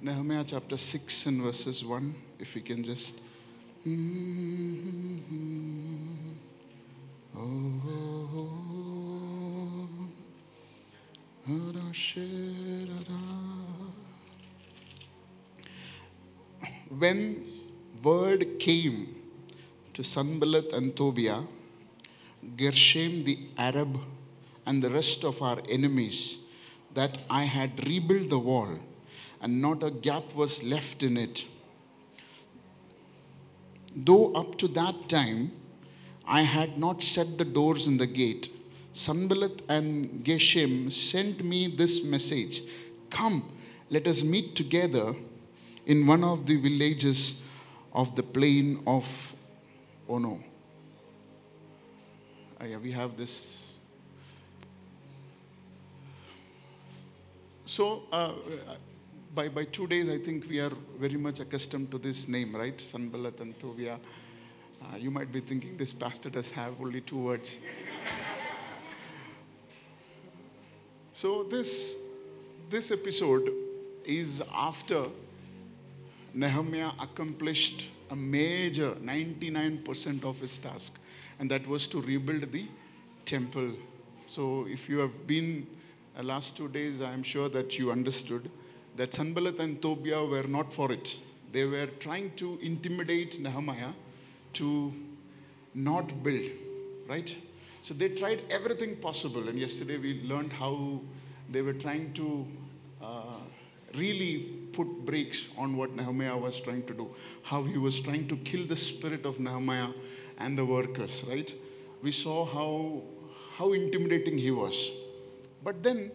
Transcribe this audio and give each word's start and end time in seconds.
Nehemiah 0.00 0.44
chapter 0.46 0.76
6 0.76 1.26
and 1.26 1.42
verses 1.42 1.84
1. 1.84 2.14
If 2.38 2.54
we 2.54 2.60
can 2.60 2.84
just. 2.84 3.20
Mm-hmm. 3.84 5.18
Oh. 7.36 7.78
When 16.96 17.44
word 18.02 18.60
came 18.60 19.16
to 19.94 20.04
Sanballat 20.04 20.72
and 20.72 20.94
Tobiah, 20.94 21.42
Geshem 22.56 23.24
the 23.24 23.38
Arab, 23.56 23.98
and 24.64 24.80
the 24.80 24.90
rest 24.90 25.24
of 25.24 25.42
our 25.42 25.58
enemies 25.68 26.38
that 26.94 27.18
I 27.28 27.44
had 27.44 27.84
rebuilt 27.88 28.28
the 28.30 28.38
wall 28.38 28.78
and 29.40 29.62
not 29.62 29.82
a 29.82 29.90
gap 29.90 30.34
was 30.34 30.62
left 30.62 31.02
in 31.02 31.16
it. 31.16 31.44
Though 33.94 34.32
up 34.34 34.58
to 34.58 34.68
that 34.68 35.08
time 35.08 35.52
I 36.26 36.42
had 36.42 36.78
not 36.78 37.02
set 37.02 37.38
the 37.38 37.44
doors 37.44 37.86
in 37.86 37.96
the 37.96 38.06
gate, 38.06 38.50
Sanballat 38.92 39.62
and 39.68 40.24
Geshem 40.24 40.92
sent 40.92 41.44
me 41.44 41.68
this 41.68 42.04
message 42.04 42.62
Come, 43.10 43.50
let 43.90 44.06
us 44.06 44.22
meet 44.22 44.54
together 44.54 45.14
in 45.86 46.06
one 46.06 46.22
of 46.22 46.46
the 46.46 46.56
villages 46.56 47.40
of 47.92 48.14
the 48.14 48.22
plain 48.22 48.82
of 48.86 49.34
Ono. 50.08 50.42
Uh, 52.60 52.64
yeah, 52.66 52.76
we 52.76 52.92
have 52.92 53.16
this. 53.16 53.66
So, 57.64 58.02
uh, 58.12 58.32
by, 59.38 59.48
by 59.48 59.62
two 59.62 59.86
days, 59.86 60.08
I 60.08 60.18
think 60.18 60.50
we 60.50 60.58
are 60.58 60.72
very 60.98 61.16
much 61.16 61.38
accustomed 61.38 61.92
to 61.92 61.98
this 61.98 62.26
name, 62.26 62.56
right? 62.56 62.80
Sanballat 62.80 63.40
and. 63.40 63.54
Uh, 63.62 64.96
you 64.96 65.12
might 65.12 65.30
be 65.30 65.38
thinking 65.38 65.76
this 65.76 65.92
pastor 65.92 66.28
does 66.28 66.50
have 66.50 66.72
only 66.80 67.02
two 67.02 67.18
words. 67.18 67.56
so, 71.12 71.44
this, 71.44 71.98
this 72.68 72.90
episode 72.90 73.52
is 74.04 74.42
after 74.52 75.04
Nehemiah 76.34 76.90
accomplished 76.98 77.86
a 78.10 78.16
major 78.16 78.90
99% 78.94 80.24
of 80.24 80.40
his 80.40 80.58
task, 80.58 80.98
and 81.38 81.48
that 81.48 81.64
was 81.68 81.86
to 81.86 82.00
rebuild 82.00 82.50
the 82.50 82.66
temple. 83.24 83.70
So, 84.26 84.66
if 84.68 84.88
you 84.88 84.98
have 84.98 85.28
been 85.28 85.68
uh, 86.18 86.24
last 86.24 86.56
two 86.56 86.66
days, 86.66 87.00
I 87.00 87.12
am 87.12 87.22
sure 87.22 87.48
that 87.50 87.78
you 87.78 87.92
understood 87.92 88.50
that 88.98 89.14
Sanballat 89.14 89.60
and 89.60 89.80
Tobiah 89.80 90.24
were 90.24 90.48
not 90.56 90.72
for 90.72 90.90
it. 90.92 91.16
They 91.52 91.64
were 91.64 91.86
trying 92.00 92.32
to 92.36 92.58
intimidate 92.60 93.40
Nehemiah 93.40 93.92
to 94.54 94.92
not 95.72 96.22
build, 96.24 96.50
right? 97.06 97.34
So 97.82 97.94
they 97.94 98.08
tried 98.08 98.42
everything 98.50 98.96
possible. 98.96 99.48
And 99.48 99.56
yesterday 99.58 99.98
we 99.98 100.22
learned 100.24 100.52
how 100.52 101.00
they 101.48 101.62
were 101.62 101.74
trying 101.74 102.12
to 102.14 102.46
uh, 103.00 103.38
really 103.94 104.48
put 104.72 104.88
brakes 105.06 105.46
on 105.56 105.76
what 105.76 105.94
Nehemiah 105.94 106.36
was 106.36 106.60
trying 106.60 106.84
to 106.86 106.92
do, 106.92 107.08
how 107.44 107.62
he 107.62 107.78
was 107.78 108.00
trying 108.00 108.26
to 108.26 108.36
kill 108.38 108.66
the 108.66 108.76
spirit 108.76 109.24
of 109.24 109.38
Nehemiah 109.38 109.90
and 110.38 110.58
the 110.58 110.64
workers, 110.64 111.24
right? 111.28 111.54
We 112.02 112.10
saw 112.10 112.44
how, 112.44 113.02
how 113.56 113.72
intimidating 113.72 114.38
he 114.38 114.50
was. 114.50 114.90
But 115.62 115.84
then, 115.84 116.10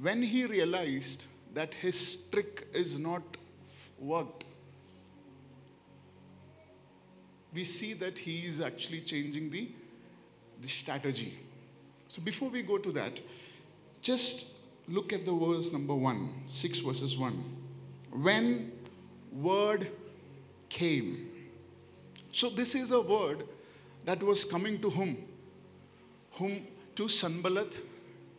when 0.00 0.22
he 0.22 0.46
realized 0.46 1.26
that 1.54 1.74
his 1.74 2.16
trick 2.30 2.66
is 2.72 2.98
not 2.98 3.22
worked, 3.98 4.44
we 7.54 7.64
see 7.64 7.92
that 7.94 8.18
he 8.18 8.46
is 8.46 8.60
actually 8.60 9.00
changing 9.00 9.50
the, 9.50 9.68
the 10.60 10.68
strategy. 10.68 11.38
So 12.08 12.22
before 12.22 12.48
we 12.48 12.62
go 12.62 12.78
to 12.78 12.90
that, 12.92 13.20
just 14.00 14.56
look 14.88 15.12
at 15.12 15.26
the 15.26 15.32
verse 15.32 15.72
number 15.72 15.94
one, 15.94 16.30
six 16.48 16.78
verses 16.78 17.16
one. 17.16 17.44
When 18.10 18.72
word 19.30 19.90
came. 20.68 21.28
So 22.32 22.48
this 22.48 22.74
is 22.74 22.90
a 22.90 23.00
word 23.00 23.44
that 24.04 24.22
was 24.22 24.44
coming 24.44 24.80
to 24.80 24.90
whom? 24.90 25.16
Whom 26.32 26.66
to 26.96 27.08
Sanballat 27.08 27.80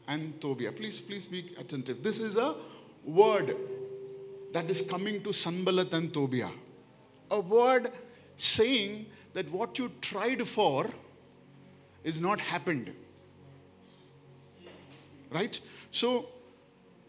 and 0.08 0.40
Tobiah. 0.42 0.72
Please, 0.72 1.00
please 1.00 1.26
be 1.26 1.56
attentive. 1.58 2.04
This 2.04 2.20
is 2.20 2.38
a 2.38 2.56
word 3.06 3.56
that 4.52 4.70
is 4.70 4.82
coming 4.82 5.22
to 5.24 5.34
Sanballat 5.34 5.94
and 5.94 6.14
Tobiah. 6.14 6.50
A 7.32 7.40
word 7.40 7.90
saying 8.38 9.08
that 9.34 9.50
what 9.52 9.80
you 9.80 9.92
tried 10.02 10.48
for 10.48 10.90
is 12.04 12.22
not 12.22 12.40
happened. 12.40 12.94
Right? 15.32 15.60
So, 15.90 16.28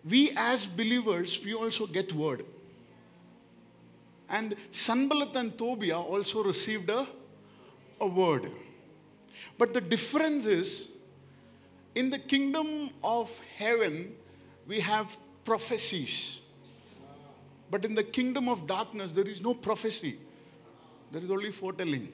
we 0.09 0.33
as 0.37 0.67
believers, 0.67 1.41
we 1.45 1.55
also 1.55 1.87
get 1.87 2.13
word. 2.13 2.45
And 4.29 4.57
Sanballat 4.71 5.37
and 5.37 5.57
Tobiah 5.57 5.99
also 5.99 6.43
received 6.43 6.89
a, 6.91 7.07
a 8.01 8.07
word. 8.07 8.51
But 9.59 9.75
the 9.75 9.81
difference 9.81 10.47
is, 10.47 10.91
in 11.95 12.11
the 12.11 12.19
kingdom 12.19 12.91
of 13.03 13.39
heaven, 13.57 14.15
we 14.67 14.81
have 14.81 15.17
prophecies. 15.45 16.43
But 17.71 17.85
in 17.85 17.95
the 17.95 18.05
kingdom 18.05 18.49
of 18.49 18.67
darkness, 18.67 19.13
there 19.13 19.29
is 19.29 19.43
no 19.43 19.55
prophecy, 19.55 20.19
there 21.11 21.23
is 21.23 21.31
only 21.31 21.51
foretelling. 21.51 22.13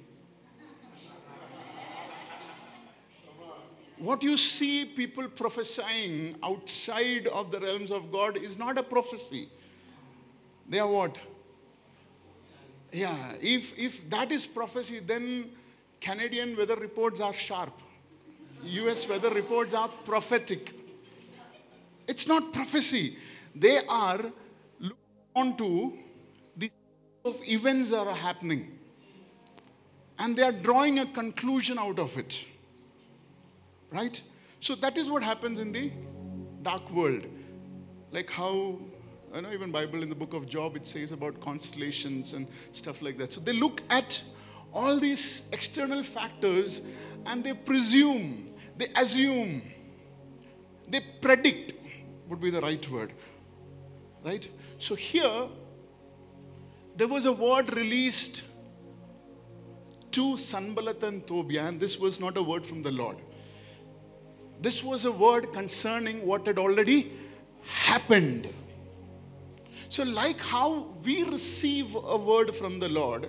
What 3.99 4.23
you 4.23 4.39
see 4.39 4.87
people 4.87 5.29
prophesying 5.29 6.35
outside 6.43 7.27
of 7.27 7.51
the 7.53 7.61
realms 7.61 7.91
of 7.91 8.11
God 8.11 8.39
is 8.39 8.59
not 8.59 8.79
a 8.79 8.83
prophecy. 8.83 9.51
They 10.67 10.79
are 10.79 10.89
what? 10.89 11.19
Yeah, 12.91 13.35
if, 13.43 13.79
if 13.79 14.09
that 14.09 14.33
is 14.33 14.47
prophecy, 14.47 15.01
then 15.01 15.51
Canadian 16.01 16.57
weather 16.57 16.77
reports 16.77 17.21
are 17.21 17.35
sharp. 17.35 17.83
US 18.65 19.07
weather 19.07 19.31
reports 19.31 19.75
are 19.75 19.89
prophetic. 19.89 20.80
It's 22.11 22.27
not 22.27 22.53
prophecy. 22.53 23.17
They 23.55 23.79
are 23.89 24.21
looking 24.81 24.97
on 25.37 25.57
to 25.59 25.97
the 26.57 26.69
of 27.25 27.41
events 27.47 27.91
that 27.91 28.05
are 28.05 28.17
happening. 28.17 28.77
And 30.19 30.37
they 30.37 30.43
are 30.43 30.53
drawing 30.53 30.99
a 30.99 31.07
conclusion 31.07 31.79
out 31.79 32.01
of 32.01 32.19
it. 32.19 32.45
Right? 33.91 34.21
So 34.59 34.75
that 34.75 34.99
is 34.99 35.09
what 35.09 35.23
happens 35.23 35.61
in 35.61 35.71
the 35.71 35.93
dark 36.63 36.91
world. 36.91 37.29
Like 38.11 38.29
how 38.29 38.79
I 39.33 39.41
know 39.41 39.53
even 39.53 39.71
Bible 39.71 40.03
in 40.03 40.09
the 40.09 40.17
book 40.17 40.35
of 40.35 40.49
Job 40.49 40.75
it 40.75 40.89
says 40.89 41.13
about 41.13 41.41
constellations 41.41 42.33
and 42.33 42.49
stuff 42.73 43.01
like 43.03 43.19
that. 43.19 43.33
So 43.33 43.41
they 43.41 43.53
look 43.53 43.83
at 43.89 44.21
all 44.73 44.99
these 44.99 45.45
external 45.53 46.03
factors 46.03 46.83
and 47.27 47.45
they 47.45 47.53
presume, 47.53 48.51
they 48.77 48.89
assume, 48.97 49.63
they 50.89 51.01
predict 51.21 51.75
would 52.31 52.41
be 52.41 52.51
the 52.51 52.61
right 52.61 52.89
word. 52.91 53.13
Right? 54.25 54.49
So 54.79 54.95
here 54.95 55.49
there 56.97 57.09
was 57.09 57.27
a 57.27 57.33
word 57.33 57.77
released 57.77 58.45
to 60.13 60.37
Sanballat 60.37 61.03
and 61.03 61.27
Tobiah, 61.27 61.67
and 61.67 61.81
this 61.81 61.99
was 61.99 62.21
not 62.21 62.37
a 62.37 62.43
word 62.43 62.67
from 62.67 62.83
the 62.83 62.91
Lord. 62.91 63.17
This 64.61 64.83
was 64.83 65.05
a 65.05 65.13
word 65.13 65.53
concerning 65.53 66.27
what 66.27 66.47
had 66.47 66.59
already 66.59 67.13
happened. 67.63 68.53
So, 69.89 70.05
like 70.05 70.41
how 70.41 70.89
we 71.05 71.25
receive 71.25 71.95
a 71.95 72.17
word 72.17 72.55
from 72.55 72.79
the 72.81 72.89
Lord, 72.89 73.29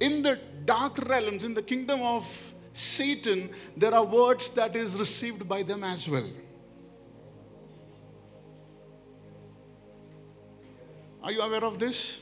in 0.00 0.22
the 0.22 0.38
dark 0.64 0.98
realms, 1.08 1.44
in 1.44 1.54
the 1.54 1.62
kingdom 1.62 2.02
of 2.02 2.54
Satan, 2.72 3.50
there 3.76 3.94
are 3.94 4.04
words 4.04 4.50
that 4.50 4.74
is 4.74 4.98
received 4.98 5.48
by 5.48 5.62
them 5.62 5.84
as 5.84 6.08
well. 6.08 6.28
Are 11.24 11.32
you 11.32 11.40
aware 11.40 11.64
of 11.64 11.78
this? 11.78 12.20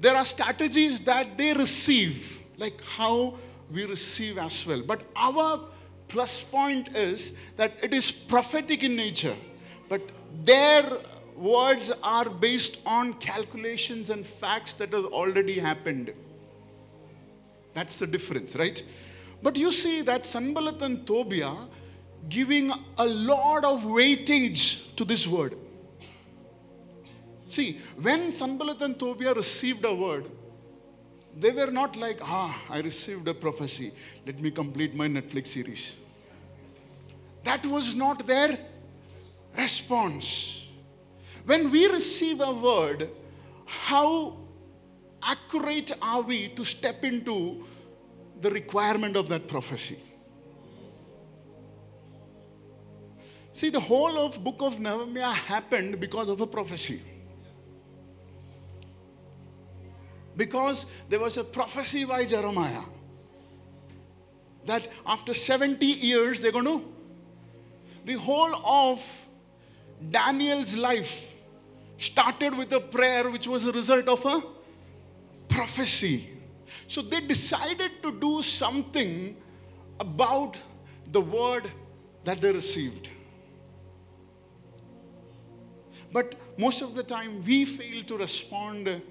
There 0.00 0.16
are 0.16 0.24
strategies 0.24 0.98
that 1.00 1.38
they 1.38 1.54
receive, 1.54 2.42
like 2.58 2.82
how 2.82 3.34
we 3.72 3.86
receive 3.86 4.36
as 4.36 4.66
well. 4.66 4.82
But 4.82 5.02
our 5.14 5.60
plus 6.08 6.42
point 6.42 6.96
is 6.96 7.34
that 7.56 7.72
it 7.80 7.94
is 7.94 8.10
prophetic 8.10 8.82
in 8.82 8.96
nature, 8.96 9.36
but 9.88 10.02
their 10.44 10.82
words 11.36 11.92
are 12.02 12.28
based 12.28 12.80
on 12.84 13.14
calculations 13.14 14.10
and 14.10 14.26
facts 14.26 14.74
that 14.74 14.92
has 14.92 15.04
already 15.04 15.60
happened. 15.60 16.12
That's 17.74 17.96
the 17.96 18.08
difference, 18.08 18.56
right? 18.56 18.82
But 19.40 19.56
you 19.56 19.70
see 19.70 20.02
that 20.02 20.26
Sanballat 20.26 20.82
and 20.82 21.06
Tobiah 21.06 21.54
giving 22.28 22.72
a 22.98 23.06
lot 23.06 23.64
of 23.64 23.82
weightage 23.82 24.94
to 24.96 25.04
this 25.04 25.28
word. 25.28 25.56
See, 27.54 27.78
when 28.02 28.32
Sanballat 28.32 28.82
and 28.82 28.98
Tobiah 28.98 29.32
received 29.32 29.84
a 29.84 29.94
word, 29.94 30.24
they 31.38 31.52
were 31.52 31.70
not 31.70 31.94
like, 31.94 32.18
ah, 32.20 32.60
I 32.68 32.80
received 32.80 33.28
a 33.28 33.34
prophecy. 33.34 33.92
Let 34.26 34.40
me 34.40 34.50
complete 34.50 34.92
my 34.92 35.06
Netflix 35.06 35.46
series. 35.46 35.96
That 37.44 37.64
was 37.64 37.94
not 37.94 38.26
their 38.26 38.58
response. 39.56 40.66
When 41.46 41.70
we 41.70 41.86
receive 41.86 42.40
a 42.40 42.52
word, 42.52 43.08
how 43.66 44.36
accurate 45.22 45.92
are 46.02 46.22
we 46.22 46.48
to 46.48 46.64
step 46.64 47.04
into 47.04 47.64
the 48.40 48.50
requirement 48.50 49.16
of 49.16 49.28
that 49.28 49.46
prophecy? 49.46 49.98
See, 53.52 53.70
the 53.70 53.78
whole 53.78 54.18
of 54.18 54.42
book 54.42 54.60
of 54.60 54.80
Nehemiah 54.80 55.30
happened 55.30 56.00
because 56.00 56.28
of 56.28 56.40
a 56.40 56.48
prophecy. 56.48 57.00
Because 60.36 60.86
there 61.08 61.20
was 61.20 61.36
a 61.36 61.44
prophecy 61.44 62.04
by 62.04 62.24
Jeremiah 62.24 62.82
that 64.66 64.88
after 65.06 65.34
70 65.34 65.84
years 65.84 66.40
they're 66.40 66.52
going 66.52 66.64
to. 66.64 66.84
The 68.04 68.14
whole 68.14 68.54
of 68.64 69.26
Daniel's 70.10 70.76
life 70.76 71.34
started 71.96 72.56
with 72.56 72.72
a 72.72 72.80
prayer 72.80 73.30
which 73.30 73.46
was 73.46 73.66
a 73.66 73.72
result 73.72 74.08
of 74.08 74.24
a 74.24 74.42
prophecy. 75.48 76.28
So 76.88 77.02
they 77.02 77.20
decided 77.20 78.02
to 78.02 78.12
do 78.12 78.42
something 78.42 79.36
about 80.00 80.58
the 81.10 81.20
word 81.20 81.70
that 82.24 82.40
they 82.40 82.52
received. 82.52 83.10
But 86.12 86.34
most 86.58 86.82
of 86.82 86.94
the 86.94 87.02
time 87.02 87.44
we 87.44 87.64
fail 87.64 88.04
to 88.04 88.16
respond 88.16 89.02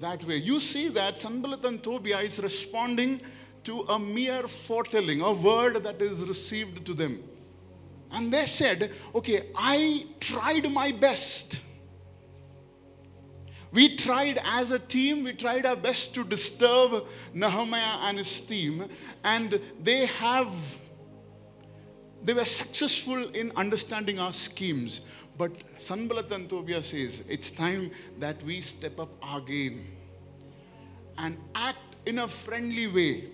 that 0.00 0.24
way. 0.24 0.36
You 0.36 0.60
see 0.60 0.88
that 0.90 1.18
Sanballat 1.18 1.64
and 1.64 1.82
Tobiah 1.82 2.20
is 2.20 2.40
responding 2.40 3.20
to 3.64 3.80
a 3.82 3.98
mere 3.98 4.46
foretelling, 4.46 5.20
a 5.20 5.32
word 5.32 5.82
that 5.84 6.00
is 6.02 6.22
received 6.22 6.84
to 6.86 6.94
them. 6.94 7.22
And 8.12 8.32
they 8.32 8.46
said, 8.46 8.92
Okay, 9.14 9.50
I 9.56 10.06
tried 10.20 10.70
my 10.70 10.92
best. 10.92 11.60
We 13.72 13.96
tried 13.96 14.38
as 14.44 14.70
a 14.70 14.78
team, 14.78 15.24
we 15.24 15.32
tried 15.32 15.66
our 15.66 15.74
best 15.74 16.14
to 16.14 16.22
disturb 16.22 17.06
Nehemiah 17.32 17.98
and 18.02 18.18
his 18.18 18.40
team, 18.40 18.88
and 19.24 19.58
they 19.82 20.06
have 20.06 20.48
they 22.24 22.32
were 22.32 22.46
successful 22.46 23.28
in 23.34 23.52
understanding 23.54 24.18
our 24.18 24.32
schemes. 24.32 25.02
But 25.36 25.52
Sanballat 25.78 26.30
and 26.32 26.50
says 26.84 27.24
it's 27.28 27.50
time 27.50 27.90
that 28.18 28.42
we 28.44 28.60
step 28.60 29.00
up 29.00 29.10
our 29.22 29.40
game 29.40 29.86
and 31.18 31.36
act 31.54 31.96
in 32.06 32.20
a 32.20 32.28
friendly 32.28 32.86
way. 32.86 33.24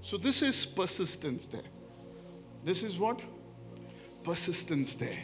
So 0.00 0.16
this 0.16 0.40
is 0.42 0.64
persistence 0.64 1.46
there. 1.46 1.68
This 2.64 2.82
is 2.82 2.98
what? 2.98 3.20
Persistence 4.22 4.94
there. 4.94 5.18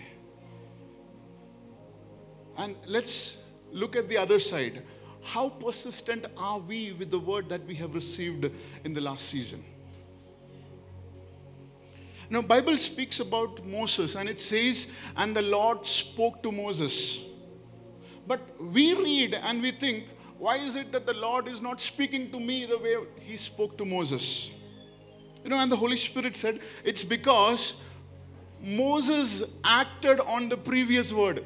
And 2.58 2.76
let's 2.86 3.44
look 3.70 3.96
at 3.96 4.08
the 4.08 4.18
other 4.18 4.38
side. 4.38 4.82
How 5.22 5.48
persistent 5.48 6.26
are 6.36 6.58
we 6.58 6.92
with 6.92 7.10
the 7.10 7.18
word 7.18 7.48
that 7.48 7.64
we 7.64 7.74
have 7.76 7.94
received 7.94 8.50
in 8.84 8.92
the 8.92 9.00
last 9.00 9.28
season? 9.28 9.64
Now, 12.32 12.40
Bible 12.40 12.78
speaks 12.78 13.20
about 13.20 13.62
Moses 13.66 14.14
and 14.14 14.26
it 14.26 14.40
says, 14.40 14.90
and 15.18 15.36
the 15.36 15.42
Lord 15.42 15.84
spoke 15.84 16.42
to 16.42 16.50
Moses. 16.50 17.20
But 18.26 18.40
we 18.58 18.94
read 18.94 19.34
and 19.34 19.60
we 19.60 19.70
think, 19.70 20.06
why 20.38 20.56
is 20.56 20.76
it 20.76 20.92
that 20.92 21.04
the 21.04 21.12
Lord 21.12 21.46
is 21.46 21.60
not 21.60 21.78
speaking 21.78 22.30
to 22.30 22.40
me 22.40 22.64
the 22.64 22.78
way 22.78 22.96
he 23.20 23.36
spoke 23.36 23.76
to 23.76 23.84
Moses? 23.84 24.50
You 25.44 25.50
know, 25.50 25.58
and 25.58 25.70
the 25.70 25.76
Holy 25.76 25.98
Spirit 25.98 26.34
said, 26.34 26.60
it's 26.82 27.02
because 27.02 27.74
Moses 28.62 29.44
acted 29.62 30.18
on 30.20 30.48
the 30.48 30.56
previous 30.56 31.12
word. 31.12 31.44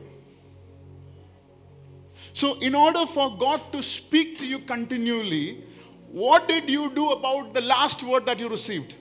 So, 2.32 2.60
in 2.60 2.76
order 2.76 3.06
for 3.06 3.36
God 3.36 3.72
to 3.72 3.82
speak 3.82 4.38
to 4.38 4.46
you 4.46 4.60
continually, 4.60 5.64
what 6.12 6.46
did 6.46 6.70
you 6.70 6.94
do 6.94 7.10
about 7.10 7.54
the 7.54 7.62
last 7.62 8.04
word 8.04 8.24
that 8.26 8.38
you 8.38 8.48
received? 8.48 8.94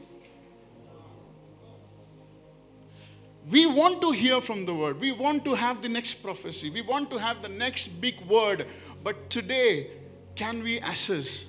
We 3.50 3.68
want 3.68 4.01
to 4.01 4.12
hear 4.12 4.42
from 4.42 4.65
the 4.65 4.74
word. 4.74 5.00
We 5.00 5.12
want 5.12 5.45
to 5.45 5.53
have 5.53 5.81
the 5.81 5.89
next 5.89 6.15
prophecy. 6.15 6.69
We 6.69 6.81
want 6.81 7.12
to 7.12 7.18
have 7.18 7.44
the 7.44 7.50
next 7.50 8.01
big 8.01 8.19
word. 8.21 8.65
But 9.03 9.30
today, 9.30 9.92
can 10.36 10.63
we 10.63 10.80
assess 10.80 11.47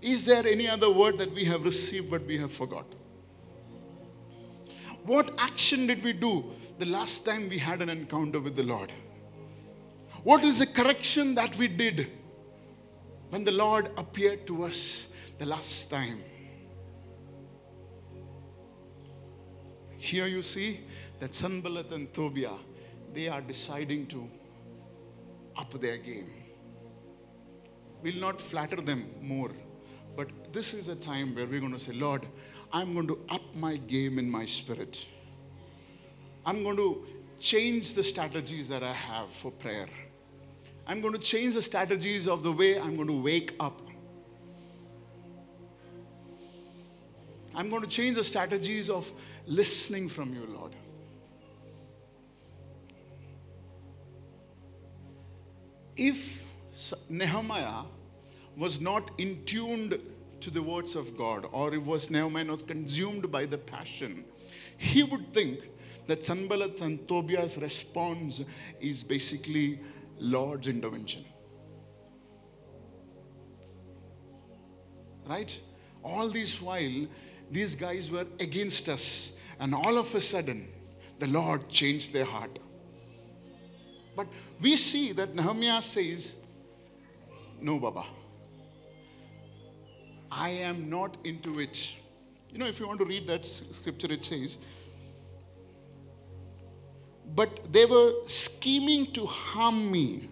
is 0.00 0.26
there 0.26 0.46
any 0.46 0.68
other 0.68 0.90
word 0.90 1.18
that 1.18 1.32
we 1.32 1.44
have 1.46 1.64
received 1.64 2.10
but 2.10 2.24
we 2.24 2.38
have 2.38 2.52
forgot? 2.52 2.86
What 5.04 5.32
action 5.38 5.86
did 5.86 6.04
we 6.04 6.12
do 6.12 6.44
the 6.78 6.86
last 6.86 7.24
time 7.24 7.48
we 7.48 7.58
had 7.58 7.82
an 7.82 7.88
encounter 7.88 8.38
with 8.38 8.54
the 8.54 8.62
Lord? 8.62 8.92
What 10.22 10.44
is 10.44 10.58
the 10.58 10.66
correction 10.66 11.34
that 11.34 11.56
we 11.56 11.68
did 11.68 12.10
when 13.30 13.44
the 13.44 13.52
Lord 13.52 13.90
appeared 13.96 14.46
to 14.46 14.64
us 14.64 15.08
the 15.38 15.46
last 15.46 15.90
time? 15.90 16.22
Here 19.96 20.26
you 20.26 20.42
see 20.42 20.80
that 21.20 21.34
Sanballat 21.34 21.90
and 21.92 22.12
Tobiah, 22.12 22.58
they 23.12 23.28
are 23.28 23.40
deciding 23.40 24.06
to 24.08 24.28
up 25.56 25.72
their 25.80 25.96
game. 25.96 26.30
We'll 28.02 28.20
not 28.20 28.40
flatter 28.40 28.76
them 28.76 29.06
more, 29.20 29.50
but 30.16 30.52
this 30.52 30.72
is 30.72 30.88
a 30.88 30.94
time 30.94 31.34
where 31.34 31.46
we're 31.46 31.60
going 31.60 31.72
to 31.72 31.80
say, 31.80 31.92
Lord, 31.92 32.26
I'm 32.72 32.94
going 32.94 33.08
to 33.08 33.18
up 33.28 33.54
my 33.54 33.76
game 33.76 34.18
in 34.18 34.30
my 34.30 34.44
spirit. 34.46 35.06
I'm 36.46 36.62
going 36.62 36.76
to 36.76 37.04
change 37.40 37.94
the 37.94 38.04
strategies 38.04 38.68
that 38.68 38.82
I 38.82 38.92
have 38.92 39.30
for 39.30 39.50
prayer. 39.50 39.88
I'm 40.86 41.00
going 41.00 41.12
to 41.12 41.20
change 41.20 41.54
the 41.54 41.62
strategies 41.62 42.26
of 42.26 42.42
the 42.42 42.52
way 42.52 42.78
I'm 42.78 42.96
going 42.96 43.08
to 43.08 43.20
wake 43.20 43.54
up. 43.60 43.82
I'm 47.54 47.68
going 47.68 47.82
to 47.82 47.88
change 47.88 48.16
the 48.16 48.24
strategies 48.24 48.88
of 48.88 49.10
listening 49.46 50.08
from 50.08 50.32
you, 50.32 50.46
Lord. 50.46 50.74
If 55.98 56.44
Nehemiah 57.10 57.82
was 58.56 58.80
not 58.80 59.10
in 59.18 59.44
tuned 59.44 60.00
to 60.40 60.50
the 60.50 60.62
words 60.62 60.94
of 60.94 61.18
God, 61.18 61.46
or 61.50 61.74
if 61.74 61.82
was 61.82 62.10
Nehemiah 62.10 62.44
was 62.44 62.62
consumed 62.62 63.30
by 63.30 63.44
the 63.44 63.58
passion, 63.58 64.24
he 64.76 65.02
would 65.02 65.32
think 65.34 65.68
that 66.06 66.24
Sanballat 66.24 66.80
and 66.80 67.06
Tobiah's 67.08 67.58
response 67.58 68.42
is 68.80 69.02
basically 69.02 69.80
Lord's 70.18 70.68
intervention. 70.68 71.24
Right? 75.26 75.58
All 76.02 76.28
this 76.28 76.62
while, 76.62 77.06
these 77.50 77.74
guys 77.74 78.10
were 78.10 78.26
against 78.38 78.88
us, 78.88 79.32
and 79.58 79.74
all 79.74 79.98
of 79.98 80.14
a 80.14 80.20
sudden, 80.20 80.68
the 81.18 81.26
Lord 81.26 81.68
changed 81.68 82.12
their 82.12 82.24
heart. 82.24 82.58
But 84.18 84.26
we 84.60 84.74
see 84.74 85.12
that 85.12 85.32
Nehemiah 85.32 85.80
says, 85.80 86.38
No, 87.60 87.78
Baba. 87.78 88.04
I 90.28 90.50
am 90.50 90.90
not 90.90 91.16
into 91.22 91.60
it. 91.60 91.96
You 92.50 92.58
know, 92.58 92.66
if 92.66 92.80
you 92.80 92.88
want 92.88 92.98
to 92.98 93.06
read 93.06 93.28
that 93.28 93.46
scripture, 93.46 94.08
it 94.10 94.24
says, 94.24 94.58
But 97.36 97.72
they 97.72 97.84
were 97.84 98.12
scheming 98.26 99.12
to 99.12 99.24
harm 99.24 99.92
me. 99.92 100.28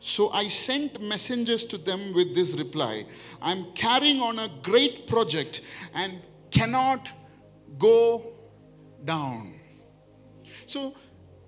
So 0.00 0.30
I 0.30 0.48
sent 0.48 1.00
messengers 1.00 1.64
to 1.66 1.78
them 1.78 2.12
with 2.12 2.34
this 2.34 2.54
reply 2.54 3.06
I'm 3.40 3.66
carrying 3.74 4.20
on 4.20 4.40
a 4.40 4.48
great 4.62 5.06
project 5.06 5.60
and 5.94 6.20
cannot 6.50 7.08
go 7.78 8.32
down. 9.04 9.54
So 10.66 10.94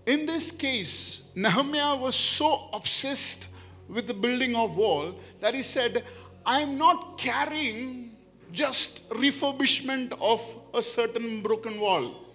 in 0.07 0.27
this 0.27 0.51
case, 0.51 1.23
Nehemiah 1.35 1.97
was 1.97 2.17
so 2.17 2.69
obsessed 2.73 3.49
with 3.89 4.07
the 4.07 4.15
building 4.15 4.57
of 4.57 4.77
wall 4.77 5.15
that 5.41 5.55
he 5.55 5.63
said, 5.63 6.05
I'm 6.45 6.77
not 6.77 7.19
carrying 7.19 8.17
just 8.53 9.09
refurbishment 9.11 10.13
of 10.21 10.43
a 10.75 10.83
certain 10.83 11.41
broken 11.41 11.79
wall. 11.79 12.27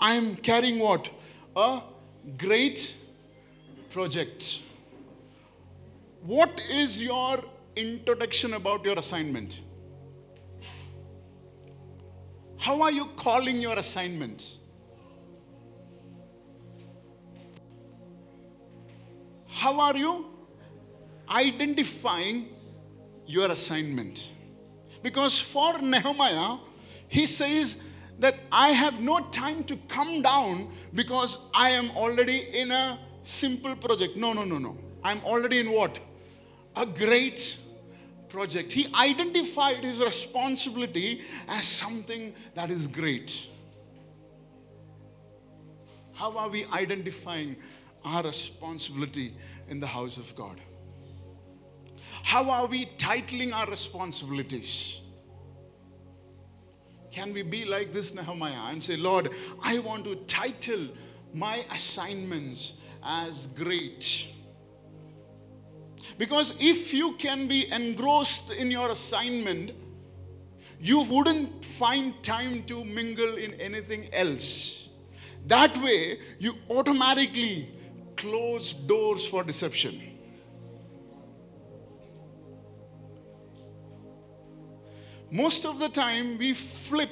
I'm 0.00 0.36
carrying 0.36 0.78
what? 0.78 1.10
A 1.56 1.82
great 2.36 2.94
project. 3.90 4.62
What 6.22 6.60
is 6.70 7.02
your 7.02 7.42
introduction 7.74 8.54
about 8.54 8.84
your 8.84 8.98
assignment? 8.98 9.60
How 12.58 12.82
are 12.82 12.90
you 12.90 13.06
calling 13.16 13.60
your 13.60 13.76
assignments? 13.76 14.57
How 19.58 19.80
are 19.80 19.96
you 19.96 20.26
identifying 21.28 22.46
your 23.26 23.50
assignment? 23.50 24.30
Because 25.02 25.40
for 25.40 25.80
Nehemiah, 25.80 26.58
he 27.08 27.26
says 27.26 27.82
that 28.20 28.36
I 28.52 28.68
have 28.68 29.00
no 29.00 29.18
time 29.30 29.64
to 29.64 29.76
come 29.88 30.22
down 30.22 30.68
because 30.94 31.38
I 31.52 31.70
am 31.70 31.90
already 31.96 32.38
in 32.38 32.70
a 32.70 33.00
simple 33.24 33.74
project. 33.74 34.16
No, 34.16 34.32
no, 34.32 34.44
no, 34.44 34.58
no. 34.58 34.76
I'm 35.02 35.20
already 35.24 35.58
in 35.58 35.72
what? 35.72 35.98
A 36.76 36.86
great 36.86 37.58
project. 38.28 38.70
He 38.70 38.86
identified 38.94 39.82
his 39.82 40.00
responsibility 40.00 41.22
as 41.48 41.64
something 41.64 42.32
that 42.54 42.70
is 42.70 42.86
great. 42.86 43.48
How 46.14 46.36
are 46.38 46.48
we 46.48 46.64
identifying 46.66 47.56
our 48.08 48.22
responsibility 48.22 49.34
in 49.68 49.80
the 49.80 49.86
house 49.86 50.16
of 50.16 50.34
God? 50.34 50.58
How 52.22 52.50
are 52.50 52.66
we 52.66 52.86
titling 52.96 53.52
our 53.52 53.66
responsibilities? 53.66 55.00
Can 57.10 57.32
we 57.32 57.42
be 57.42 57.64
like 57.64 57.92
this 57.92 58.14
Nehemiah 58.14 58.70
and 58.70 58.82
say, 58.82 58.96
Lord, 58.96 59.30
I 59.62 59.78
want 59.78 60.04
to 60.04 60.16
title 60.16 60.88
my 61.34 61.64
assignments 61.70 62.74
as 63.02 63.46
great? 63.48 64.28
Because 66.16 66.54
if 66.58 66.94
you 66.94 67.12
can 67.12 67.46
be 67.46 67.70
engrossed 67.70 68.50
in 68.50 68.70
your 68.70 68.90
assignment, 68.90 69.72
you 70.80 71.02
wouldn't 71.02 71.64
find 71.64 72.22
time 72.22 72.62
to 72.64 72.84
mingle 72.84 73.36
in 73.36 73.54
anything 73.54 74.08
else. 74.12 74.88
That 75.46 75.76
way, 75.78 76.18
you 76.38 76.54
automatically 76.70 77.68
close 78.18 78.72
doors 78.72 79.26
for 79.26 79.42
deception. 79.44 80.00
Most 85.30 85.66
of 85.66 85.78
the 85.78 85.88
time, 85.88 86.38
we 86.38 86.54
flip 86.54 87.10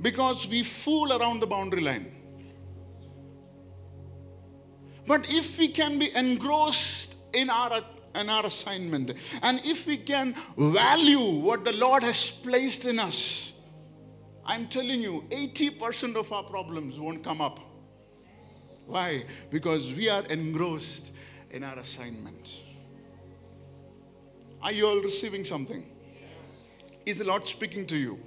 because 0.00 0.48
we 0.48 0.62
fool 0.62 1.12
around 1.12 1.40
the 1.40 1.46
boundary 1.46 1.82
line. 1.82 2.12
But 5.06 5.28
if 5.28 5.58
we 5.58 5.68
can 5.68 5.98
be 5.98 6.14
engrossed 6.14 7.16
in 7.32 7.50
our, 7.50 7.82
in 8.14 8.30
our 8.30 8.46
assignment, 8.46 9.12
and 9.42 9.60
if 9.64 9.86
we 9.86 9.96
can 9.96 10.34
value 10.56 11.40
what 11.40 11.64
the 11.64 11.72
Lord 11.72 12.02
has 12.02 12.30
placed 12.30 12.84
in 12.84 12.98
us, 12.98 13.60
I'm 14.44 14.66
telling 14.68 15.00
you, 15.00 15.24
80% 15.30 16.16
of 16.16 16.32
our 16.32 16.42
problems 16.42 16.98
won't 16.98 17.22
come 17.22 17.40
up. 17.40 17.60
Why? 18.86 19.24
Because 19.50 19.92
we 19.92 20.08
are 20.08 20.24
engrossed 20.26 21.12
in 21.50 21.64
our 21.64 21.78
assignment. 21.78 22.62
Are 24.62 24.72
you 24.72 24.86
all 24.86 25.00
receiving 25.00 25.44
something? 25.44 25.84
Is 27.04 27.18
the 27.18 27.24
Lord 27.24 27.46
speaking 27.46 27.86
to 27.86 27.96
you? 27.96 28.18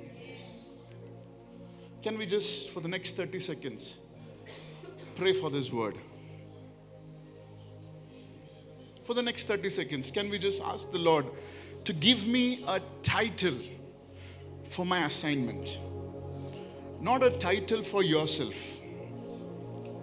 Can 2.01 2.17
we 2.17 2.25
just, 2.25 2.69
for 2.69 2.81
the 2.81 2.87
next 2.87 3.15
30 3.15 3.39
seconds, 3.39 3.99
pray 5.15 5.33
for 5.33 5.49
this 5.49 5.71
word? 5.71 5.97
For 9.05 9.13
the 9.13 9.21
next 9.21 9.47
30 9.47 9.69
seconds, 9.69 10.11
can 10.11 10.29
we 10.29 10.37
just 10.37 10.61
ask 10.61 10.91
the 10.91 10.99
Lord 10.99 11.25
to 11.85 11.93
give 11.93 12.27
me 12.27 12.63
a 12.67 12.81
title 13.01 13.55
for 14.69 14.85
my 14.85 15.05
assignment? 15.05 15.79
Not 16.99 17.23
a 17.23 17.29
title 17.29 17.81
for 17.81 18.03
yourself. 18.03 18.74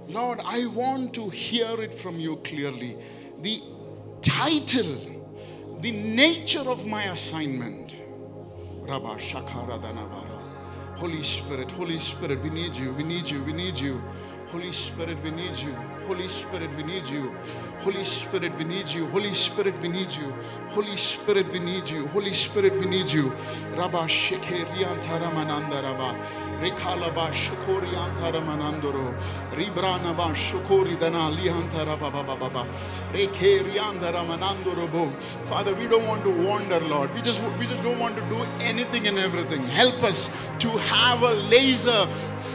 Lord, 0.09 0.41
I 0.45 0.67
want 0.67 1.15
to 1.15 1.29
hear 1.31 1.81
it 1.81 1.95
from 1.95 2.19
you 2.19 2.37
clearly. 2.37 2.99
The 3.41 3.63
title, 4.21 5.21
the 5.81 5.93
nature 5.93 6.69
of 6.69 6.87
my 6.87 7.05
assignment. 7.05 7.95
Rabba 8.83 9.15
Shakara 9.17 9.81
Danavara. 9.81 10.33
Holy 10.97 11.23
Spirit, 11.23 11.71
Holy 11.73 11.99
Spirit, 11.99 12.41
we 12.43 12.51
need 12.51 12.77
you, 12.77 12.93
we 12.93 13.03
need 13.03 13.29
you, 13.29 13.43
we 13.43 13.53
need 13.53 13.79
you. 13.79 14.03
Holy 14.49 14.73
Spirit, 14.73 15.21
we 15.23 15.31
need 15.31 15.57
you. 15.57 15.75
Holy 16.07 16.29
Spirit, 16.29 16.71
we 16.77 16.83
need 16.83 17.07
you. 17.07 17.35
Holy 17.81 18.05
Spirit, 18.05 18.55
we 18.57 18.65
need 18.65 18.89
you. 18.89 19.07
Holy 19.09 19.33
Spirit, 19.33 19.79
we 19.81 19.89
need 19.89 20.13
you. 20.13 20.33
Holy 20.71 20.97
Spirit, 20.97 21.53
we 21.53 21.59
need 21.59 21.89
you. 21.91 22.07
Holy 22.09 22.33
Spirit, 22.33 22.79
we 22.79 22.87
need 22.87 23.11
you. 23.13 23.31
Rabba 23.77 24.07
Shekeriantara 24.07 25.33
Mananda 25.35 25.83
Rabba. 25.83 26.15
Rekalaba 26.61 27.33
Shukoriantara 27.33 28.41
Manandoro. 28.45 29.15
Ribranaba 29.53 30.33
Shukori 30.35 30.99
Dana 30.99 31.31
Liantara 31.37 31.99
Baba 31.99 32.25
Baba. 32.25 32.67
Rekeriantara 33.13 34.25
Manandoro 34.27 34.91
Bo. 34.91 35.11
Father, 35.47 35.75
we 35.75 35.89
don't 35.89 36.07
want 36.07 36.25
to 36.25 36.31
wander, 36.31 36.81
Lord. 36.81 37.15
We 37.15 37.23
just 37.23 37.43
we 37.59 37.67
just 37.67 37.83
don't 37.83 37.99
want 37.99 38.17
to 38.17 38.23
do 38.29 38.43
anything 38.61 39.09
and 39.09 39.19
everything. 39.19 39.63
Help 39.65 40.03
us 40.05 40.29
to 40.61 40.69
have 40.71 41.23
a 41.23 41.35
laser 41.51 42.07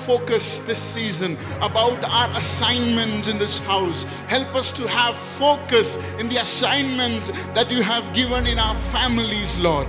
focus 0.08 0.62
this 0.62 0.82
season 0.82 1.36
about 1.58 2.02
our 2.06 2.30
assignments 2.38 3.28
in 3.28 3.38
this 3.38 3.60
house. 3.60 4.06
Help 4.28 4.56
us 4.56 4.72
to 4.72 4.88
have 4.88 5.18
focus 5.18 5.98
in 6.18 6.30
the 6.30 6.38
assignments 6.38 7.28
that 7.54 7.70
you 7.70 7.82
have 7.84 8.14
given 8.14 8.48
in 8.48 8.58
our 8.58 8.76
families, 8.96 9.60
Lord. 9.60 9.88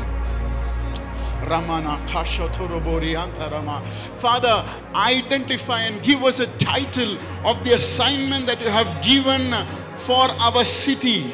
Ramana 1.46 2.04
Kasha 2.08 2.48
Torobori 2.48 3.14
Antarama. 3.14 3.80
Father, 4.18 4.64
identify 4.96 5.82
and 5.82 6.02
give 6.02 6.24
us 6.24 6.40
a 6.40 6.48
title 6.58 7.16
of 7.44 7.62
the 7.62 7.74
assignment 7.74 8.46
that 8.46 8.60
you 8.60 8.70
have 8.70 8.90
given 9.04 9.52
for 9.94 10.26
our 10.42 10.64
city. 10.64 11.32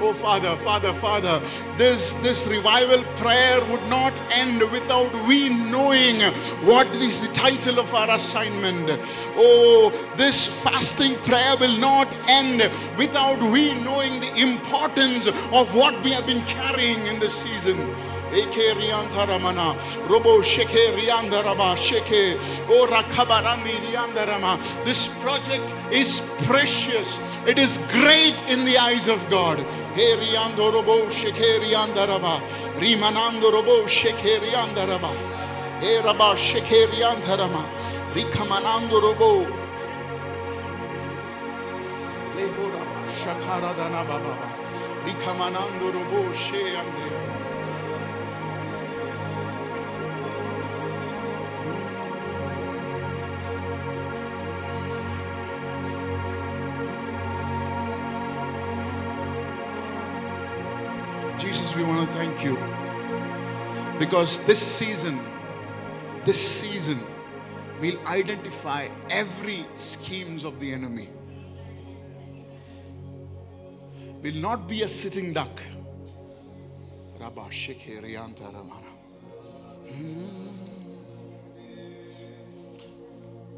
Oh 0.00 0.14
Father, 0.14 0.56
Father, 0.56 0.94
Father, 0.94 1.42
this, 1.76 2.14
this 2.14 2.46
revival 2.46 3.04
prayer 3.16 3.60
would 3.70 3.82
not 3.88 4.14
end 4.30 4.62
without 4.72 5.12
we 5.26 5.50
knowing 5.50 6.20
what 6.64 6.88
is 6.96 7.20
the 7.20 7.32
title 7.34 7.78
of 7.78 7.92
our 7.92 8.10
assignment. 8.16 8.88
Oh, 9.36 9.92
this 10.16 10.48
fasting 10.62 11.16
prayer 11.16 11.56
will 11.60 11.76
not 11.76 12.08
end 12.26 12.70
without 12.96 13.40
we 13.52 13.74
knowing 13.82 14.18
the 14.20 14.32
importance 14.36 15.26
of 15.26 15.74
what 15.74 16.02
we 16.02 16.12
have 16.12 16.26
been 16.26 16.44
carrying 16.46 17.06
in 17.06 17.18
this 17.18 17.34
season. 17.34 17.94
Eke 18.32 18.74
rianta 18.76 19.26
ramana, 19.26 19.74
robo 20.08 20.42
sheke 20.42 20.94
rianda 20.96 21.42
rama 21.42 21.74
sheke, 21.76 22.36
ora 22.68 23.02
kabarandi 23.04 23.72
rianda 23.86 24.26
rama. 24.26 24.58
This 24.84 25.08
project 25.22 25.74
is 25.90 26.20
precious. 26.44 27.18
It 27.46 27.58
is 27.58 27.78
great 27.90 28.42
in 28.48 28.66
the 28.66 28.76
eyes 28.76 29.08
of 29.08 29.28
God. 29.30 29.58
He 29.94 30.14
riando 30.16 30.70
robo 30.72 31.06
sheke 31.06 31.60
rianda 31.60 32.06
rama, 32.06 32.42
rimanando 32.76 33.50
robo 33.50 33.84
sheke 33.84 34.40
rianda 34.40 34.86
rama. 34.86 35.12
He 35.80 35.96
raba 35.96 36.36
sheke 36.36 36.86
rianda 36.88 37.38
rama, 37.38 37.64
rikamanando 38.12 39.00
robo. 39.00 39.46
Lebo 42.36 42.68
raba 42.74 43.08
shakara 43.08 43.74
dana 43.74 44.04
baba. 44.04 44.36
Rikamanando 45.06 45.94
robo 45.94 46.32
she 46.34 46.76
ande. 46.76 47.27
Thank 62.10 62.44
you 62.44 62.56
because 63.98 64.40
this 64.40 64.60
season, 64.60 65.18
this 66.24 66.40
season, 66.40 67.00
we'll 67.80 67.98
identify 68.06 68.88
every 69.10 69.66
schemes 69.76 70.44
of 70.44 70.60
the 70.60 70.72
enemy. 70.72 71.08
We'll 74.22 74.34
not 74.34 74.68
be 74.68 74.82
a 74.82 74.88
sitting 74.88 75.32
duck. 75.32 75.60
Hmm. 79.88 80.48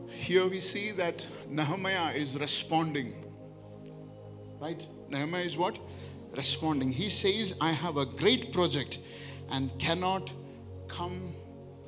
Here 0.09 0.47
we 0.47 0.61
see 0.61 0.90
that 0.92 1.26
Nehemiah 1.49 2.12
is 2.14 2.38
responding. 2.38 3.14
Right? 4.61 4.87
Nehemiah 5.09 5.45
is 5.45 5.57
what? 5.57 5.78
Responding. 6.37 6.92
He 6.92 7.08
says, 7.08 7.56
I 7.60 7.72
have 7.72 7.96
a 7.96 8.06
great 8.06 8.52
project 8.52 8.99
and 9.50 9.70
cannot 9.78 10.32
come 10.88 11.34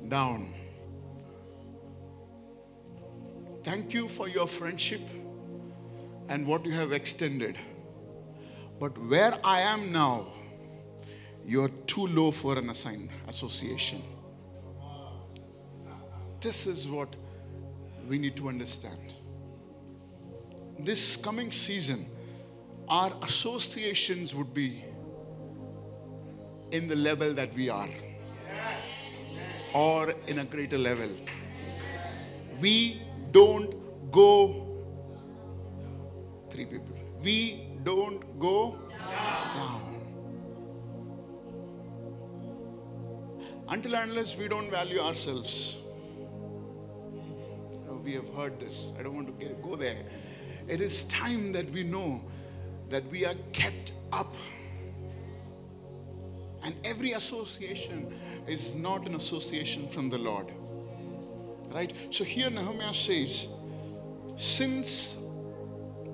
down. 0.07 0.53
Thank 3.63 3.93
you 3.93 4.07
for 4.07 4.27
your 4.27 4.47
friendship 4.47 5.01
and 6.27 6.45
what 6.45 6.65
you 6.65 6.71
have 6.73 6.91
extended. 6.91 7.57
But 8.79 8.97
where 8.97 9.39
I 9.43 9.61
am 9.61 9.91
now, 9.91 10.27
you're 11.45 11.69
too 11.87 12.07
low 12.07 12.31
for 12.31 12.57
an 12.57 12.69
assigned 12.69 13.09
association. 13.27 14.01
This 16.41 16.67
is 16.67 16.87
what 16.87 17.15
we 18.07 18.17
need 18.17 18.35
to 18.37 18.49
understand. 18.49 18.99
this 20.79 21.15
coming 21.17 21.51
season, 21.51 22.05
our 22.89 23.11
associations 23.23 24.35
would 24.35 24.53
be 24.53 24.83
in 26.71 26.87
the 26.87 26.95
level 26.95 27.33
that 27.33 27.53
we 27.53 27.69
are 27.69 27.89
or 29.73 30.13
in 30.27 30.39
a 30.39 30.45
greater 30.45 30.77
level. 30.77 31.09
We 32.59 33.01
don't 33.31 34.11
go, 34.11 34.81
three 36.49 36.65
people, 36.65 36.95
we 37.21 37.67
don't 37.83 38.39
go 38.39 38.77
down. 39.53 39.81
Until 43.69 43.95
unless 43.95 44.37
we 44.37 44.47
don't 44.47 44.69
value 44.69 44.99
ourselves. 44.99 45.77
We 48.03 48.13
have 48.15 48.27
heard 48.35 48.59
this. 48.59 48.91
I 48.99 49.03
don't 49.03 49.15
want 49.15 49.27
to 49.27 49.45
get, 49.45 49.61
go 49.63 49.77
there. 49.77 50.03
It 50.67 50.81
is 50.81 51.05
time 51.05 51.53
that 51.53 51.69
we 51.71 51.83
know 51.83 52.21
that 52.89 53.05
we 53.09 53.25
are 53.25 53.35
kept 53.51 53.91
up. 54.11 54.33
And 56.63 56.75
every 56.85 57.11
association 57.11 58.13
is 58.47 58.73
not 58.73 59.07
an 59.07 59.15
association 59.15 59.87
from 59.89 60.09
the 60.09 60.17
Lord. 60.17 60.47
Right? 61.69 61.93
So 62.09 62.23
here 62.23 62.49
Nehemiah 62.49 62.93
says, 62.93 63.47
since 64.35 65.17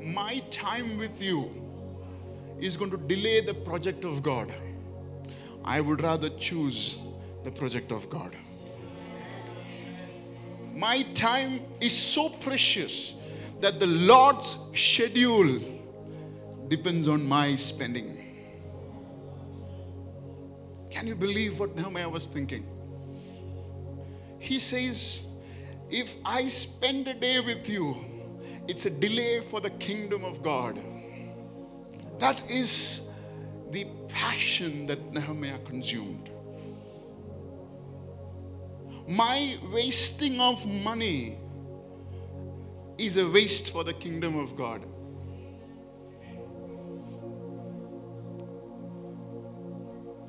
my 0.02 0.40
time 0.50 0.98
with 0.98 1.22
you 1.22 1.52
is 2.60 2.78
going 2.78 2.92
to 2.92 2.98
delay 2.98 3.42
the 3.42 3.54
project 3.54 4.06
of 4.06 4.24
God, 4.24 4.54
I 5.64 5.82
would 5.82 6.02
rather 6.02 6.30
choose 6.30 7.00
the 7.44 7.52
project 7.52 7.92
of 7.92 8.10
God. 8.10 8.36
My 10.74 11.04
time 11.14 11.62
is 11.82 11.96
so 11.96 12.30
precious 12.30 13.14
that 13.60 13.80
the 13.80 13.88
Lord's 13.88 14.58
schedule 14.74 15.60
depends 16.70 17.08
on 17.08 17.28
my 17.28 17.56
spending. 17.56 18.26
Can 20.92 21.08
you 21.08 21.16
believe 21.16 21.60
what 21.60 21.76
Nehemiah 21.76 22.10
was 22.10 22.28
thinking? 22.28 22.66
He 24.40 24.60
says, 24.60 25.28
If 25.90 26.16
I 26.26 26.48
spend 26.48 27.08
a 27.08 27.14
day 27.14 27.40
with 27.40 27.70
you, 27.70 27.98
it's 28.68 28.86
a 28.86 28.90
delay 28.90 29.42
for 29.42 29.60
the 29.60 29.72
kingdom 29.72 30.24
of 30.24 30.44
God. 30.44 30.80
That 32.20 32.50
is 32.50 33.02
the 33.72 33.88
passion 34.08 34.86
that 34.88 35.14
Nehemiah 35.14 35.60
consumed. 35.60 36.30
My 39.08 39.58
wasting 39.74 40.40
of 40.40 40.68
money 40.68 41.40
is 43.00 43.18
a 43.18 43.28
waste 43.28 43.72
for 43.72 43.84
the 43.84 43.94
kingdom 43.94 44.38
of 44.38 44.56
God. 44.56 44.86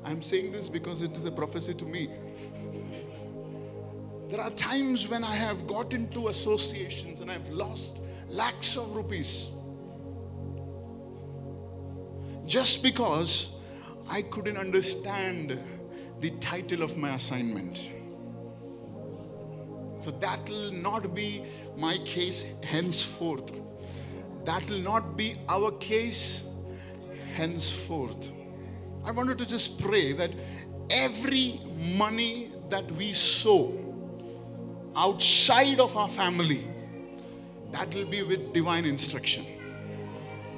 I'm 0.03 0.21
saying 0.21 0.51
this 0.51 0.69
because 0.69 1.01
it 1.01 1.15
is 1.15 1.25
a 1.25 1.31
prophecy 1.31 1.73
to 1.75 1.85
me. 1.85 2.09
There 4.29 4.39
are 4.39 4.49
times 4.51 5.07
when 5.07 5.23
I 5.23 5.35
have 5.35 5.67
got 5.67 5.93
into 5.93 6.29
associations 6.29 7.21
and 7.21 7.29
I've 7.29 7.49
lost 7.49 8.01
lakhs 8.29 8.77
of 8.77 8.95
rupees 8.95 9.51
just 12.45 12.81
because 12.81 13.55
I 14.09 14.21
couldn't 14.23 14.57
understand 14.57 15.59
the 16.19 16.31
title 16.39 16.81
of 16.81 16.97
my 16.97 17.15
assignment. 17.15 17.91
So 19.99 20.11
that 20.11 20.49
will 20.49 20.71
not 20.71 21.13
be 21.13 21.43
my 21.77 21.97
case 21.99 22.43
henceforth. 22.63 23.51
That 24.45 24.67
will 24.69 24.79
not 24.81 25.15
be 25.15 25.35
our 25.47 25.71
case 25.73 26.45
henceforth. 27.35 28.31
I 29.05 29.11
wanted 29.11 29.37
to 29.39 29.45
just 29.45 29.81
pray 29.81 30.13
that 30.13 30.31
every 30.89 31.59
money 31.97 32.51
that 32.69 32.89
we 32.91 33.13
sow 33.13 33.77
outside 34.95 35.79
of 35.79 35.95
our 35.95 36.09
family, 36.09 36.67
that 37.71 37.93
will 37.93 38.05
be 38.05 38.23
with 38.23 38.53
divine 38.53 38.85
instruction. 38.85 39.45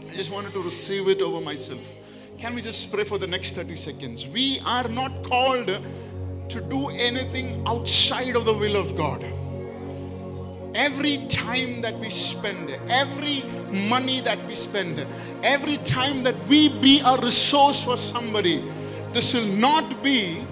I 0.10 0.16
just 0.16 0.32
wanted 0.32 0.54
to 0.54 0.62
receive 0.62 1.08
it 1.08 1.22
over 1.22 1.42
myself. 1.42 1.82
Can 2.38 2.56
we 2.56 2.62
just 2.62 2.92
pray 2.92 3.04
for 3.04 3.18
the 3.18 3.28
next 3.28 3.56
30 3.56 3.76
seconds? 3.76 4.28
We 4.28 4.60
are 4.66 4.88
not 4.88 5.24
called 5.24 5.68
to 6.50 6.62
do 6.62 6.90
anything 6.90 7.64
outside 7.66 8.36
of 8.36 8.46
the 8.46 8.54
will 8.54 8.76
of 8.76 8.96
God. 8.96 9.24
Every 10.76 11.26
time 11.28 11.82
that 11.82 11.98
we 12.00 12.10
spend, 12.10 12.72
every 12.90 13.44
money 13.88 14.22
that 14.22 14.44
we 14.48 14.56
spend, 14.56 15.06
every 15.44 15.78
time 15.78 16.24
that 16.24 16.36
we 16.48 16.70
be 16.70 17.00
a 17.06 17.18
resource 17.18 17.84
for 17.84 17.98
somebody, 17.98 18.64
this 19.14 19.34
will 19.36 19.46
not 19.46 20.02
be 20.02 20.44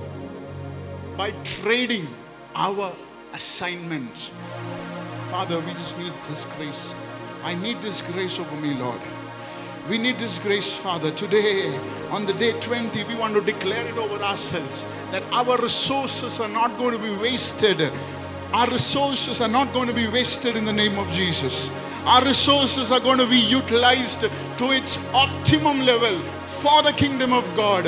by 1.18 1.32
trading 1.44 2.08
our 2.56 2.94
assignments. 3.34 4.30
Father, 5.32 5.60
we 5.60 5.72
just 5.72 5.98
need 5.98 6.14
this 6.28 6.46
grace. 6.58 6.94
I 7.44 7.56
need 7.56 7.82
this 7.82 8.02
grace 8.02 8.40
over 8.40 8.56
me, 8.58 8.76
Lord. 8.76 9.02
We 9.90 9.98
need 9.98 10.20
this 10.20 10.38
grace, 10.38 10.78
Father. 10.78 11.10
Today, 11.10 11.76
on 12.12 12.28
the 12.28 12.34
day 12.34 12.60
20, 12.60 13.04
we 13.06 13.16
want 13.16 13.34
to 13.34 13.42
declare 13.42 13.88
it 13.88 13.98
over 13.98 14.24
ourselves 14.24 14.86
that 15.12 15.24
our 15.32 15.58
resources 15.58 16.40
are 16.40 16.48
not 16.50 16.78
going 16.78 16.96
to 16.96 17.02
be 17.02 17.16
wasted. 17.20 17.92
Our 18.54 18.70
resources 18.70 19.40
are 19.40 19.48
not 19.48 19.72
going 19.74 19.88
to 19.88 19.94
be 19.94 20.08
wasted 20.08 20.56
in 20.56 20.66
the 20.66 20.74
name 20.74 21.00
of 21.00 21.10
Jesus. 21.12 21.72
Our 22.06 22.26
resources 22.26 22.92
are 22.92 23.00
going 23.00 23.20
to 23.20 23.28
be 23.28 23.40
utilized 23.40 24.22
to 24.22 24.72
its 24.72 24.98
optimum 25.14 25.86
level 25.86 26.20
for 26.62 26.82
the 26.84 26.92
kingdom 26.92 27.32
of 27.32 27.50
God. 27.56 27.88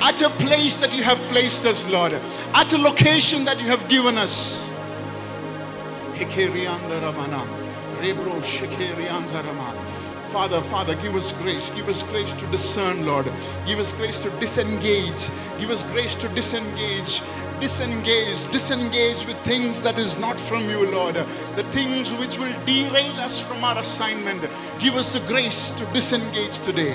At 0.00 0.22
a 0.22 0.30
place 0.30 0.76
that 0.78 0.94
you 0.94 1.02
have 1.02 1.18
placed 1.28 1.64
us, 1.64 1.88
Lord. 1.88 2.12
At 2.52 2.72
a 2.72 2.78
location 2.78 3.44
that 3.44 3.60
you 3.60 3.66
have 3.66 3.88
given 3.88 4.16
us. 4.16 4.68
Father, 10.28 10.60
Father, 10.62 10.94
give 10.96 11.14
us 11.14 11.32
grace. 11.32 11.70
Give 11.70 11.88
us 11.88 12.02
grace 12.02 12.34
to 12.34 12.46
discern, 12.48 13.06
Lord. 13.06 13.24
Give 13.66 13.78
us 13.78 13.92
grace 13.92 14.18
to 14.20 14.30
disengage. 14.40 15.28
Give 15.58 15.70
us 15.70 15.84
grace 15.84 16.14
to 16.16 16.28
disengage. 16.28 17.20
Disengage, 17.60 18.50
disengage 18.50 19.24
with 19.26 19.36
things 19.44 19.82
that 19.82 19.98
is 19.98 20.18
not 20.18 20.38
from 20.38 20.68
you, 20.68 20.90
Lord. 20.90 21.14
The 21.14 21.64
things 21.70 22.12
which 22.14 22.36
will 22.38 22.52
derail 22.66 23.20
us 23.20 23.40
from 23.40 23.64
our 23.64 23.78
assignment. 23.78 24.42
Give 24.80 24.96
us 24.96 25.14
the 25.14 25.20
grace 25.20 25.70
to 25.72 25.86
disengage 25.86 26.58
today. 26.58 26.94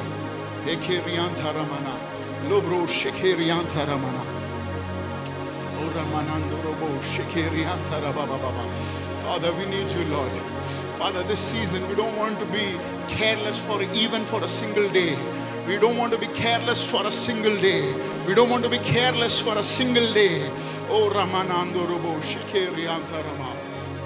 Lobro 2.47 2.85
Ramana. 2.87 4.25
Father, 9.23 9.53
we 9.53 9.65
need 9.65 9.89
you, 9.89 10.05
Lord. 10.05 10.31
Father, 10.97 11.23
this 11.23 11.39
season 11.39 11.87
we 11.87 11.95
don't 11.95 12.15
want 12.17 12.39
to 12.39 12.45
be 12.47 12.77
careless 13.07 13.57
for 13.57 13.81
even 13.93 14.25
for 14.25 14.43
a 14.43 14.47
single 14.47 14.89
day. 14.89 15.15
We 15.69 15.77
don't 15.77 15.97
want 15.97 16.11
to 16.13 16.17
be 16.17 16.25
careless 16.25 16.83
for 16.89 17.05
a 17.05 17.11
single 17.11 17.55
day. 17.61 17.93
We 18.25 18.33
don't 18.33 18.49
want 18.49 18.63
to 18.63 18.71
be 18.71 18.79
careless 18.79 19.39
for 19.39 19.55
a 19.55 19.61
single 19.61 20.11
day. 20.15 20.49
Oh 20.89 21.11
Ramanando 21.13 21.87
Robo 21.87 22.13
Rama. 22.15 23.55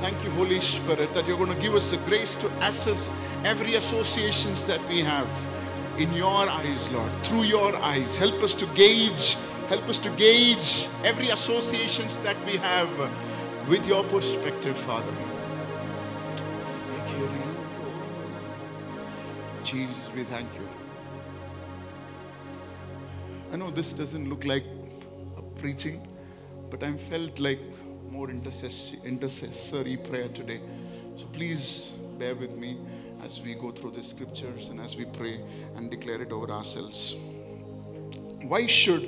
Thank 0.02 0.22
you, 0.26 0.32
Holy 0.32 0.60
Spirit, 0.60 1.14
that 1.14 1.26
you're 1.26 1.38
going 1.38 1.54
to 1.54 1.62
give 1.62 1.74
us 1.74 1.92
the 1.92 1.98
grace 2.06 2.36
to 2.36 2.48
assess 2.68 3.14
every 3.46 3.76
associations 3.76 4.66
that 4.66 4.86
we 4.90 5.00
have 5.00 5.30
in 5.98 6.12
your 6.12 6.50
eyes, 6.50 6.92
Lord, 6.92 7.14
through 7.24 7.44
your 7.44 7.74
eyes. 7.78 8.18
Help 8.18 8.44
us 8.44 8.54
to 8.56 8.66
gauge, 8.76 9.38
help 9.70 9.88
us 9.88 10.00
to 10.00 10.10
gauge 10.18 10.90
every 11.06 11.30
associations 11.30 12.18
that 12.18 12.36
we 12.46 12.58
have 12.58 12.90
with 13.70 13.88
your 13.88 14.04
perspective, 14.04 14.78
Father. 14.78 15.14
Jesus, 19.64 20.12
we 20.14 20.26
thank 20.26 20.54
you. 20.56 20.83
I 23.54 23.56
know 23.56 23.70
this 23.70 23.94
doesn't 23.94 24.28
look 24.28 24.46
like 24.46 24.64
preaching, 25.58 26.02
but 26.72 26.82
I 26.82 26.92
felt 26.94 27.40
like 27.40 27.60
more 28.10 28.32
intercessory 28.32 29.98
prayer 29.98 30.28
today. 30.30 30.60
So 31.16 31.26
please 31.28 31.94
bear 32.18 32.34
with 32.34 32.58
me 32.58 32.80
as 33.24 33.40
we 33.40 33.54
go 33.54 33.70
through 33.70 33.92
the 33.92 34.02
scriptures 34.02 34.70
and 34.70 34.82
as 34.82 34.98
we 34.98 35.06
pray 35.06 35.40
and 35.76 35.92
declare 35.92 36.22
it 36.24 36.32
over 36.32 36.52
ourselves. 36.52 37.16
Why 38.42 38.66
should 38.66 39.08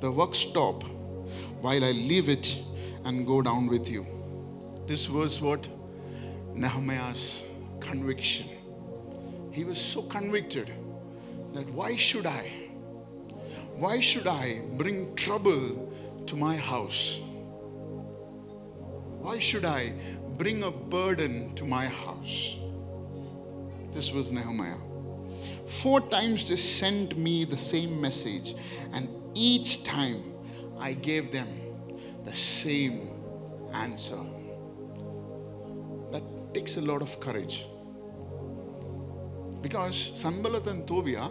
the 0.00 0.10
work 0.10 0.34
stop 0.34 0.82
while 1.60 1.84
I 1.84 1.92
leave 1.92 2.28
it 2.28 2.58
and 3.04 3.24
go 3.24 3.42
down 3.42 3.68
with 3.68 3.88
you? 3.88 4.04
This 4.88 5.08
was 5.08 5.40
what 5.40 5.68
Nehemiah's 6.52 7.46
conviction 7.78 8.48
he 9.52 9.64
was 9.64 9.80
so 9.80 10.02
convicted 10.02 10.72
that 11.52 11.68
why 11.70 11.96
should 11.96 12.26
I? 12.26 12.67
Why 13.78 14.00
should 14.00 14.26
I 14.26 14.60
bring 14.76 15.14
trouble 15.14 15.92
to 16.26 16.36
my 16.36 16.56
house? 16.56 17.20
Why 19.20 19.38
should 19.38 19.64
I 19.64 19.92
bring 20.36 20.64
a 20.64 20.70
burden 20.72 21.54
to 21.54 21.64
my 21.64 21.86
house? 21.86 22.56
This 23.92 24.10
was 24.12 24.32
Nehemiah. 24.32 24.82
Four 25.66 26.00
times 26.00 26.48
they 26.48 26.56
sent 26.56 27.16
me 27.16 27.44
the 27.44 27.56
same 27.56 28.00
message, 28.00 28.56
and 28.92 29.08
each 29.34 29.84
time 29.84 30.24
I 30.80 30.94
gave 30.94 31.30
them 31.30 31.46
the 32.24 32.34
same 32.34 33.08
answer. 33.72 34.18
That 36.10 36.24
takes 36.52 36.78
a 36.78 36.80
lot 36.80 37.00
of 37.00 37.20
courage. 37.20 37.64
Because 39.62 40.10
Sanballat 40.14 40.66
and 40.66 40.84
Tobiah, 40.84 41.28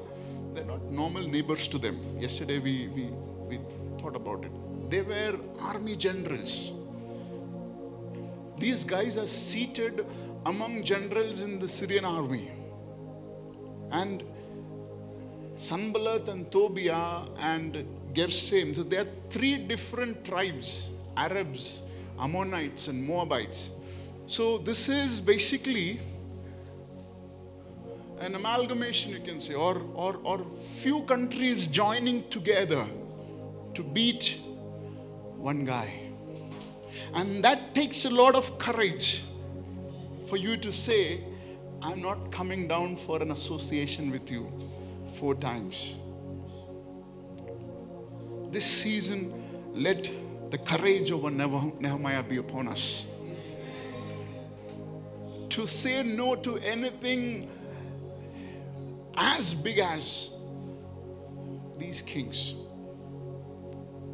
they're 0.57 0.65
not 0.65 0.83
normal 0.89 1.27
neighbors 1.27 1.67
to 1.67 1.77
them. 1.77 1.97
Yesterday 2.19 2.57
we, 2.57 2.87
we, 2.95 3.03
we 3.49 3.59
thought 3.99 4.15
about 4.15 4.43
it. 4.43 4.51
They 4.89 5.01
were 5.01 5.39
army 5.61 5.95
generals. 5.95 6.71
These 8.57 8.83
guys 8.83 9.19
are 9.19 9.27
seated 9.27 10.03
among 10.47 10.81
generals 10.81 11.41
in 11.41 11.59
the 11.59 11.67
Syrian 11.67 12.05
army. 12.05 12.49
And 13.91 14.23
Sanballat 15.55 16.27
and 16.27 16.51
Tobiah 16.51 17.21
and 17.39 17.85
Geshem, 18.13 18.75
so 18.75 18.81
there 18.81 19.01
are 19.01 19.11
three 19.29 19.57
different 19.57 20.25
tribes 20.25 20.89
Arabs, 21.15 21.81
Ammonites, 22.19 22.87
and 22.87 23.03
Moabites. 23.05 23.71
So 24.25 24.57
this 24.57 24.89
is 24.89 25.21
basically 25.21 25.99
an 28.19 28.35
amalgamation, 28.35 29.11
you 29.11 29.19
can 29.19 29.39
say, 29.39 29.53
or, 29.53 29.81
or, 29.93 30.19
or 30.23 30.45
few 30.75 31.03
countries 31.03 31.67
joining 31.67 32.27
together 32.29 32.85
to 33.73 33.83
beat 33.83 34.37
one 35.37 35.65
guy. 35.65 35.99
And 37.13 37.43
that 37.43 37.75
takes 37.75 38.05
a 38.05 38.09
lot 38.09 38.35
of 38.35 38.57
courage 38.57 39.23
for 40.27 40.37
you 40.37 40.57
to 40.57 40.71
say, 40.71 41.23
I'm 41.81 42.01
not 42.01 42.31
coming 42.31 42.67
down 42.67 42.95
for 42.95 43.21
an 43.21 43.31
association 43.31 44.11
with 44.11 44.31
you 44.31 44.51
four 45.15 45.35
times. 45.35 45.97
This 48.51 48.65
season, 48.65 49.31
let 49.73 50.09
the 50.49 50.57
courage 50.57 51.11
of 51.11 51.31
Nehemiah 51.31 52.23
be 52.23 52.37
upon 52.37 52.67
us. 52.67 53.05
To 55.49 55.67
say 55.67 56.03
no 56.03 56.35
to 56.35 56.57
anything 56.57 57.49
as 59.17 59.53
big 59.53 59.79
as 59.79 60.31
these 61.77 62.01
kings. 62.01 62.53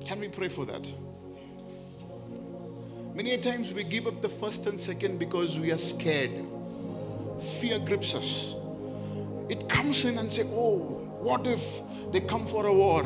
Can 0.06 0.20
we 0.20 0.30
pray 0.30 0.48
for 0.48 0.66
that? 0.66 0.92
Many 3.14 3.38
times 3.38 3.74
we 3.74 3.84
give 3.84 4.08
up 4.08 4.22
the 4.22 4.30
first 4.30 4.66
and 4.66 4.80
second 4.80 5.20
because 5.20 5.60
we 5.60 5.72
are 5.72 5.78
scared. 5.78 6.32
Fear 7.60 7.80
grips 7.80 8.16
us. 8.16 8.56
It 9.50 9.70
comes 9.70 10.06
in 10.06 10.18
and 10.18 10.32
say, 10.32 10.44
"Oh, 10.56 10.78
what 11.20 11.46
if 11.46 11.64
they 12.12 12.22
come 12.22 12.46
for 12.46 12.66
a 12.66 12.74
war?" 12.74 13.04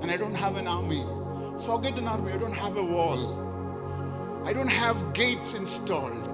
And 0.00 0.10
I 0.10 0.16
don't 0.16 0.34
have 0.34 0.56
an 0.56 0.68
army. 0.68 1.02
Forget 1.66 1.98
an 1.98 2.06
army. 2.06 2.32
I 2.32 2.36
don't 2.36 2.54
have 2.54 2.76
a 2.76 2.84
wall. 2.84 4.44
I 4.44 4.52
don't 4.52 4.70
have 4.70 5.12
gates 5.12 5.54
installed. 5.54 6.27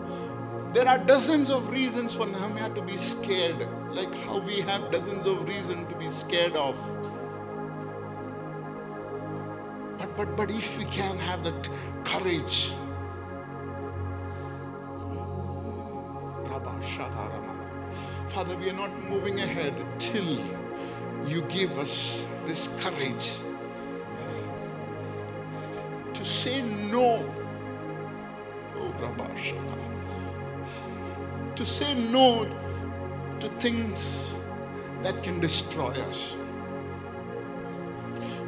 There 0.74 0.88
are 0.88 0.98
dozens 0.98 1.50
of 1.50 1.70
reasons 1.70 2.14
for 2.14 2.26
Nehemiah 2.26 2.68
to 2.74 2.82
be 2.82 2.96
scared, 2.96 3.64
like 3.92 4.12
how 4.26 4.40
we 4.40 4.54
have 4.62 4.90
dozens 4.90 5.24
of 5.24 5.46
reasons 5.46 5.86
to 5.88 5.96
be 5.96 6.08
scared 6.08 6.56
of. 6.56 6.76
But, 9.96 10.16
but, 10.16 10.36
but 10.36 10.50
if 10.50 10.76
we 10.76 10.84
can 10.86 11.16
have 11.20 11.44
that 11.44 11.68
courage, 12.04 12.72
Father, 18.30 18.56
we 18.56 18.68
are 18.68 18.72
not 18.72 18.90
moving 19.08 19.38
ahead 19.38 19.74
till 20.00 20.40
you 21.24 21.42
give 21.42 21.78
us 21.78 22.26
this 22.46 22.66
courage 22.80 23.34
to 26.14 26.24
say 26.24 26.62
no. 26.62 27.32
Oh, 28.76 29.93
to 31.56 31.64
say 31.64 31.94
no 31.94 32.46
to 33.40 33.48
things 33.60 34.34
that 35.02 35.22
can 35.22 35.40
destroy 35.40 35.90
us. 36.08 36.36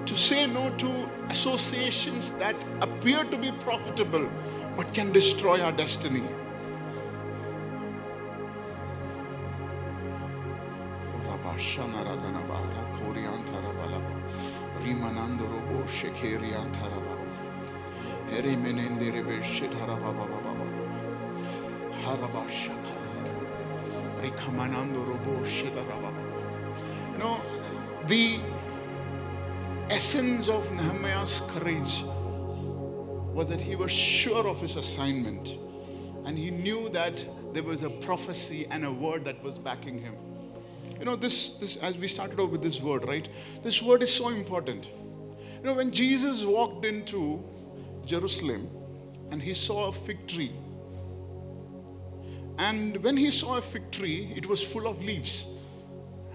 To 0.06 0.16
say 0.16 0.46
no 0.46 0.70
to 0.76 1.08
associations 1.30 2.32
that 2.32 2.56
appear 2.80 3.24
to 3.24 3.38
be 3.38 3.52
profitable 3.52 4.28
but 4.76 4.92
can 4.94 5.12
destroy 5.12 5.60
our 5.60 5.72
destiny. 5.72 6.22
Rimanando 14.82 15.44
robo 15.50 15.84
shekeri. 15.86 16.52
Eri 18.32 18.56
menende 18.56 19.10
rebe 19.12 19.42
shitharaba 19.42 20.12
baba 20.12 20.35
You 27.12 27.18
know, 27.18 27.40
the 28.06 28.38
essence 29.90 30.48
of 30.48 30.70
Nehemiah's 30.70 31.40
courage 31.48 32.04
was 33.34 33.48
that 33.48 33.60
he 33.60 33.74
was 33.74 33.90
sure 33.90 34.46
of 34.46 34.60
his 34.60 34.76
assignment 34.76 35.58
and 36.24 36.38
he 36.38 36.52
knew 36.52 36.88
that 36.90 37.26
there 37.52 37.64
was 37.64 37.82
a 37.82 37.90
prophecy 37.90 38.68
and 38.70 38.84
a 38.84 38.92
word 38.92 39.24
that 39.24 39.42
was 39.42 39.58
backing 39.58 39.98
him. 39.98 40.14
You 41.00 41.06
know, 41.06 41.16
this, 41.16 41.56
this 41.56 41.76
as 41.78 41.98
we 41.98 42.06
started 42.06 42.38
off 42.38 42.50
with 42.50 42.62
this 42.62 42.80
word, 42.80 43.04
right? 43.04 43.28
This 43.64 43.82
word 43.82 44.02
is 44.02 44.14
so 44.14 44.28
important. 44.28 44.88
You 45.58 45.64
know, 45.64 45.74
when 45.74 45.90
Jesus 45.90 46.44
walked 46.44 46.84
into 46.84 47.42
Jerusalem 48.04 48.68
and 49.32 49.42
he 49.42 49.54
saw 49.54 49.88
a 49.88 49.92
fig 49.92 50.26
tree, 50.28 50.52
and 52.58 52.96
when 53.02 53.16
he 53.16 53.30
saw 53.30 53.58
a 53.58 53.60
fig 53.60 53.90
tree, 53.90 54.32
it 54.34 54.46
was 54.46 54.62
full 54.62 54.86
of 54.86 55.02
leaves. 55.02 55.46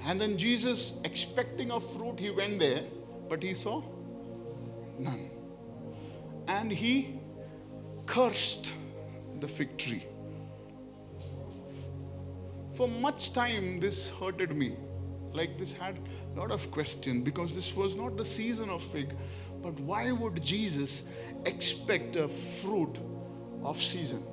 And 0.05 0.19
then 0.19 0.38
Jesus, 0.38 0.99
expecting 1.03 1.71
a 1.71 1.79
fruit, 1.79 2.19
he 2.19 2.29
went 2.29 2.60
there, 2.60 2.84
but 3.29 3.41
he 3.41 3.53
saw 3.53 3.81
none. 4.97 5.29
And 6.47 6.71
he 6.71 7.19
cursed 8.05 8.73
the 9.39 9.47
fig 9.47 9.77
tree. 9.77 10.03
For 12.73 12.88
much 12.88 13.34
time, 13.34 13.79
this 13.79 14.10
hurted 14.10 14.55
me. 14.55 14.75
Like 15.34 15.57
this 15.57 15.71
had 15.73 15.97
a 16.36 16.39
lot 16.39 16.51
of 16.51 16.69
questions 16.71 17.23
because 17.23 17.55
this 17.55 17.75
was 17.75 17.95
not 17.95 18.17
the 18.17 18.25
season 18.25 18.69
of 18.69 18.84
fig. 18.84 19.15
But 19.62 19.79
why 19.79 20.12
would 20.12 20.43
Jesus 20.43 21.03
expect 21.45 22.15
a 22.15 22.27
fruit 22.27 22.97
of 23.63 23.81
season? 23.81 24.23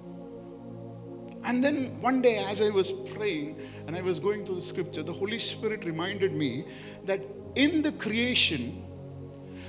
And 1.49 1.65
then 1.65 1.99
one 2.03 2.21
day, 2.21 2.45
as 2.47 2.61
I 2.61 2.69
was 2.69 2.93
praying 2.93 3.59
and 3.87 3.97
I 3.97 4.03
was 4.03 4.21
going 4.21 4.45
through 4.45 4.57
the 4.57 4.63
scripture, 4.63 5.03
the 5.03 5.15
Holy 5.15 5.39
Spirit 5.39 5.87
reminded 5.87 6.35
me 6.35 6.67
that 7.07 7.23
in 7.55 7.81
the 7.81 7.93
creation, 7.93 8.85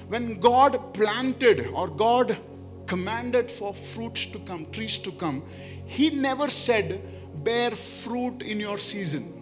when 0.10 0.42
God 0.42 0.94
planted 0.94 1.68
or 1.68 1.88
God 1.88 2.38
commanded 2.86 3.50
for 3.50 3.74
fruits 3.74 4.26
to 4.26 4.40
come, 4.40 4.70
trees 4.72 4.98
to 4.98 5.12
come, 5.12 5.42
He 5.86 6.10
never 6.10 6.50
said, 6.50 7.02
bear 7.46 7.72
fruit 7.72 8.42
in 8.42 8.60
your 8.60 8.78
season. 8.78 9.34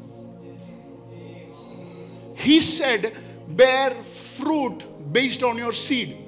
He 2.36 2.60
said, 2.60 3.16
bear 3.48 3.90
fruit 3.90 5.12
based 5.12 5.42
on 5.42 5.58
your 5.58 5.74
seed. 5.74 6.27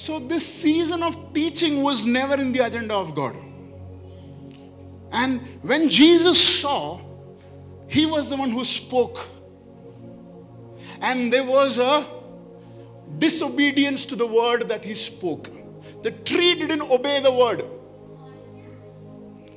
So, 0.00 0.18
this 0.18 0.46
season 0.46 1.02
of 1.02 1.34
teaching 1.34 1.82
was 1.82 2.06
never 2.06 2.40
in 2.40 2.52
the 2.52 2.60
agenda 2.60 2.94
of 2.94 3.14
God. 3.14 3.36
And 5.12 5.42
when 5.60 5.90
Jesus 5.90 6.38
saw, 6.58 7.02
he 7.86 8.06
was 8.06 8.30
the 8.30 8.36
one 8.36 8.48
who 8.48 8.64
spoke. 8.64 9.28
And 11.02 11.30
there 11.30 11.44
was 11.44 11.76
a 11.76 12.06
disobedience 13.18 14.06
to 14.06 14.16
the 14.16 14.26
word 14.26 14.70
that 14.70 14.86
he 14.86 14.94
spoke. 14.94 15.50
The 16.02 16.12
tree 16.12 16.54
didn't 16.54 16.80
obey 16.80 17.20
the 17.20 17.32
word. 17.32 17.62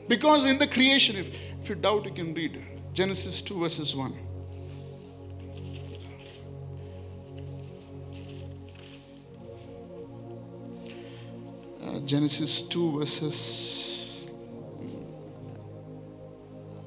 Because 0.10 0.46
in 0.46 0.58
the 0.58 0.68
creation, 0.68 1.16
if, 1.16 1.40
if 1.62 1.70
you 1.70 1.76
doubt, 1.76 2.04
you 2.04 2.12
can 2.12 2.34
read 2.34 2.62
Genesis 2.92 3.42
2, 3.42 3.62
verses 3.62 3.96
1. 3.96 4.23
Genesis 12.02 12.62
2, 12.62 13.00
verses. 13.00 14.30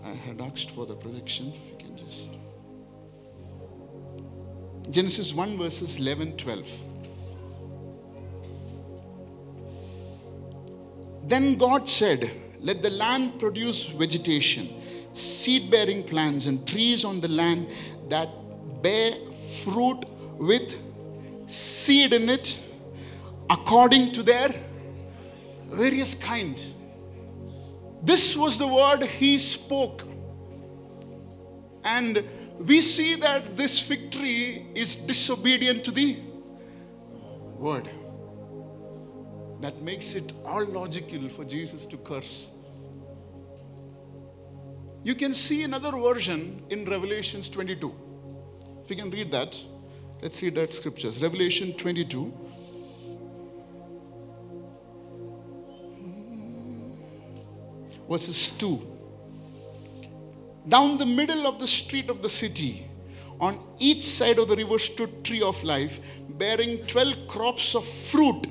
I 0.04 0.10
had 0.10 0.40
asked 0.40 0.72
for 0.72 0.86
the 0.86 0.94
projection. 0.94 1.52
If 1.54 1.70
you 1.70 1.76
can 1.78 1.96
just. 1.96 2.30
Genesis 4.90 5.32
1, 5.32 5.58
verses 5.58 5.98
11, 5.98 6.36
12. 6.36 6.68
Then 11.24 11.56
God 11.56 11.88
said, 11.88 12.30
Let 12.60 12.82
the 12.82 12.90
land 12.90 13.38
produce 13.40 13.86
vegetation, 13.86 14.68
seed 15.12 15.70
bearing 15.70 16.04
plants, 16.04 16.46
and 16.46 16.66
trees 16.66 17.04
on 17.04 17.20
the 17.20 17.28
land 17.28 17.68
that 18.08 18.28
bear 18.82 19.14
fruit 19.64 20.04
with 20.38 20.76
seed 21.48 22.12
in 22.12 22.28
it 22.28 22.58
according 23.50 24.12
to 24.12 24.22
their 24.22 24.54
various 25.68 26.14
kinds. 26.14 26.74
This 28.02 28.36
was 28.36 28.58
the 28.58 28.66
word 28.66 29.02
he 29.04 29.38
spoke. 29.38 30.04
And 31.84 32.24
we 32.58 32.80
see 32.80 33.14
that 33.16 33.56
this 33.56 33.80
fig 33.80 34.10
tree 34.10 34.66
is 34.74 34.94
disobedient 34.94 35.84
to 35.84 35.90
the 35.90 36.16
word. 37.58 37.88
That 39.60 39.80
makes 39.82 40.14
it 40.14 40.32
all 40.44 40.64
logical 40.64 41.28
for 41.28 41.44
Jesus 41.44 41.86
to 41.86 41.96
curse. 41.96 42.50
You 45.02 45.14
can 45.14 45.34
see 45.34 45.62
another 45.62 45.92
version 45.92 46.62
in 46.68 46.84
Revelations 46.84 47.48
22. 47.48 47.94
If 48.84 48.90
you 48.90 48.96
can 48.96 49.10
read 49.10 49.30
that, 49.30 49.62
let's 50.20 50.36
see 50.36 50.50
that 50.50 50.74
scriptures. 50.74 51.22
Revelation 51.22 51.72
22. 51.74 52.32
Verses 58.08 58.50
2 58.50 58.96
down 60.68 60.98
the 60.98 61.06
middle 61.06 61.46
of 61.46 61.58
the 61.58 61.66
street 61.66 62.10
of 62.10 62.22
the 62.22 62.28
city, 62.28 62.84
on 63.40 63.60
each 63.78 64.02
side 64.02 64.38
of 64.38 64.48
the 64.48 64.56
river 64.56 64.78
stood 64.78 65.24
tree 65.24 65.42
of 65.42 65.62
life, 65.62 66.00
bearing 66.28 66.84
12 66.86 67.28
crops 67.28 67.74
of 67.74 67.86
fruit, 67.86 68.46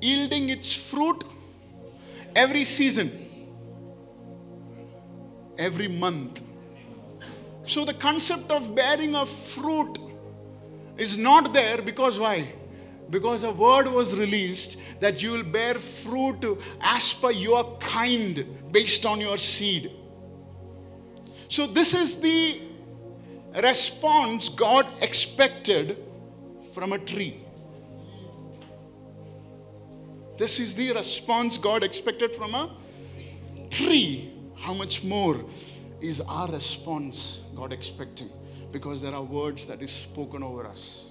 yielding 0.00 0.50
its 0.50 0.74
fruit 0.74 1.24
every 2.36 2.64
season, 2.64 3.10
every 5.58 5.88
month. 5.88 6.42
So 7.64 7.84
the 7.84 7.94
concept 7.94 8.52
of 8.52 8.74
bearing 8.74 9.16
of 9.16 9.28
fruit 9.28 9.98
is 10.96 11.18
not 11.18 11.52
there 11.52 11.82
because 11.82 12.20
why? 12.20 12.52
Because 13.08 13.44
a 13.44 13.52
word 13.52 13.86
was 13.86 14.16
released 14.16 14.76
that 15.00 15.22
you 15.22 15.30
will 15.32 15.44
bear 15.44 15.74
fruit 15.74 16.44
as 16.80 17.12
per 17.12 17.30
your 17.30 17.76
kind 17.78 18.44
based 18.72 19.06
on 19.06 19.20
your 19.20 19.38
seed. 19.38 19.92
So, 21.48 21.66
this 21.66 21.94
is 21.94 22.20
the 22.20 22.60
response 23.62 24.48
God 24.48 24.86
expected 25.00 25.96
from 26.74 26.92
a 26.92 26.98
tree. 26.98 27.42
This 30.36 30.60
is 30.60 30.74
the 30.74 30.92
response 30.92 31.56
God 31.56 31.82
expected 31.82 32.34
from 32.34 32.54
a 32.54 32.70
tree. 33.70 34.32
How 34.56 34.74
much 34.74 35.04
more 35.04 35.44
is 36.00 36.20
our 36.20 36.48
response 36.48 37.42
God 37.54 37.72
expecting? 37.72 38.28
Because 38.72 39.00
there 39.00 39.14
are 39.14 39.22
words 39.22 39.66
that 39.68 39.80
is 39.80 39.90
spoken 39.90 40.42
over 40.42 40.66
us. 40.66 41.05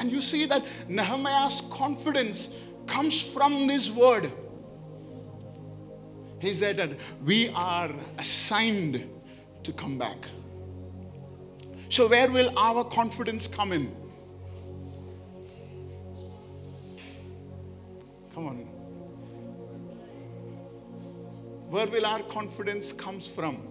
And 0.00 0.10
you 0.10 0.22
see 0.22 0.46
that 0.46 0.64
Nehemiah's 0.88 1.62
confidence 1.70 2.48
comes 2.86 3.20
from 3.20 3.66
this 3.66 3.90
word. 3.90 4.32
He 6.40 6.54
said 6.54 6.78
that 6.78 6.92
we 7.22 7.50
are 7.50 7.90
assigned 8.16 9.06
to 9.62 9.72
come 9.72 9.98
back. 9.98 10.16
So, 11.90 12.08
where 12.08 12.30
will 12.30 12.58
our 12.58 12.82
confidence 12.84 13.46
come 13.46 13.72
in? 13.72 13.94
Come 18.32 18.46
on. 18.46 18.56
Where 21.68 21.86
will 21.86 22.06
our 22.06 22.22
confidence 22.22 22.90
comes 22.90 23.28
from? 23.28 23.68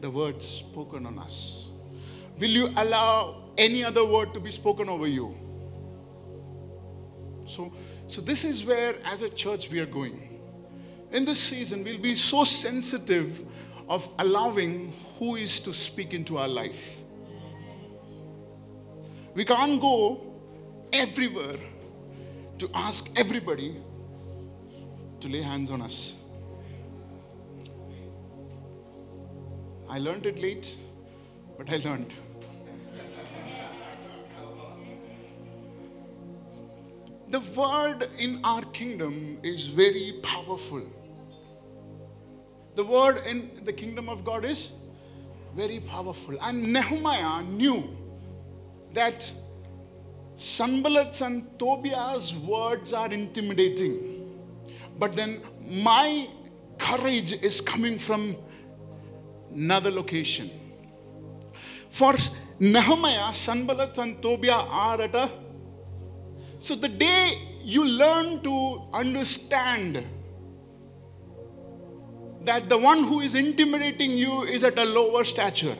The 0.00 0.10
words 0.10 0.46
spoken 0.46 1.06
on 1.06 1.18
us. 1.18 1.67
Will 2.38 2.50
you 2.50 2.72
allow 2.76 3.42
any 3.56 3.82
other 3.82 4.04
word 4.04 4.32
to 4.34 4.40
be 4.40 4.50
spoken 4.50 4.88
over 4.88 5.06
you? 5.06 5.36
So, 7.46 7.72
so, 8.06 8.20
this 8.20 8.44
is 8.44 8.64
where, 8.64 8.94
as 9.04 9.22
a 9.22 9.28
church, 9.28 9.70
we 9.70 9.80
are 9.80 9.86
going. 9.86 10.40
In 11.10 11.24
this 11.24 11.40
season, 11.40 11.82
we'll 11.82 11.98
be 11.98 12.14
so 12.14 12.44
sensitive 12.44 13.44
of 13.88 14.08
allowing 14.18 14.92
who 15.18 15.36
is 15.36 15.58
to 15.60 15.72
speak 15.72 16.14
into 16.14 16.36
our 16.38 16.48
life. 16.48 16.98
We 19.34 19.44
can't 19.44 19.80
go 19.80 20.20
everywhere 20.92 21.58
to 22.58 22.70
ask 22.74 23.08
everybody 23.16 23.76
to 25.20 25.28
lay 25.28 25.42
hands 25.42 25.70
on 25.70 25.80
us. 25.82 26.14
I 29.88 29.98
learned 29.98 30.26
it 30.26 30.38
late, 30.38 30.76
but 31.56 31.70
I 31.70 31.76
learned. 31.76 32.12
Word 37.58 38.08
in 38.18 38.40
our 38.44 38.62
kingdom 38.78 39.38
is 39.42 39.66
very 39.66 40.20
powerful. 40.22 40.82
The 42.76 42.84
word 42.84 43.22
in 43.26 43.50
the 43.64 43.72
kingdom 43.72 44.08
of 44.08 44.24
God 44.24 44.44
is 44.44 44.70
very 45.56 45.80
powerful. 45.80 46.36
And 46.40 46.72
Nehemiah 46.72 47.42
knew 47.42 47.96
that 48.92 49.30
Sanballat's 50.36 51.20
and 51.20 51.58
Tobiah's 51.58 52.34
words 52.36 52.92
are 52.92 53.12
intimidating. 53.12 53.96
But 54.96 55.16
then 55.16 55.40
my 55.68 56.28
courage 56.78 57.32
is 57.32 57.60
coming 57.60 57.98
from 57.98 58.36
another 59.52 59.90
location. 59.90 60.48
For 61.90 62.14
Nehemiah, 62.60 63.34
Sanballat 63.34 63.98
and 63.98 64.22
Tobiah 64.22 64.64
are 64.86 65.00
at 65.00 65.14
a 65.16 65.28
so 66.58 66.74
the 66.74 66.88
day 66.88 67.34
you 67.62 67.86
learn 67.86 68.42
to 68.42 68.82
understand 68.92 70.04
that 72.42 72.68
the 72.68 72.78
one 72.78 73.04
who 73.04 73.20
is 73.20 73.34
intimidating 73.34 74.10
you 74.10 74.42
is 74.42 74.64
at 74.64 74.78
a 74.78 74.84
lower 74.84 75.24
stature, 75.24 75.76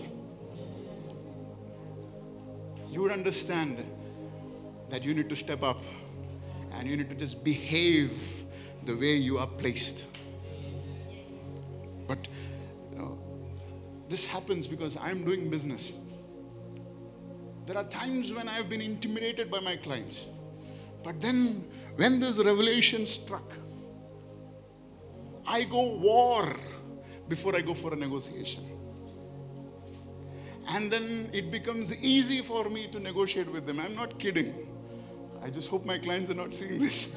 you 2.90 3.02
would 3.02 3.10
understand 3.10 3.84
that 4.90 5.04
you 5.04 5.14
need 5.14 5.28
to 5.28 5.36
step 5.36 5.62
up 5.62 5.80
and 6.72 6.86
you 6.86 6.96
need 6.96 7.08
to 7.08 7.16
just 7.16 7.42
behave 7.42 8.44
the 8.84 8.94
way 8.96 9.14
you 9.14 9.38
are 9.38 9.46
placed. 9.46 10.06
But 12.06 12.28
you 12.92 12.98
know, 12.98 13.18
this 14.08 14.24
happens 14.24 14.66
because 14.66 14.96
I'm 14.96 15.24
doing 15.24 15.50
business. 15.50 15.96
There 17.66 17.76
are 17.76 17.84
times 17.84 18.32
when 18.32 18.48
I've 18.48 18.68
been 18.68 18.80
intimidated 18.80 19.50
by 19.50 19.60
my 19.60 19.76
clients. 19.76 20.28
But 21.02 21.20
then, 21.20 21.64
when 21.96 22.20
this 22.20 22.38
revelation 22.38 23.06
struck, 23.06 23.52
I 25.46 25.64
go 25.64 25.94
war 25.96 26.54
before 27.28 27.56
I 27.56 27.60
go 27.60 27.74
for 27.74 27.92
a 27.94 27.96
negotiation. 27.96 28.64
And 30.70 30.90
then 30.90 31.30
it 31.32 31.50
becomes 31.50 31.94
easy 32.02 32.42
for 32.42 32.68
me 32.68 32.88
to 32.88 33.00
negotiate 33.00 33.50
with 33.50 33.64
them. 33.66 33.80
I'm 33.80 33.94
not 33.94 34.18
kidding. 34.18 34.54
I 35.42 35.48
just 35.48 35.70
hope 35.70 35.86
my 35.86 35.96
clients 35.98 36.28
are 36.30 36.34
not 36.34 36.52
seeing 36.52 36.78
this. 36.78 37.16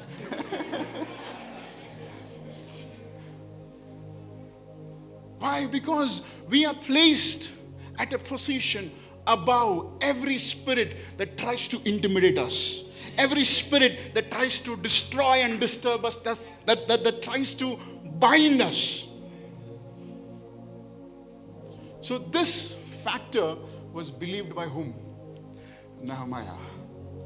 Why? 5.38 5.66
Because 5.66 6.22
we 6.48 6.64
are 6.64 6.74
placed 6.74 7.50
at 7.98 8.12
a 8.12 8.18
position 8.18 8.90
above 9.26 9.98
every 10.00 10.38
spirit 10.38 10.96
that 11.18 11.36
tries 11.36 11.68
to 11.68 11.80
intimidate 11.84 12.38
us 12.38 12.84
every 13.18 13.44
spirit 13.44 14.14
that 14.14 14.30
tries 14.30 14.60
to 14.60 14.76
destroy 14.76 15.42
and 15.42 15.60
disturb 15.60 16.04
us, 16.04 16.16
that, 16.18 16.38
that, 16.66 16.88
that, 16.88 17.04
that 17.04 17.22
tries 17.22 17.54
to 17.54 17.78
bind 18.18 18.60
us. 18.62 19.08
So, 22.00 22.18
this 22.18 22.74
factor 23.02 23.56
was 23.92 24.10
believed 24.10 24.54
by 24.54 24.64
whom? 24.64 24.94
Nehemiah. 26.00 26.58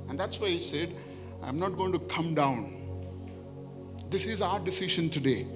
And 0.08 0.18
that's 0.18 0.38
why 0.38 0.48
he 0.48 0.60
said, 0.60 0.94
I'm 1.42 1.58
not 1.58 1.76
going 1.76 1.92
to 1.92 1.98
come 1.98 2.34
down. 2.34 2.74
This 4.10 4.26
is 4.26 4.42
our 4.42 4.60
decision 4.60 5.10
today. 5.10 5.46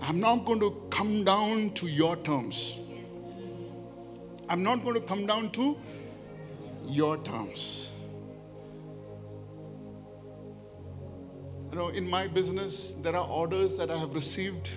I'm 0.00 0.20
not 0.20 0.44
going 0.44 0.60
to 0.60 0.70
come 0.90 1.24
down 1.24 1.70
to 1.70 1.86
your 1.86 2.16
terms. 2.16 2.86
I'm 4.48 4.62
not 4.62 4.82
going 4.82 4.94
to 4.94 5.00
come 5.00 5.26
down 5.26 5.50
to 5.52 5.76
your 6.86 7.16
terms. 7.18 7.89
You 11.70 11.76
know, 11.78 11.88
in 11.88 12.08
my 12.10 12.26
business, 12.26 12.94
there 12.94 13.16
are 13.16 13.26
orders 13.28 13.76
that 13.76 13.90
I 13.90 13.96
have 13.98 14.14
received 14.14 14.70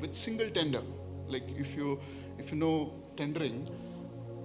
with 0.00 0.14
single 0.14 0.50
tender. 0.50 0.82
Like 1.28 1.44
if 1.56 1.76
you 1.76 2.00
if 2.38 2.50
you 2.52 2.58
know 2.58 2.94
tendering, 3.16 3.68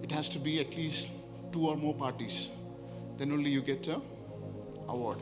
it 0.04 0.12
has 0.12 0.30
to 0.30 0.40
be 0.40 0.60
at 0.60 0.76
least 0.76 1.10
two 1.52 1.68
or 1.68 1.78
more 1.78 1.96
parties. 1.96 2.50
then 3.18 3.32
only 3.32 3.52
you 3.52 3.62
get 3.62 3.88
a 3.88 4.02
award. 4.90 5.20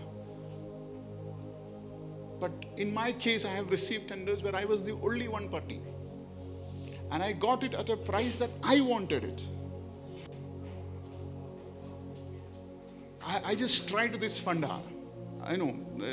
But 2.40 2.52
in 2.78 2.94
my 2.94 3.12
case, 3.14 3.46
I 3.46 3.50
have 3.50 3.72
received 3.72 4.10
tenders 4.10 4.44
where 4.44 4.56
I 4.56 4.66
was 4.66 4.84
the 4.84 4.94
only 4.94 5.28
one 5.28 5.50
party. 5.50 5.82
And 7.12 7.24
I 7.24 7.34
got 7.34 7.64
it 7.64 7.74
at 7.74 7.90
a 7.90 7.98
price 7.98 8.38
that 8.38 8.52
I 8.64 8.82
wanted 8.82 9.24
it. 9.26 9.44
I, 13.26 13.42
I 13.48 13.56
just 13.56 13.90
tried 13.90 14.16
this 14.16 14.40
funda. 14.40 14.80
I 15.50 15.56
know, 15.56 15.76
uh, 16.00 16.06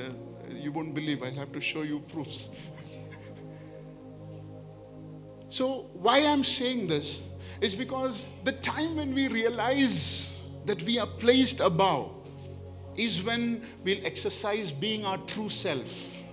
you 0.50 0.72
won't 0.72 0.94
believe, 0.94 1.22
I'll 1.22 1.30
have 1.32 1.52
to 1.52 1.60
show 1.60 1.82
you 1.82 2.00
proofs. 2.00 2.48
so, 5.50 5.90
why 5.92 6.24
I'm 6.24 6.42
saying 6.42 6.86
this 6.86 7.20
is 7.60 7.74
because 7.74 8.32
the 8.44 8.52
time 8.52 8.96
when 8.96 9.14
we 9.14 9.28
realize 9.28 10.38
that 10.64 10.82
we 10.84 10.98
are 10.98 11.06
placed 11.06 11.60
above 11.60 12.12
is 12.96 13.22
when 13.22 13.60
we'll 13.84 14.06
exercise 14.06 14.72
being 14.72 15.04
our 15.04 15.18
true 15.18 15.50
self. 15.50 16.24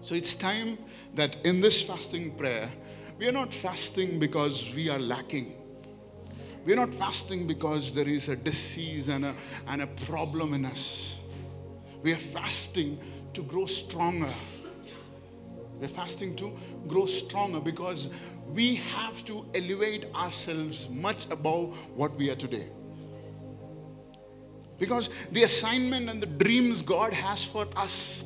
So 0.00 0.16
it's 0.16 0.34
time 0.34 0.76
that 1.14 1.36
in 1.44 1.60
this 1.60 1.82
fasting 1.82 2.32
prayer, 2.32 2.68
we 3.16 3.28
are 3.28 3.32
not 3.32 3.54
fasting 3.54 4.18
because 4.18 4.74
we 4.74 4.88
are 4.88 4.98
lacking. 4.98 5.59
We're 6.64 6.76
not 6.76 6.92
fasting 6.92 7.46
because 7.46 7.92
there 7.92 8.08
is 8.08 8.28
a 8.28 8.36
disease 8.36 9.08
and 9.08 9.24
a, 9.24 9.34
and 9.66 9.82
a 9.82 9.86
problem 9.86 10.52
in 10.54 10.64
us. 10.64 11.18
We 12.02 12.12
are 12.12 12.16
fasting 12.16 12.98
to 13.32 13.42
grow 13.42 13.66
stronger. 13.66 14.32
We're 15.80 15.88
fasting 15.88 16.36
to 16.36 16.52
grow 16.86 17.06
stronger 17.06 17.60
because 17.60 18.10
we 18.52 18.76
have 18.76 19.24
to 19.24 19.46
elevate 19.54 20.06
ourselves 20.14 20.88
much 20.90 21.30
above 21.30 21.76
what 21.96 22.14
we 22.16 22.30
are 22.30 22.36
today. 22.36 22.66
Because 24.78 25.08
the 25.32 25.44
assignment 25.44 26.08
and 26.08 26.22
the 26.22 26.26
dreams 26.26 26.82
God 26.82 27.12
has 27.12 27.44
for 27.44 27.66
us 27.76 28.24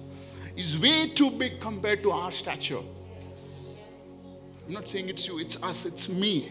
is 0.57 0.79
way 0.79 1.09
too 1.09 1.31
big 1.31 1.61
compared 1.61 2.03
to 2.05 2.13
our 2.13 2.31
stature. 2.31 2.79
I'm 4.67 4.73
not 4.73 4.89
saying 4.89 5.09
it's 5.09 5.27
you, 5.27 5.39
it's 5.39 5.63
us, 5.63 5.85
it's 5.85 6.09
me. 6.09 6.51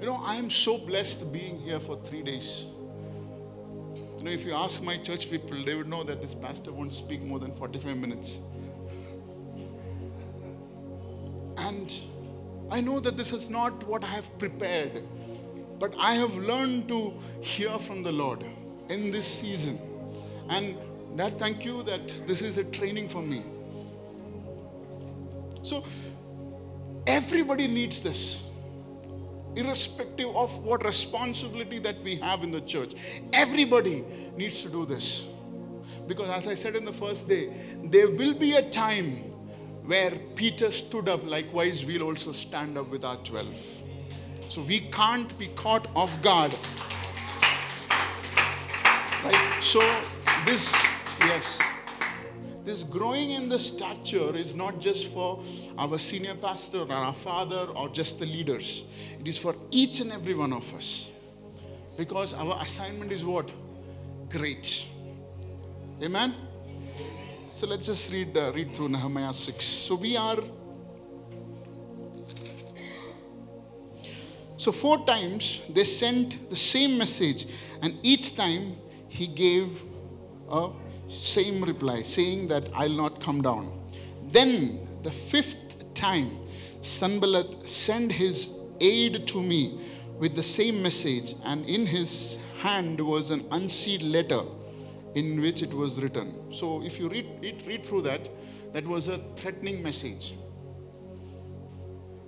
You 0.00 0.06
know, 0.06 0.20
I 0.22 0.36
am 0.36 0.50
so 0.50 0.76
blessed 0.76 1.32
being 1.32 1.58
here 1.58 1.80
for 1.80 1.96
three 1.96 2.22
days. 2.22 2.66
You 4.18 4.24
know, 4.24 4.30
if 4.30 4.44
you 4.44 4.52
ask 4.52 4.82
my 4.82 4.98
church 4.98 5.30
people, 5.30 5.64
they 5.64 5.74
would 5.74 5.88
know 5.88 6.04
that 6.04 6.20
this 6.20 6.34
pastor 6.34 6.70
won't 6.70 6.92
speak 6.92 7.22
more 7.22 7.38
than 7.38 7.52
45 7.52 7.96
minutes. 7.96 8.40
And 11.56 11.98
I 12.70 12.80
know 12.82 13.00
that 13.00 13.16
this 13.16 13.32
is 13.32 13.48
not 13.48 13.86
what 13.86 14.04
I 14.04 14.08
have 14.08 14.38
prepared, 14.38 15.02
but 15.78 15.94
I 15.98 16.14
have 16.14 16.36
learned 16.36 16.88
to 16.88 17.14
hear 17.40 17.78
from 17.78 18.02
the 18.02 18.12
Lord 18.12 18.44
in 18.90 19.10
this 19.10 19.26
season. 19.26 19.78
And 20.50 20.76
that 21.16 21.38
thank 21.38 21.64
you 21.64 21.82
that 21.84 22.08
this 22.26 22.42
is 22.42 22.58
a 22.58 22.64
training 22.64 23.08
for 23.08 23.22
me. 23.22 23.44
So 25.62 25.84
everybody 27.06 27.66
needs 27.66 28.02
this. 28.02 28.42
Irrespective 29.56 30.34
of 30.36 30.56
what 30.62 30.84
responsibility 30.84 31.78
that 31.80 32.00
we 32.02 32.16
have 32.16 32.44
in 32.44 32.50
the 32.50 32.60
church, 32.60 32.94
everybody 33.32 34.04
needs 34.36 34.62
to 34.62 34.68
do 34.68 34.86
this. 34.86 35.28
Because, 36.06 36.30
as 36.30 36.46
I 36.46 36.54
said 36.54 36.76
in 36.76 36.84
the 36.84 36.92
first 36.92 37.28
day, 37.28 37.52
there 37.82 38.08
will 38.08 38.34
be 38.34 38.54
a 38.54 38.62
time 38.70 39.16
where 39.84 40.12
Peter 40.34 40.70
stood 40.70 41.08
up, 41.08 41.24
likewise, 41.24 41.84
we'll 41.84 42.04
also 42.04 42.32
stand 42.32 42.78
up 42.78 42.88
with 42.90 43.04
our 43.04 43.16
12. 43.16 43.82
So 44.48 44.62
we 44.62 44.80
can't 44.80 45.36
be 45.38 45.48
caught 45.48 45.88
off 45.96 46.22
guard. 46.22 46.54
Right? 49.24 49.58
So, 49.60 49.80
this 50.44 50.74
Yes. 51.20 51.75
This 52.66 52.82
growing 52.82 53.30
in 53.30 53.48
the 53.48 53.60
stature 53.60 54.36
is 54.36 54.56
not 54.56 54.80
just 54.80 55.12
for 55.12 55.40
our 55.78 55.98
senior 55.98 56.34
pastor 56.34 56.78
or 56.78 56.92
our 56.92 57.14
father 57.14 57.68
or 57.76 57.88
just 57.88 58.18
the 58.18 58.26
leaders. 58.26 58.82
It 59.20 59.28
is 59.28 59.38
for 59.38 59.54
each 59.70 60.00
and 60.00 60.10
every 60.10 60.34
one 60.34 60.52
of 60.52 60.74
us. 60.74 61.12
Because 61.96 62.34
our 62.34 62.60
assignment 62.60 63.12
is 63.12 63.24
what? 63.24 63.52
Great. 64.28 64.88
Amen? 66.02 66.34
So 67.46 67.68
let's 67.68 67.86
just 67.86 68.12
read, 68.12 68.36
uh, 68.36 68.50
read 68.52 68.74
through 68.74 68.88
Nehemiah 68.88 69.32
6. 69.32 69.64
So 69.64 69.94
we 69.94 70.16
are. 70.16 70.38
So, 74.56 74.72
four 74.72 75.04
times 75.06 75.62
they 75.68 75.84
sent 75.84 76.50
the 76.50 76.56
same 76.56 76.98
message, 76.98 77.46
and 77.82 77.96
each 78.02 78.34
time 78.34 78.74
he 79.06 79.28
gave 79.28 79.84
a 80.50 80.70
same 81.08 81.62
reply, 81.62 82.02
saying 82.02 82.48
that 82.48 82.68
I'll 82.74 82.88
not 82.88 83.20
come 83.20 83.42
down. 83.42 83.72
Then 84.32 84.86
the 85.02 85.10
fifth 85.10 85.94
time, 85.94 86.36
Sanballat 86.82 87.68
sent 87.68 88.12
his 88.12 88.58
aid 88.80 89.26
to 89.28 89.42
me 89.42 89.80
with 90.18 90.34
the 90.34 90.42
same 90.42 90.82
message, 90.82 91.34
and 91.44 91.64
in 91.66 91.86
his 91.86 92.38
hand 92.60 93.00
was 93.00 93.30
an 93.30 93.44
unsealed 93.50 94.02
letter 94.02 94.42
in 95.14 95.40
which 95.40 95.62
it 95.62 95.72
was 95.72 96.02
written. 96.02 96.34
So 96.52 96.82
if 96.82 96.98
you 96.98 97.08
read, 97.08 97.26
read, 97.40 97.62
read 97.66 97.86
through 97.86 98.02
that, 98.02 98.28
that 98.72 98.86
was 98.86 99.08
a 99.08 99.18
threatening 99.36 99.82
message. 99.82 100.34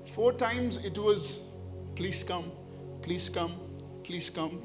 Four 0.05 0.33
times 0.33 0.79
it 0.79 0.99
was, 0.99 1.45
please 1.95 2.25
come, 2.25 2.51
please 3.03 3.29
come, 3.29 3.53
please 4.03 4.31
come. 4.31 4.62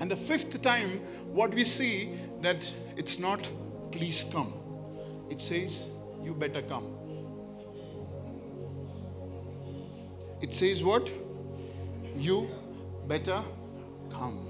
And 0.00 0.10
the 0.10 0.16
fifth 0.16 0.60
time, 0.60 1.00
what 1.32 1.54
we 1.54 1.64
see 1.64 2.10
that 2.40 2.72
it's 2.96 3.18
not 3.18 3.48
please 3.90 4.24
come. 4.30 4.52
It 5.30 5.40
says 5.40 5.88
you 6.22 6.34
better 6.34 6.62
come. 6.62 6.86
It 10.40 10.54
says 10.54 10.84
what? 10.84 11.10
You 12.16 12.48
better 13.06 13.42
come. 14.10 14.48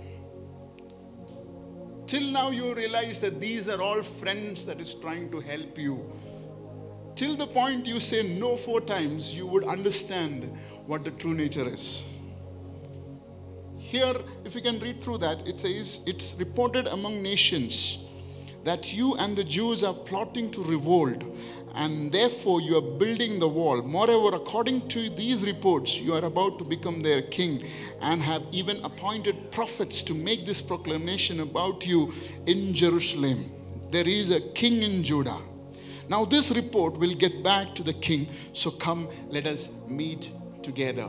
Till 2.07 2.31
now 2.31 2.51
you 2.51 2.75
realize 2.75 3.21
that 3.21 3.39
these 3.39 3.69
are 3.69 3.81
all 3.83 4.03
friends 4.03 4.65
that 4.67 4.81
is 4.81 4.95
trying 4.95 5.31
to 5.31 5.41
help 5.41 5.79
you. 5.79 6.11
Till 7.15 7.37
the 7.37 7.47
point 7.47 7.87
you 7.87 8.01
say 8.01 8.39
no 8.39 8.57
four 8.57 8.81
times, 8.81 9.37
you 9.37 9.47
would 9.47 9.65
understand 9.65 10.45
what 10.87 11.05
the 11.05 11.11
true 11.11 11.35
nature 11.35 11.69
is. 11.69 12.05
Here, 13.89 14.17
if 14.45 14.55
you 14.55 14.61
can 14.61 14.79
read 14.81 15.01
through 15.01 15.17
that, 15.19 15.49
it 15.49 15.59
says, 15.59 16.01
It's 16.07 16.37
reported 16.39 16.89
among 16.89 17.23
nations 17.23 17.97
that 18.63 18.93
you 18.93 19.15
and 19.15 19.35
the 19.35 19.43
Jews 19.43 19.83
are 19.83 19.95
plotting 19.95 20.51
to 20.51 20.63
revolt, 20.63 21.25
and 21.75 22.13
therefore 22.13 22.61
you 22.61 22.77
are 22.77 22.83
building 22.83 23.39
the 23.39 23.49
wall. 23.49 23.81
Moreover, 23.81 24.37
according 24.37 24.89
to 24.89 25.09
these 25.09 25.47
reports, 25.47 25.99
you 25.99 26.13
are 26.13 26.23
about 26.27 26.59
to 26.59 26.65
become 26.65 27.01
their 27.01 27.23
king 27.23 27.63
and 28.03 28.21
have 28.21 28.43
even 28.53 28.85
appointed 28.85 29.51
prophets 29.51 30.03
to 30.03 30.13
make 30.13 30.45
this 30.45 30.61
proclamation 30.61 31.41
about 31.41 31.87
you 31.87 32.13
in 32.45 32.75
Jerusalem. 32.75 33.51
There 33.91 34.07
is 34.07 34.29
a 34.31 34.43
king 34.53 34.83
in 34.83 35.03
Judah. 35.03 35.41
Now, 36.11 36.27
this 36.27 36.51
report 36.51 36.99
will 36.99 37.15
get 37.15 37.43
back 37.43 37.75
to 37.77 37.83
the 37.83 37.95
king, 37.95 38.29
so 38.53 38.71
come, 38.71 39.09
let 39.31 39.47
us 39.47 39.71
meet 39.89 40.31
together. 40.63 41.09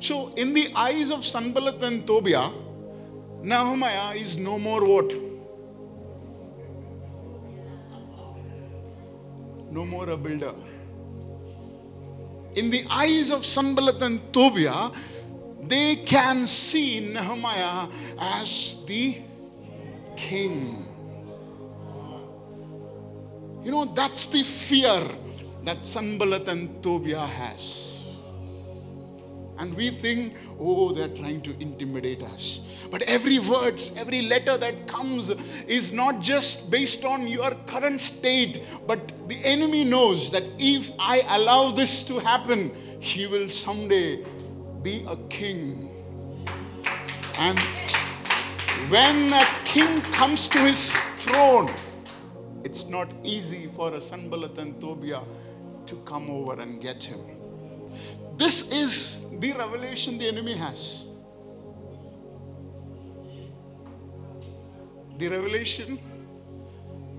So, 0.00 0.32
in 0.34 0.52
the 0.52 0.70
eyes 0.74 1.10
of 1.10 1.24
Sanballat 1.24 1.82
and 1.82 2.06
Tobiah, 2.06 2.50
Nehemiah 3.42 4.14
is 4.14 4.38
no 4.38 4.58
more 4.58 4.84
what? 4.84 5.12
No 9.70 9.84
more 9.84 10.08
a 10.10 10.16
builder. 10.16 10.54
In 12.54 12.70
the 12.70 12.86
eyes 12.90 13.30
of 13.30 13.44
Sanballat 13.44 14.02
and 14.02 14.32
Tobiah, 14.32 14.90
they 15.62 15.96
can 15.96 16.46
see 16.46 17.00
Nehemiah 17.00 17.86
as 18.18 18.84
the 18.86 19.18
king. 20.16 20.86
You 23.62 23.70
know, 23.70 23.84
that's 23.84 24.26
the 24.28 24.42
fear 24.42 25.02
that 25.64 25.84
Sanballat 25.84 26.48
and 26.48 26.82
Tobiah 26.82 27.26
has. 27.26 27.95
And 29.58 29.74
we 29.74 29.90
think, 29.90 30.34
oh, 30.60 30.92
they're 30.92 31.08
trying 31.08 31.40
to 31.42 31.50
intimidate 31.60 32.22
us. 32.22 32.60
But 32.90 33.02
every 33.02 33.38
word, 33.38 33.80
every 33.96 34.22
letter 34.22 34.56
that 34.56 34.86
comes 34.86 35.30
is 35.66 35.92
not 35.92 36.20
just 36.20 36.70
based 36.70 37.04
on 37.04 37.26
your 37.26 37.50
current 37.66 38.00
state, 38.00 38.62
but 38.86 39.28
the 39.28 39.36
enemy 39.44 39.84
knows 39.84 40.30
that 40.30 40.44
if 40.58 40.92
I 40.98 41.24
allow 41.28 41.70
this 41.70 42.02
to 42.04 42.18
happen, 42.18 42.70
he 43.00 43.26
will 43.26 43.48
someday 43.48 44.24
be 44.82 45.04
a 45.08 45.16
king. 45.28 45.90
And 47.40 47.58
when 48.88 49.32
a 49.32 49.46
king 49.64 50.00
comes 50.02 50.48
to 50.48 50.58
his 50.58 50.96
throne, 51.18 51.74
it's 52.62 52.88
not 52.88 53.08
easy 53.24 53.66
for 53.68 53.92
a 53.92 54.00
Sanballat 54.00 54.58
and 54.58 54.80
Tobiah 54.80 55.22
to 55.86 55.96
come 56.04 56.30
over 56.30 56.60
and 56.60 56.80
get 56.80 57.02
him. 57.02 57.20
This 58.36 58.70
is 58.70 59.25
the 59.40 59.52
revelation 59.52 60.18
the 60.18 60.28
enemy 60.28 60.54
has. 60.54 61.06
The 65.18 65.28
revelation 65.28 65.98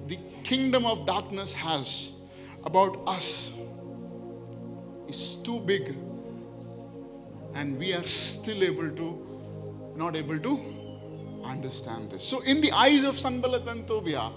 the 0.08 0.18
kingdom 0.44 0.86
of 0.86 1.06
darkness 1.06 1.54
has 1.54 2.12
about 2.64 3.08
us 3.08 3.54
is 5.08 5.36
too 5.38 5.60
big, 5.62 5.96
and 7.56 7.78
we 7.78 7.94
are 7.94 8.04
still 8.04 8.64
able 8.64 8.90
to, 8.92 9.94
not 9.96 10.16
able 10.16 10.40
to 10.40 10.78
understand 11.44 12.12
this. 12.12 12.24
So, 12.24 12.42
in 12.42 12.62
the 12.62 12.72
eyes 12.72 13.04
of 13.04 13.18
Sanballat 13.18 13.68
and 13.68 13.88
Tobiah, 13.88 14.30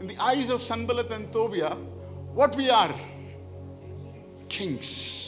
in 0.00 0.08
the 0.08 0.16
eyes 0.18 0.50
of 0.50 0.62
Sanballat 0.62 1.10
and 1.12 1.32
Tobiah, 1.32 1.76
what 2.34 2.54
we 2.56 2.68
are? 2.68 2.94
Kings 4.48 5.23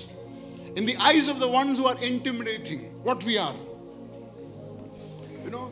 in 0.75 0.85
the 0.85 0.95
eyes 0.97 1.27
of 1.27 1.39
the 1.39 1.47
ones 1.47 1.77
who 1.77 1.87
are 1.87 1.97
intimidating 2.01 2.79
what 3.03 3.23
we 3.23 3.37
are 3.37 3.55
you 5.43 5.49
know 5.49 5.69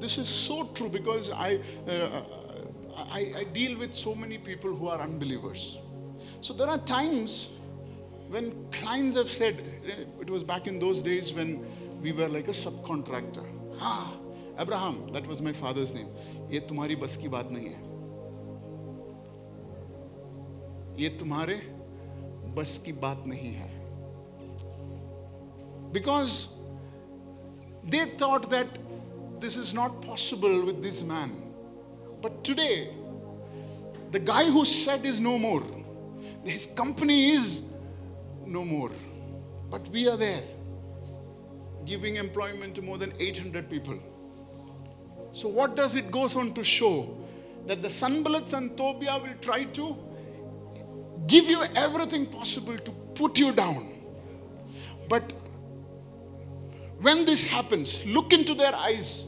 this 0.00 0.18
is 0.18 0.28
so 0.28 0.64
true 0.74 0.88
because 0.88 1.30
i 1.30 1.58
uh, 1.88 2.22
I, 3.18 3.20
I 3.40 3.44
deal 3.44 3.78
with 3.78 3.96
so 3.96 4.14
many 4.14 4.38
people 4.38 4.74
who 4.74 4.88
are 4.88 5.00
unbelievers 5.00 5.78
so 6.40 6.52
there 6.52 6.68
are 6.68 6.78
times 6.78 7.48
when 8.28 8.70
clients 8.70 9.16
have 9.16 9.30
said, 9.30 9.60
eh, 9.86 10.04
it 10.20 10.30
was 10.30 10.44
back 10.44 10.66
in 10.66 10.78
those 10.78 11.00
days 11.00 11.32
when 11.32 11.64
we 12.02 12.12
were 12.12 12.28
like 12.28 12.48
a 12.48 12.52
subcontractor. 12.52 13.44
Ah, 13.80 14.12
Abraham, 14.58 15.10
that 15.12 15.26
was 15.26 15.40
my 15.40 15.52
father's 15.52 15.94
name. 15.94 16.08
ये 16.50 16.60
तुम्हारी 16.68 16.96
बस 16.96 17.16
की 17.16 17.28
बात 17.28 17.50
नहीं 17.50 17.68
है 17.68 17.80
ये 20.98 21.08
तुम्हारे 21.18 21.56
बस 22.56 22.78
की 22.84 22.92
बात 22.92 23.24
नहीं 23.26 23.52
है 23.54 23.70
because 25.93 26.49
they 27.83 28.05
thought 28.23 28.49
that 28.49 28.67
this 29.39 29.55
is 29.55 29.73
not 29.73 30.01
possible 30.01 30.65
with 30.65 30.81
this 30.81 31.01
man 31.03 31.31
but 32.21 32.43
today 32.43 32.89
the 34.11 34.19
guy 34.19 34.43
who 34.57 34.65
said 34.65 35.05
is 35.05 35.19
no 35.19 35.37
more 35.37 35.63
his 36.43 36.65
company 36.65 37.31
is 37.31 37.61
no 38.45 38.63
more. 38.63 38.91
But 39.69 39.87
we 39.89 40.07
are 40.07 40.17
there, 40.17 40.43
giving 41.85 42.15
employment 42.17 42.75
to 42.75 42.81
more 42.81 42.97
than 42.97 43.13
800 43.19 43.69
people. 43.69 43.99
So, 45.31 45.47
what 45.47 45.75
does 45.75 45.95
it 45.95 46.11
goes 46.11 46.35
on 46.35 46.53
to 46.53 46.63
show? 46.63 47.17
That 47.65 47.81
the 47.81 47.87
Sanballats 47.87 48.53
and 48.53 48.77
Tobiah 48.77 49.19
will 49.19 49.35
try 49.41 49.63
to 49.63 49.97
give 51.27 51.45
you 51.45 51.63
everything 51.75 52.25
possible 52.25 52.77
to 52.77 52.91
put 53.15 53.39
you 53.39 53.53
down. 53.53 53.89
But 55.07 55.33
when 57.03 57.25
this 57.25 57.43
happens, 57.43 58.05
look 58.05 58.31
into 58.31 58.55
their 58.55 58.73
eyes. 58.73 59.27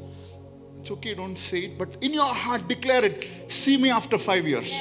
It's 0.79 0.89
okay, 0.91 1.13
don't 1.13 1.35
say 1.35 1.65
it, 1.65 1.77
but 1.77 1.97
in 2.01 2.13
your 2.13 2.33
heart, 2.33 2.69
declare 2.69 3.03
it. 3.03 3.27
See 3.51 3.75
me 3.75 3.89
after 3.89 4.17
five 4.17 4.47
years. 4.47 4.71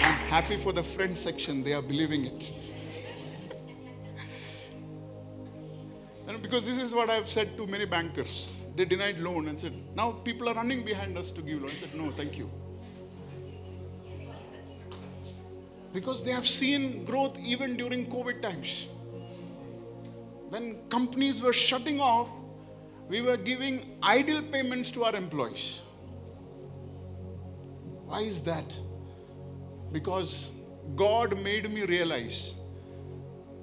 I'm 0.00 0.18
happy 0.28 0.58
for 0.58 0.72
the 0.72 0.82
friend 0.82 1.16
section. 1.16 1.64
They 1.64 1.72
are 1.72 1.82
believing 1.82 2.26
it. 2.26 2.52
And 6.28 6.42
because 6.42 6.66
this 6.66 6.78
is 6.78 6.94
what 6.94 7.08
I've 7.08 7.28
said 7.28 7.56
to 7.56 7.66
many 7.66 7.86
bankers. 7.86 8.61
They 8.76 8.84
denied 8.84 9.18
loan 9.18 9.48
and 9.48 9.58
said, 9.58 9.72
now 9.94 10.12
people 10.12 10.48
are 10.48 10.54
running 10.54 10.84
behind 10.84 11.18
us 11.18 11.30
to 11.32 11.42
give 11.42 11.60
loan. 11.62 11.70
I 11.70 11.76
said, 11.76 11.94
no, 11.94 12.10
thank 12.10 12.38
you. 12.38 12.50
Because 15.92 16.22
they 16.22 16.30
have 16.30 16.46
seen 16.46 17.04
growth 17.04 17.38
even 17.38 17.76
during 17.76 18.06
COVID 18.06 18.40
times. 18.40 18.86
When 20.48 20.76
companies 20.88 21.42
were 21.42 21.52
shutting 21.52 22.00
off, 22.00 22.30
we 23.08 23.20
were 23.20 23.36
giving 23.36 23.98
idle 24.02 24.42
payments 24.42 24.90
to 24.92 25.04
our 25.04 25.14
employees. 25.14 25.82
Why 28.06 28.20
is 28.20 28.42
that? 28.44 28.78
because 29.92 30.50
God 30.96 31.40
made 31.42 31.70
me 31.70 31.84
realize 31.84 32.54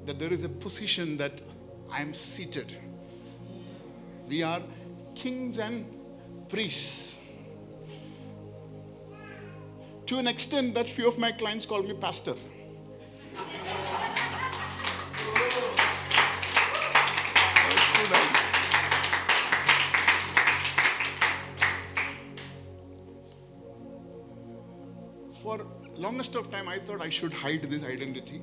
that 0.05 0.19
there 0.19 0.31
is 0.31 0.43
a 0.43 0.49
position 0.49 1.17
that 1.17 1.41
I 1.91 2.01
am 2.01 2.13
seated. 2.13 2.71
We 4.27 4.43
are 4.43 4.61
kings 5.15 5.59
and 5.59 5.85
priests. 6.49 7.17
To 10.07 10.17
an 10.17 10.27
extent 10.27 10.73
that 10.73 10.89
few 10.89 11.07
of 11.07 11.19
my 11.19 11.31
clients 11.31 11.65
call 11.65 11.83
me 11.83 11.93
pastor. 11.93 12.35
For 25.43 25.65
longest 25.95 26.35
of 26.35 26.49
time 26.51 26.67
I 26.67 26.79
thought 26.79 27.01
I 27.01 27.09
should 27.09 27.33
hide 27.33 27.63
this 27.63 27.83
identity. 27.83 28.41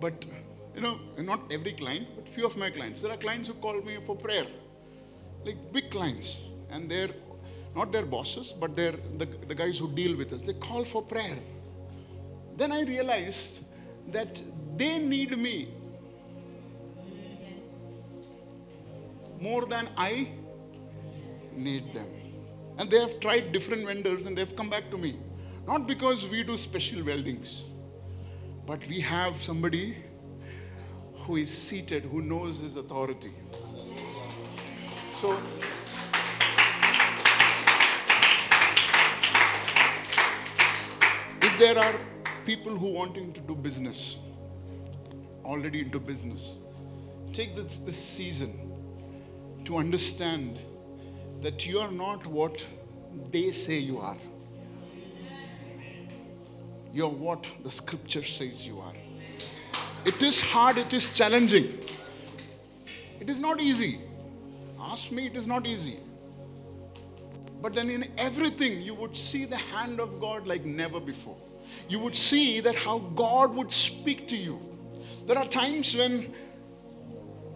But 0.00 0.24
you 0.74 0.80
know, 0.80 0.98
not 1.18 1.40
every 1.52 1.72
client, 1.72 2.08
but 2.16 2.28
few 2.28 2.46
of 2.46 2.56
my 2.56 2.70
clients. 2.70 3.02
There 3.02 3.12
are 3.12 3.16
clients 3.16 3.48
who 3.48 3.54
call 3.54 3.80
me 3.82 3.98
for 4.04 4.16
prayer, 4.16 4.46
like 5.44 5.72
big 5.72 5.90
clients, 5.90 6.38
and 6.70 6.90
they're 6.90 7.10
not 7.74 7.92
their 7.92 8.06
bosses, 8.06 8.52
but 8.52 8.76
they're 8.76 8.98
the, 9.18 9.26
the 9.26 9.54
guys 9.54 9.78
who 9.78 9.90
deal 9.90 10.16
with 10.16 10.32
us. 10.32 10.42
They 10.42 10.54
call 10.54 10.84
for 10.84 11.02
prayer. 11.02 11.38
Then 12.56 12.70
I 12.70 12.82
realized 12.82 13.64
that 14.08 14.40
they 14.76 14.98
need 14.98 15.36
me 15.38 15.68
more 19.40 19.66
than 19.66 19.88
I 19.96 20.30
need 21.54 21.92
them. 21.92 22.06
And 22.78 22.90
they 22.90 22.98
have 22.98 23.20
tried 23.20 23.52
different 23.52 23.86
vendors 23.86 24.26
and 24.26 24.36
they've 24.36 24.54
come 24.56 24.70
back 24.70 24.90
to 24.90 24.98
me. 24.98 25.18
Not 25.66 25.86
because 25.86 26.26
we 26.28 26.42
do 26.42 26.56
special 26.56 27.04
weldings, 27.04 27.64
but 28.66 28.86
we 28.86 29.00
have 29.00 29.42
somebody 29.42 29.96
who 31.18 31.36
is 31.36 31.50
seated, 31.50 32.04
who 32.04 32.20
knows 32.20 32.58
his 32.58 32.76
authority. 32.76 33.30
So, 35.20 35.32
if 41.40 41.58
there 41.58 41.78
are 41.78 41.94
people 42.44 42.76
who 42.76 42.92
wanting 42.92 43.32
to 43.32 43.40
do 43.40 43.54
business, 43.54 44.16
already 45.44 45.80
into 45.80 46.00
business, 46.00 46.58
take 47.32 47.54
this, 47.54 47.78
this 47.78 47.96
season 47.96 48.72
to 49.64 49.76
understand 49.76 50.58
that 51.42 51.64
you 51.64 51.78
are 51.78 51.92
not 51.92 52.26
what 52.26 52.66
they 53.30 53.52
say 53.52 53.78
you 53.78 54.00
are. 54.00 54.16
You're 56.92 57.08
what 57.08 57.46
the 57.62 57.70
scripture 57.70 58.22
says 58.22 58.66
you 58.66 58.80
are. 58.80 58.94
It 60.04 60.22
is 60.22 60.40
hard, 60.40 60.78
it 60.78 60.92
is 60.92 61.14
challenging. 61.14 61.72
It 63.20 63.30
is 63.30 63.40
not 63.40 63.60
easy. 63.60 64.00
Ask 64.84 65.10
me, 65.10 65.26
it 65.26 65.36
is 65.36 65.46
not 65.46 65.66
easy. 65.66 65.98
But 67.62 67.72
then 67.72 67.88
in 67.88 68.10
everything, 68.18 68.82
you 68.82 68.94
would 68.94 69.16
see 69.16 69.46
the 69.46 69.56
hand 69.56 69.98
of 69.98 70.20
God 70.20 70.46
like 70.46 70.64
never 70.64 71.00
before. 71.00 71.36
You 71.88 71.98
would 72.00 72.14
see 72.14 72.60
that 72.60 72.74
how 72.74 72.98
God 72.98 73.54
would 73.54 73.72
speak 73.72 74.26
to 74.28 74.36
you. 74.36 74.60
There 75.26 75.38
are 75.38 75.46
times 75.46 75.96
when 75.96 76.34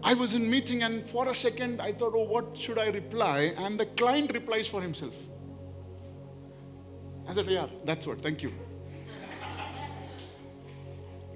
I 0.01 0.13
was 0.13 0.33
in 0.33 0.49
meeting 0.49 0.81
and 0.83 1.05
for 1.07 1.27
a 1.29 1.35
second 1.35 1.81
I 1.81 1.91
thought, 1.91 2.13
oh, 2.15 2.23
what 2.23 2.57
should 2.57 2.79
I 2.79 2.89
reply? 2.89 3.53
And 3.57 3.79
the 3.79 3.85
client 3.85 4.33
replies 4.33 4.67
for 4.67 4.81
himself. 4.81 5.13
I 7.27 7.33
said, 7.33 7.47
yeah, 7.47 7.67
that's 7.85 8.07
what, 8.07 8.21
thank 8.21 8.41
you. 8.41 8.51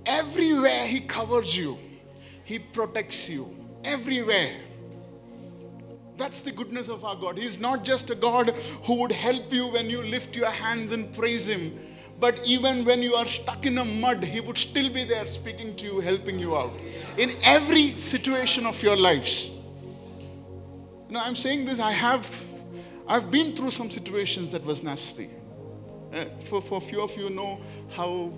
Everywhere 0.06 0.88
He 0.88 1.02
covers 1.02 1.56
you, 1.56 1.78
He 2.44 2.60
protects 2.60 3.30
you. 3.30 3.56
Everywhere. 3.84 4.63
That's 6.24 6.40
the 6.40 6.54
goodness 6.54 6.88
of 6.88 7.04
our 7.04 7.18
God. 7.18 7.38
He's 7.38 7.60
not 7.60 7.84
just 7.84 8.10
a 8.10 8.16
God 8.16 8.52
who 8.86 8.94
would 9.02 9.12
help 9.12 9.52
you 9.52 9.68
when 9.68 9.90
you 9.90 10.02
lift 10.02 10.38
your 10.38 10.50
hands 10.50 10.94
and 10.94 11.14
praise 11.14 11.50
Him, 11.50 11.78
but 12.18 12.40
even 12.46 12.86
when 12.86 13.04
you 13.04 13.14
are 13.16 13.28
stuck 13.28 13.66
in 13.66 13.78
a 13.78 13.84
mud, 13.84 14.24
He 14.24 14.40
would 14.40 14.58
still 14.58 14.90
be 14.90 15.04
there 15.04 15.26
speaking 15.26 15.76
to 15.76 15.86
you, 15.86 16.00
helping 16.00 16.40
you 16.40 16.56
out 16.56 16.72
in 17.18 17.36
every 17.44 17.98
situation 17.98 18.66
of 18.66 18.82
your 18.82 18.96
lives. 18.96 19.50
You 19.50 21.16
know, 21.16 21.20
I'm 21.20 21.36
saying 21.36 21.66
this, 21.66 21.82
I 21.82 21.92
have 21.92 22.46
I've 23.06 23.30
been 23.30 23.54
through 23.54 23.72
some 23.72 23.92
situations 23.92 24.50
that 24.52 24.64
was 24.64 24.82
nasty. 24.82 25.30
Uh, 26.14 26.24
for, 26.46 26.62
for 26.62 26.80
few 26.80 27.02
of 27.02 27.18
you 27.18 27.32
know 27.32 27.60
how 27.98 28.32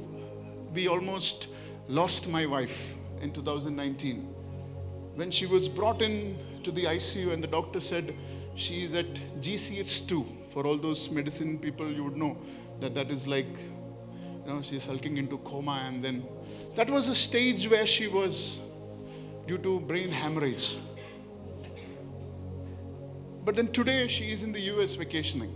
we 0.73 0.87
almost 0.87 1.49
lost 1.87 2.27
my 2.29 2.47
wife 2.47 2.95
in 3.21 3.31
2019. 3.31 4.21
When 5.13 5.29
she 5.29 5.45
was 5.45 5.69
brought 5.69 6.01
in 6.01 6.35
to 6.65 6.71
the 6.71 6.85
ICU 6.85 7.31
and 7.31 7.43
the 7.43 7.47
doctor 7.47 7.79
said 7.79 8.13
she 8.55 8.83
is 8.83 8.95
at 8.95 9.13
GCS2, 9.39 10.47
for 10.51 10.65
all 10.65 10.77
those 10.77 11.11
medicine 11.11 11.59
people 11.59 11.89
you 11.91 12.03
would 12.03 12.17
know 12.17 12.37
that 12.79 12.95
that 12.95 13.11
is 13.11 13.27
like 13.27 13.45
you 14.45 14.53
know, 14.53 14.61
she's 14.61 14.83
sulking 14.83 15.17
into 15.17 15.37
coma, 15.39 15.83
and 15.87 16.03
then 16.03 16.23
that 16.75 16.89
was 16.89 17.07
a 17.07 17.15
stage 17.15 17.67
where 17.67 17.85
she 17.85 18.07
was 18.07 18.59
due 19.47 19.57
to 19.59 19.79
brain 19.79 20.09
hemorrhage. 20.09 20.77
But 23.43 23.55
then 23.55 23.67
today 23.67 24.07
she 24.07 24.31
is 24.31 24.43
in 24.43 24.51
the 24.51 24.61
US 24.73 24.95
vacationing. 24.95 25.53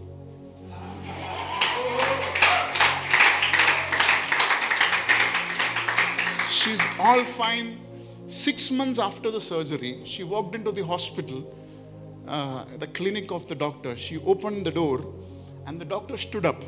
She's 6.50 6.82
all 7.00 7.24
fine. 7.24 7.80
Six 8.30 8.70
months 8.70 9.00
after 9.00 9.32
the 9.32 9.42
surgery, 9.42 10.02
she 10.06 10.24
walked 10.24 10.54
into 10.54 10.72
the 10.72 10.86
hospital, 10.86 11.52
uh, 12.28 12.64
the 12.78 12.86
clinic 12.86 13.32
of 13.32 13.48
the 13.48 13.56
doctor. 13.56 13.96
She 13.96 14.20
opened 14.20 14.68
the 14.68 14.72
door, 14.72 15.04
and 15.66 15.82
the 15.82 15.86
doctor 15.86 16.16
stood 16.16 16.46
up. 16.46 16.64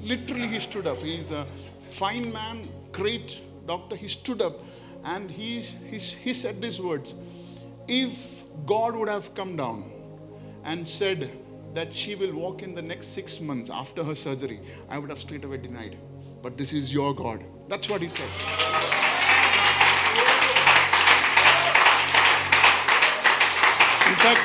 Literally, 0.00 0.48
he 0.48 0.58
stood 0.58 0.86
up. 0.86 0.96
He's 0.96 1.30
a 1.30 1.44
fine 1.82 2.32
man, 2.32 2.70
great 2.90 3.38
doctor. 3.66 3.96
He 3.96 4.08
stood 4.08 4.40
up 4.40 4.60
and 5.04 5.30
he, 5.30 5.60
he, 5.60 5.98
he 5.98 6.32
said 6.32 6.62
these 6.62 6.80
words 6.80 7.14
If 7.86 8.44
God 8.64 8.96
would 8.96 9.10
have 9.10 9.34
come 9.34 9.56
down 9.56 9.90
and 10.64 10.88
said 10.88 11.30
that 11.74 11.94
she 11.94 12.14
will 12.14 12.32
walk 12.32 12.62
in 12.62 12.74
the 12.74 12.82
next 12.82 13.08
six 13.08 13.40
months 13.40 13.68
after 13.68 14.02
her 14.02 14.14
surgery, 14.14 14.60
I 14.88 14.98
would 14.98 15.10
have 15.10 15.20
straight 15.20 15.44
away 15.44 15.58
denied. 15.58 15.98
But 16.42 16.56
this 16.56 16.72
is 16.72 16.94
your 16.94 17.14
God. 17.14 17.44
That's 17.68 17.90
what 17.90 18.00
he 18.00 18.08
said. 18.08 18.99
Fact, 24.24 24.44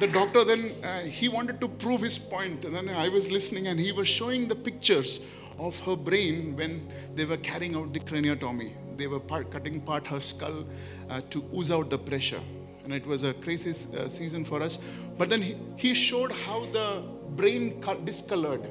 the 0.00 0.06
doctor 0.08 0.44
then 0.44 0.72
uh, 0.84 1.00
he 1.00 1.28
wanted 1.28 1.60
to 1.60 1.68
prove 1.68 2.00
his 2.02 2.18
point. 2.18 2.64
And 2.64 2.74
then 2.74 2.88
i 2.88 3.08
was 3.08 3.30
listening 3.30 3.68
and 3.68 3.80
he 3.80 3.92
was 3.92 4.08
showing 4.08 4.48
the 4.48 4.56
pictures 4.56 5.20
of 5.58 5.78
her 5.86 5.96
brain 5.96 6.56
when 6.56 6.86
they 7.14 7.24
were 7.24 7.38
carrying 7.38 7.76
out 7.76 7.92
the 7.92 8.00
craniotomy 8.00 8.72
they 8.96 9.06
were 9.06 9.20
part, 9.20 9.50
cutting 9.50 9.80
part 9.80 10.06
her 10.06 10.20
skull 10.20 10.64
uh, 11.10 11.20
to 11.30 11.44
ooze 11.54 11.70
out 11.70 11.90
the 11.90 11.98
pressure. 11.98 12.40
And 12.84 12.92
it 12.92 13.06
was 13.06 13.22
a 13.22 13.34
crazy 13.34 13.70
uh, 13.96 14.08
season 14.08 14.44
for 14.44 14.62
us. 14.62 14.78
But 15.18 15.28
then 15.28 15.42
he, 15.42 15.56
he 15.76 15.94
showed 15.94 16.32
how 16.32 16.66
the 16.66 17.02
brain 17.30 17.82
discolored. 18.04 18.70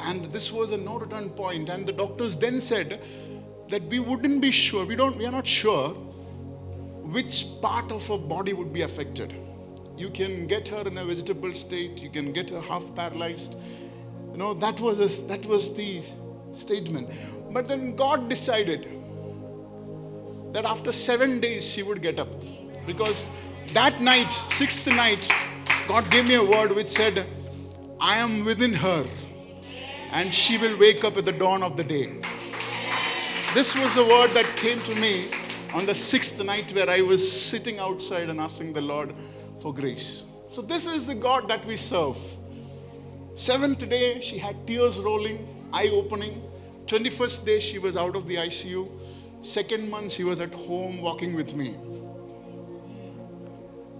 And 0.00 0.26
this 0.26 0.52
was 0.52 0.70
a 0.70 0.76
no 0.76 0.98
return 0.98 1.30
point. 1.30 1.68
And 1.68 1.86
the 1.86 1.92
doctors 1.92 2.36
then 2.36 2.60
said 2.60 3.00
that 3.68 3.82
we 3.84 4.00
wouldn't 4.00 4.40
be 4.40 4.50
sure. 4.50 4.84
We 4.84 4.96
don't 4.96 5.16
we 5.16 5.26
are 5.26 5.32
not 5.32 5.46
sure 5.46 5.96
which 7.12 7.46
part 7.60 7.90
of 7.92 8.06
her 8.08 8.18
body 8.18 8.52
would 8.52 8.72
be 8.72 8.82
affected 8.82 9.34
you 10.00 10.08
can 10.08 10.46
get 10.46 10.66
her 10.68 10.80
in 10.88 10.96
a 10.96 11.04
vegetable 11.04 11.52
state, 11.52 12.02
you 12.02 12.08
can 12.08 12.32
get 12.32 12.48
her 12.48 12.60
half 12.60 12.82
paralyzed. 12.94 13.54
You 14.32 14.38
know, 14.38 14.54
that 14.54 14.80
was, 14.80 14.98
a, 14.98 15.22
that 15.26 15.44
was 15.44 15.74
the 15.74 16.02
statement. 16.52 17.10
But 17.52 17.68
then 17.68 17.94
God 17.96 18.28
decided 18.28 18.88
that 20.54 20.64
after 20.64 20.90
seven 20.90 21.38
days 21.38 21.70
she 21.70 21.82
would 21.82 22.00
get 22.00 22.18
up. 22.18 22.28
Because 22.86 23.30
that 23.74 24.00
night, 24.00 24.32
sixth 24.32 24.86
night, 24.86 25.30
God 25.86 26.10
gave 26.10 26.26
me 26.26 26.36
a 26.36 26.44
word 26.44 26.72
which 26.72 26.88
said, 26.88 27.26
I 28.00 28.16
am 28.16 28.46
within 28.46 28.72
her 28.72 29.04
and 30.12 30.32
she 30.32 30.56
will 30.56 30.78
wake 30.78 31.04
up 31.04 31.18
at 31.18 31.26
the 31.26 31.32
dawn 31.32 31.62
of 31.62 31.76
the 31.76 31.84
day. 31.84 32.10
This 33.52 33.76
was 33.76 33.94
the 33.94 34.04
word 34.04 34.30
that 34.30 34.46
came 34.56 34.80
to 34.80 34.94
me 34.94 35.26
on 35.74 35.86
the 35.86 35.94
sixth 35.94 36.42
night 36.44 36.72
where 36.72 36.90
I 36.90 37.00
was 37.00 37.20
sitting 37.30 37.78
outside 37.78 38.28
and 38.28 38.40
asking 38.40 38.72
the 38.72 38.80
Lord, 38.80 39.14
for 39.60 39.74
grace. 39.74 40.24
So, 40.50 40.62
this 40.62 40.86
is 40.86 41.06
the 41.06 41.14
God 41.14 41.48
that 41.48 41.64
we 41.64 41.76
serve. 41.76 42.18
Seventh 43.34 43.88
day, 43.88 44.20
she 44.20 44.38
had 44.38 44.66
tears 44.66 44.98
rolling, 44.98 45.46
eye 45.72 45.88
opening. 45.88 46.42
21st 46.86 47.46
day, 47.46 47.60
she 47.60 47.78
was 47.78 47.96
out 47.96 48.16
of 48.16 48.26
the 48.26 48.36
ICU. 48.36 48.88
Second 49.42 49.88
month, 49.88 50.12
she 50.12 50.24
was 50.24 50.40
at 50.40 50.52
home 50.52 51.00
walking 51.00 51.34
with 51.34 51.54
me. 51.54 51.76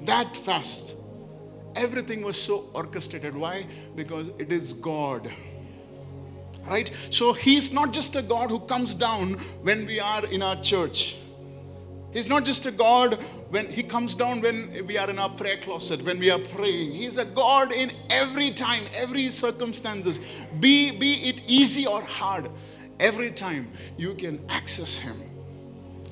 That 0.03 0.37
fast, 0.37 0.97
everything 1.77 2.23
was 2.23 2.41
so 2.41 2.69
orchestrated. 2.75 3.37
Why? 3.37 3.67
Because 3.95 4.31
it 4.39 4.51
is 4.51 4.73
God. 4.73 5.31
Right? 6.67 6.91
So, 7.11 7.33
He's 7.33 7.73
not 7.73 7.93
just 7.93 8.17
a 8.17 8.23
God 8.23 8.51
who 8.51 8.61
comes 8.61 8.95
down 8.95 9.35
when 9.63 9.87
we 9.87 10.01
are 10.01 10.27
in 10.27 10.43
our 10.43 10.61
church. 10.61 11.17
He's 12.13 12.29
not 12.29 12.45
just 12.45 12.67
a 12.67 12.73
God 12.73 13.15
when 13.51 13.67
He 13.67 13.83
comes 13.83 14.15
down 14.15 14.41
when 14.41 14.87
we 14.87 14.99
are 14.99 15.09
in 15.09 15.19
our 15.19 15.31
prayer 15.31 15.59
closet, 15.59 16.03
when 16.03 16.19
we 16.19 16.31
are 16.31 16.39
praying. 16.39 16.93
He's 16.93 17.19
a 17.19 17.25
God 17.25 17.73
in 17.73 17.93
every 18.11 18.51
time, 18.51 18.85
every 18.95 19.31
circumstances. 19.31 20.21
Be, 20.59 20.91
be 20.91 21.29
it 21.29 21.43
easy 21.47 21.87
or 21.87 22.03
hard, 22.03 22.51
every 22.99 23.31
time 23.31 23.69
you 23.97 24.15
can 24.15 24.41
access 24.49 24.97
Him. 24.97 25.17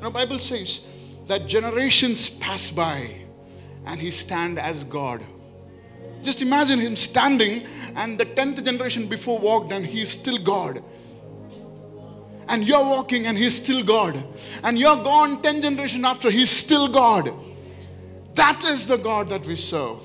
the 0.00 0.10
Bible 0.10 0.38
says 0.38 0.86
that 1.26 1.46
generations 1.48 2.30
pass 2.30 2.70
by 2.70 3.16
and 3.84 4.00
He 4.00 4.12
stand 4.12 4.58
as 4.58 4.84
God. 4.84 5.20
Just 6.22 6.42
imagine 6.42 6.78
Him 6.78 6.94
standing 6.94 7.64
and 7.96 8.18
the 8.18 8.26
10th 8.26 8.64
generation 8.64 9.08
before 9.08 9.38
walked 9.40 9.72
and 9.72 9.84
He 9.84 10.02
is 10.02 10.12
still 10.12 10.38
God 10.38 10.82
and 12.48 12.66
you're 12.66 12.84
walking 12.84 13.26
and 13.26 13.36
he's 13.36 13.54
still 13.54 13.84
God. 13.84 14.22
And 14.62 14.78
you're 14.78 14.96
gone 14.96 15.42
10 15.42 15.62
generations 15.62 16.04
after, 16.04 16.30
he's 16.30 16.50
still 16.50 16.88
God. 16.88 17.30
That 18.34 18.62
is 18.64 18.86
the 18.86 18.96
God 18.96 19.28
that 19.28 19.46
we 19.46 19.56
serve. 19.56 20.00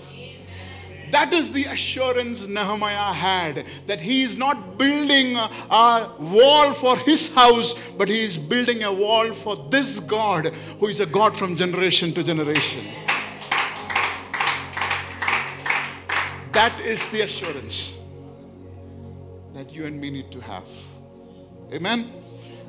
That 1.11 1.31
is 1.31 1.51
the 1.51 1.65
assurance 1.65 2.47
Nehemiah 2.47 3.13
had 3.13 3.67
that 3.85 4.01
he 4.01 4.23
is 4.23 4.35
not 4.35 4.79
building 4.79 5.35
a 5.35 6.09
wall 6.19 6.73
for 6.73 6.97
his 6.97 7.31
house, 7.31 7.75
but 7.91 8.07
he 8.07 8.23
is 8.23 8.35
building 8.35 8.81
a 8.81 8.91
wall 8.91 9.31
for 9.31 9.55
this 9.69 9.99
God 9.99 10.47
who 10.79 10.87
is 10.87 10.99
a 10.99 11.05
God 11.05 11.37
from 11.37 11.55
generation 11.55 12.13
to 12.13 12.23
generation. 12.23 12.87
That 16.51 16.81
is 16.83 17.07
the 17.09 17.21
assurance 17.21 17.99
that 19.53 19.71
you 19.71 19.85
and 19.85 20.01
me 20.01 20.09
need 20.09 20.31
to 20.31 20.41
have. 20.41 20.65
Amen. 21.71 22.22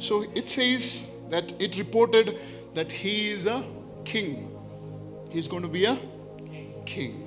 So 0.05 0.23
it 0.35 0.51
says 0.51 1.11
that 1.31 1.55
it 1.59 1.79
reported 1.79 2.39
that 2.75 2.93
he 2.93 3.31
is 3.31 3.47
a 3.47 3.65
king. 4.05 4.51
He's 5.31 5.49
going 5.49 5.63
to 5.63 5.69
be 5.69 5.87
a 5.87 5.97
king. 6.85 7.23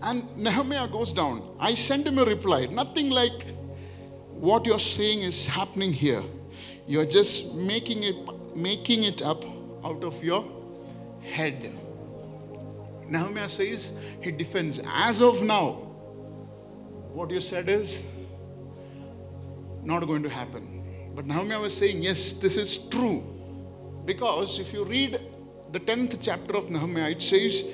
And 0.00 0.36
Nehemiah 0.36 0.86
goes 0.86 1.12
down. 1.12 1.42
I 1.58 1.74
sent 1.74 2.06
him 2.06 2.18
a 2.18 2.24
reply. 2.24 2.66
Nothing 2.66 3.10
like 3.10 3.42
what 4.30 4.64
you're 4.64 4.78
saying 4.78 5.22
is 5.22 5.44
happening 5.44 5.92
here. 5.92 6.22
You're 6.86 7.04
just 7.04 7.52
making 7.54 8.04
it 8.04 8.16
making 8.54 9.02
it 9.02 9.22
up 9.22 9.44
out 9.84 10.04
of 10.04 10.22
your 10.22 10.44
head. 11.20 11.72
Nehemiah 13.08 13.48
says 13.48 13.92
he 14.20 14.30
defends. 14.30 14.80
As 14.86 15.20
of 15.20 15.42
now, 15.42 15.72
what 17.12 17.30
you 17.30 17.40
said 17.40 17.68
is 17.68 18.06
not 19.82 20.06
going 20.06 20.22
to 20.22 20.28
happen. 20.28 21.12
But 21.14 21.26
Nehemiah 21.26 21.60
was 21.60 21.76
saying, 21.76 22.02
yes, 22.02 22.32
this 22.32 22.56
is 22.56 22.78
true. 22.88 23.22
Because 24.04 24.58
if 24.58 24.72
you 24.72 24.84
read 24.84 25.20
the 25.70 25.80
10th 25.80 26.18
chapter 26.22 26.56
of 26.56 26.70
Nehemiah, 26.70 27.10
it 27.10 27.22
says, 27.22 27.64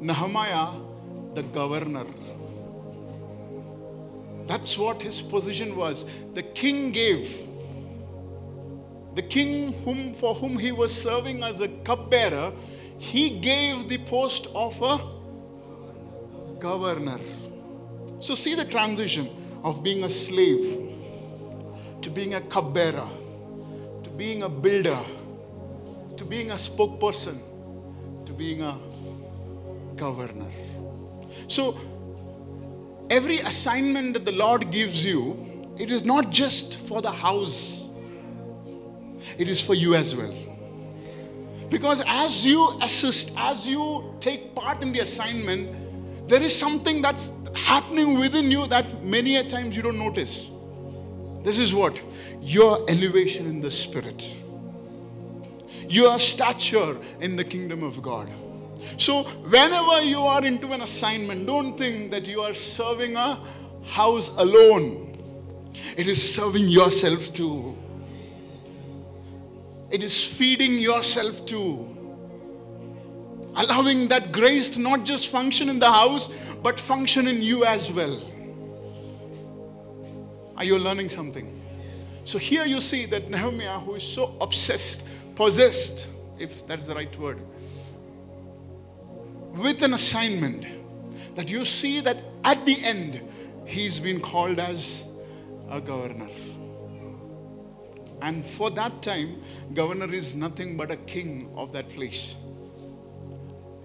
Nehemiah, 0.00 0.68
the 1.34 1.42
governor. 1.42 2.06
That's 4.46 4.78
what 4.78 5.02
his 5.02 5.20
position 5.20 5.76
was. 5.76 6.06
The 6.34 6.42
king 6.42 6.92
gave. 6.92 7.46
The 9.14 9.22
king 9.22 9.72
whom, 9.84 10.14
for 10.14 10.34
whom 10.34 10.58
he 10.58 10.72
was 10.72 10.94
serving 10.94 11.42
as 11.42 11.60
a 11.60 11.68
cupbearer, 11.68 12.52
he 12.98 13.40
gave 13.40 13.88
the 13.88 13.98
post 13.98 14.46
of 14.54 14.80
a 14.82 15.00
governor. 16.60 17.18
So 18.20 18.34
see 18.34 18.54
the 18.54 18.64
transition 18.64 19.28
of 19.62 19.82
being 19.82 20.04
a 20.04 20.10
slave 20.10 20.95
to 22.02 22.10
being 22.10 22.34
a 22.34 22.40
cupbearer, 22.40 23.08
to 24.02 24.10
being 24.10 24.42
a 24.42 24.48
builder, 24.48 24.98
to 26.16 26.24
being 26.24 26.50
a 26.50 26.54
spokesperson, 26.54 27.38
to 28.24 28.32
being 28.32 28.62
a 28.62 28.78
governor. 29.96 30.50
So, 31.48 31.78
every 33.10 33.38
assignment 33.38 34.14
that 34.14 34.24
the 34.24 34.32
Lord 34.32 34.70
gives 34.70 35.04
you, 35.04 35.74
it 35.78 35.90
is 35.90 36.04
not 36.04 36.30
just 36.30 36.78
for 36.78 37.02
the 37.02 37.12
house, 37.12 37.88
it 39.38 39.48
is 39.48 39.60
for 39.60 39.74
you 39.74 39.94
as 39.94 40.14
well. 40.16 40.34
Because 41.68 42.02
as 42.06 42.46
you 42.46 42.78
assist, 42.80 43.32
as 43.36 43.66
you 43.68 44.14
take 44.20 44.54
part 44.54 44.82
in 44.82 44.92
the 44.92 45.00
assignment, 45.00 46.28
there 46.28 46.42
is 46.42 46.56
something 46.56 47.02
that's 47.02 47.32
happening 47.54 48.18
within 48.18 48.50
you 48.50 48.66
that 48.68 49.04
many 49.04 49.36
a 49.36 49.44
times 49.44 49.76
you 49.76 49.82
don't 49.82 49.98
notice. 49.98 50.50
This 51.46 51.60
is 51.60 51.72
what? 51.72 52.00
Your 52.40 52.84
elevation 52.90 53.46
in 53.46 53.60
the 53.60 53.70
spirit, 53.70 54.28
your 55.88 56.18
stature 56.18 56.96
in 57.20 57.36
the 57.36 57.44
kingdom 57.44 57.84
of 57.84 58.02
God, 58.02 58.28
So, 58.98 59.22
whenever 59.24 60.02
you 60.02 60.20
are 60.20 60.44
into 60.44 60.72
an 60.72 60.80
assignment, 60.80 61.46
don't 61.46 61.76
think 61.76 62.10
that 62.10 62.26
you 62.26 62.40
are 62.40 62.52
serving 62.54 63.14
a 63.16 63.38
house 63.84 64.30
alone. 64.36 65.12
It 65.96 66.08
is 66.08 66.34
serving 66.34 66.68
yourself 66.68 67.32
too. 67.32 67.76
It 69.90 70.02
is 70.02 70.26
feeding 70.26 70.78
yourself 70.78 71.46
too. 71.46 71.96
Allowing 73.54 74.08
that 74.08 74.32
grace 74.32 74.68
to 74.70 74.80
not 74.80 75.04
just 75.04 75.28
function 75.28 75.68
in 75.68 75.78
the 75.78 75.90
house, 75.90 76.26
but 76.62 76.80
function 76.80 77.28
in 77.28 77.40
you 77.40 77.64
as 77.64 77.92
well. 77.92 78.20
Are 80.56 80.64
you 80.64 80.78
learning 80.78 81.10
something? 81.10 81.62
So 82.24 82.38
here 82.38 82.64
you 82.64 82.80
see 82.80 83.06
that 83.06 83.30
Nehemiah, 83.30 83.78
who 83.78 83.94
is 83.94 84.02
so 84.02 84.34
obsessed, 84.40 85.06
possessed, 85.36 86.08
if 86.38 86.66
that's 86.66 86.86
the 86.86 86.94
right 86.94 87.16
word, 87.18 87.38
with 89.54 89.82
an 89.82 89.94
assignment, 89.94 90.66
that 91.34 91.48
you 91.48 91.64
see 91.64 92.00
that 92.00 92.16
at 92.44 92.64
the 92.64 92.82
end, 92.82 93.20
he's 93.66 93.98
been 93.98 94.20
called 94.20 94.58
as 94.58 95.04
a 95.70 95.80
governor. 95.80 96.28
And 98.22 98.44
for 98.44 98.70
that 98.70 99.02
time, 99.02 99.42
governor 99.74 100.12
is 100.12 100.34
nothing 100.34 100.76
but 100.76 100.90
a 100.90 100.96
king 100.96 101.50
of 101.54 101.72
that 101.74 101.88
place. 101.90 102.34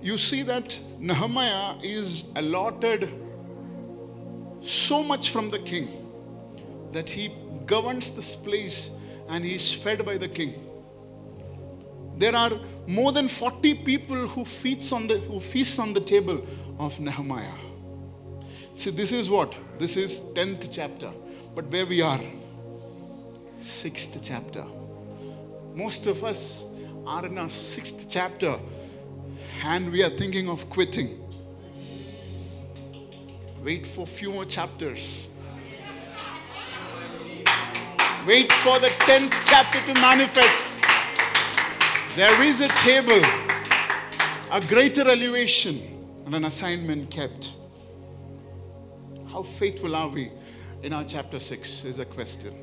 You 0.02 0.18
see 0.18 0.42
that 0.44 0.80
Nehemiah 1.00 1.76
is 1.84 2.32
allotted 2.36 3.12
so 4.62 5.04
much 5.04 5.30
from 5.30 5.50
the 5.50 5.60
king 5.60 6.01
that 6.92 7.10
he 7.10 7.32
governs 7.66 8.12
this 8.12 8.36
place 8.36 8.92
and 9.30 9.46
he 9.46 9.56
is 9.56 9.74
fed 9.74 10.06
by 10.06 10.18
the 10.18 10.28
king. 10.28 10.54
There 12.18 12.36
are 12.36 12.52
more 12.86 13.12
than 13.12 13.28
40 13.28 13.74
people 13.76 14.28
who 14.28 14.46
feast 14.46 14.94
on 14.94 15.08
the, 15.08 15.18
who 15.18 15.40
feast 15.40 15.80
on 15.80 15.94
the 15.94 16.02
table 16.02 16.46
of 16.78 17.00
Nehemiah. 17.00 17.54
See, 18.76 18.92
this 18.92 19.12
is 19.12 19.30
what? 19.30 19.56
This 19.78 19.98
is 19.98 20.22
10th 20.36 20.70
chapter. 20.72 21.12
But 21.56 21.66
where 21.68 21.86
we 21.86 22.02
are, 22.02 22.20
6th 23.62 24.20
chapter. 24.22 24.66
Most 25.74 26.08
of 26.08 26.24
us 26.24 26.66
are 27.08 27.26
in 27.26 27.38
our 27.38 27.48
6th 27.48 28.06
chapter 28.10 28.60
and 29.64 29.92
we 29.92 30.04
are 30.04 30.10
thinking 30.10 30.50
of 30.50 30.70
quitting. 30.70 31.18
Wait 33.64 33.86
for 33.86 34.08
few 34.08 34.32
more 34.32 34.46
chapters. 34.46 35.30
Wait 38.28 38.52
for 38.52 38.78
the 38.78 38.88
10th 38.88 39.42
chapter 39.46 39.80
to 39.92 40.00
manifest. 40.00 40.68
There 42.16 42.44
is 42.44 42.62
a 42.62 42.68
table, 42.68 43.20
a 44.52 44.62
greater 44.62 45.02
elevation, 45.02 45.82
and 46.28 46.36
an 46.36 46.46
assignment 46.46 47.10
kept. 47.10 47.54
How 49.32 49.42
faithful 49.42 49.96
are 49.96 50.08
we 50.08 50.30
in 50.84 50.94
our 50.94 51.04
chapter 51.04 51.40
6 51.40 51.84
is 51.86 51.98
a 51.98 52.06
question. 52.06 52.54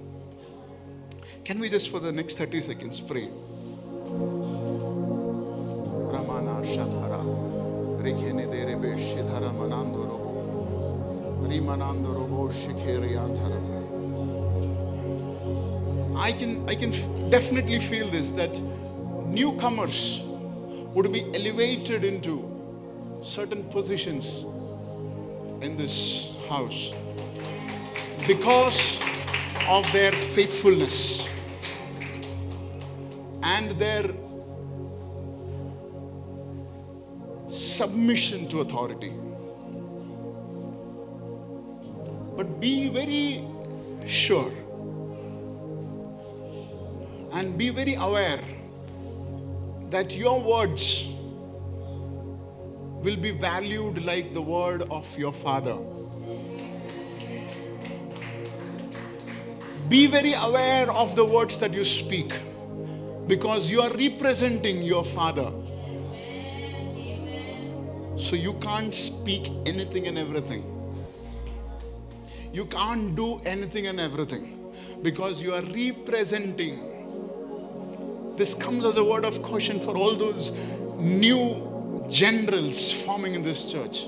Can 1.45 1.59
we 1.59 1.69
just 1.69 1.91
for 1.91 1.99
the 1.99 2.13
next 2.13 2.39
30 2.39 2.63
seconds 2.63 3.01
pray? 3.01 3.29
Ramana 6.13 6.63
Shatara. 6.65 7.21
Rikene 8.01 8.47
Derebe 8.47 8.97
Shidhara 8.97 9.51
Manando 9.53 10.07
Robo. 10.07 11.49
Rimanando 11.49 12.15
Robo 12.15 12.49
Shikeri 12.53 13.17
Antaram. 13.17 13.78
I 16.19 16.33
can, 16.33 16.69
I 16.69 16.75
can 16.75 16.91
definitely 17.31 17.79
feel 17.79 18.09
this 18.09 18.33
that 18.33 18.61
newcomers 19.27 20.21
would 20.93 21.13
be 21.13 21.23
elevated 21.33 22.05
into 22.05 23.21
certain 23.23 23.63
positions 23.63 24.45
in 25.63 25.77
this 25.77 26.37
house 26.49 26.93
because 28.27 29.01
of 29.69 29.91
their 29.93 30.11
faithfulness 30.11 31.29
and 33.45 33.71
their 33.79 34.11
submission 37.49 38.49
to 38.49 38.59
authority. 38.61 39.13
But 42.37 42.61
be 42.61 42.89
very 42.89 43.45
sure 44.05 44.51
and 47.39 47.57
be 47.57 47.69
very 47.71 47.95
aware 47.95 48.41
that 49.91 50.13
your 50.13 50.41
words 50.41 51.05
will 53.05 53.17
be 53.17 53.31
valued 53.31 54.05
like 54.05 54.35
the 54.35 54.43
word 54.43 54.83
of 54.91 55.07
your 55.17 55.33
father. 55.33 55.77
Be 59.89 60.09
very 60.09 60.33
aware 60.33 60.91
of 60.91 61.15
the 61.15 61.25
words 61.25 61.59
that 61.59 61.73
you 61.73 61.85
speak 61.85 62.33
because 63.29 63.71
you 63.71 63.83
are 63.83 63.93
representing 63.93 64.83
your 64.83 65.05
father. 65.05 65.53
So 68.17 68.35
you 68.35 68.55
can't 68.55 68.93
speak 68.93 69.49
anything 69.65 70.09
and 70.09 70.19
everything. 70.19 70.65
You 72.53 72.65
can't 72.65 73.15
do 73.15 73.41
anything 73.45 73.87
and 73.87 74.01
everything 74.01 74.73
because 75.03 75.41
you 75.41 75.55
are 75.55 75.63
representing. 75.63 76.88
This 78.39 78.55
comes 78.55 78.85
as 78.85 78.97
a 78.97 79.03
word 79.03 79.25
of 79.25 79.43
caution 79.43 79.81
for 79.81 79.99
all 79.99 80.15
those 80.15 80.53
new 80.97 82.07
generals 82.09 82.93
forming 82.93 83.35
in 83.35 83.43
this 83.43 83.71
church. 83.71 84.07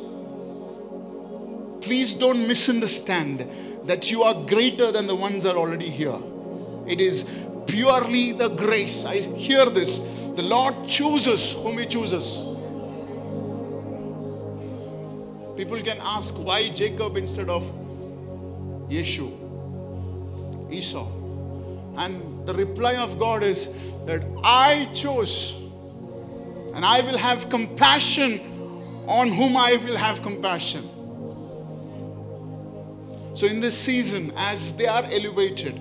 Please 1.80 2.14
don't 2.14 2.46
misunderstand 2.46 3.48
that 3.86 4.08
you 4.12 4.22
are 4.22 4.34
greater 4.46 4.92
than 4.92 5.08
the 5.08 5.16
ones 5.16 5.42
that 5.42 5.56
are 5.56 5.58
already 5.58 5.88
here. 5.90 6.18
It 6.86 7.00
is 7.00 7.28
purely 7.66 8.30
the 8.30 8.48
grace. 8.50 9.04
I 9.04 9.16
hear 9.16 9.66
this. 9.66 9.98
The 9.98 10.42
Lord 10.42 10.76
chooses 10.86 11.52
whom 11.54 11.78
He 11.78 11.86
chooses. 11.86 12.44
People 15.56 15.80
can 15.82 15.98
ask 16.00 16.34
why 16.34 16.68
Jacob 16.70 17.16
instead 17.16 17.50
of 17.50 17.64
Yeshu, 18.88 19.28
Esau. 20.70 21.08
And 21.96 22.46
the 22.46 22.54
reply 22.54 22.94
of 22.94 23.18
God 23.18 23.42
is 23.42 23.68
that 24.06 24.22
I 24.42 24.88
chose 24.94 25.54
and 26.74 26.84
I 26.84 27.00
will 27.00 27.18
have 27.18 27.48
compassion 27.48 28.40
on 29.06 29.28
whom 29.32 29.56
I 29.56 29.76
will 29.76 29.96
have 29.96 30.22
compassion. 30.22 30.88
So, 33.34 33.46
in 33.46 33.60
this 33.60 33.78
season, 33.78 34.32
as 34.36 34.72
they 34.74 34.86
are 34.86 35.04
elevated, 35.04 35.80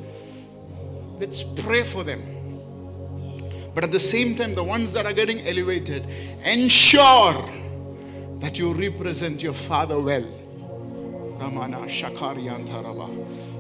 let's 1.20 1.44
pray 1.44 1.84
for 1.84 2.04
them. 2.04 2.24
But 3.74 3.84
at 3.84 3.92
the 3.92 4.00
same 4.00 4.36
time, 4.36 4.56
the 4.56 4.64
ones 4.64 4.94
that 4.94 5.06
are 5.06 5.14
getting 5.14 5.46
elevated, 5.48 6.06
ensure 6.44 7.48
that 8.40 8.58
you 8.58 8.74
represent 8.74 9.44
your 9.44 9.54
father 9.54 10.00
well. 10.00 10.24
Ramana 11.40 11.86
Shakariantaraba, 11.86 13.08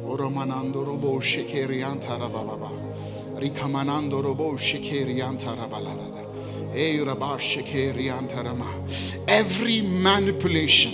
Oromanando 0.03 0.85
Robo 0.85 1.19
Shekeriantarababa, 1.19 2.88
Rikamanando 3.39 4.21
Robo 4.21 4.53
Shekeriantarabalada, 4.53 6.75
E 6.75 6.99
Rabba 6.99 7.37
Shekeriantarama. 7.37 9.27
Every 9.27 9.81
manipulation, 9.81 10.93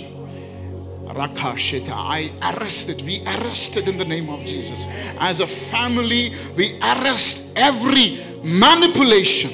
Rakashita, 1.06 1.92
I 1.92 2.30
arrested. 2.42 3.02
We 3.02 3.22
arrested 3.26 3.88
in 3.88 3.98
the 3.98 4.04
name 4.04 4.30
of 4.30 4.44
Jesus. 4.44 4.86
As 5.18 5.40
a 5.40 5.46
family, 5.46 6.32
we 6.56 6.78
arrest 6.80 7.52
every 7.56 8.20
manipulation, 8.42 9.50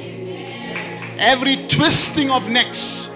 every 1.18 1.56
twisting 1.68 2.30
of 2.30 2.48
necks. 2.50 3.08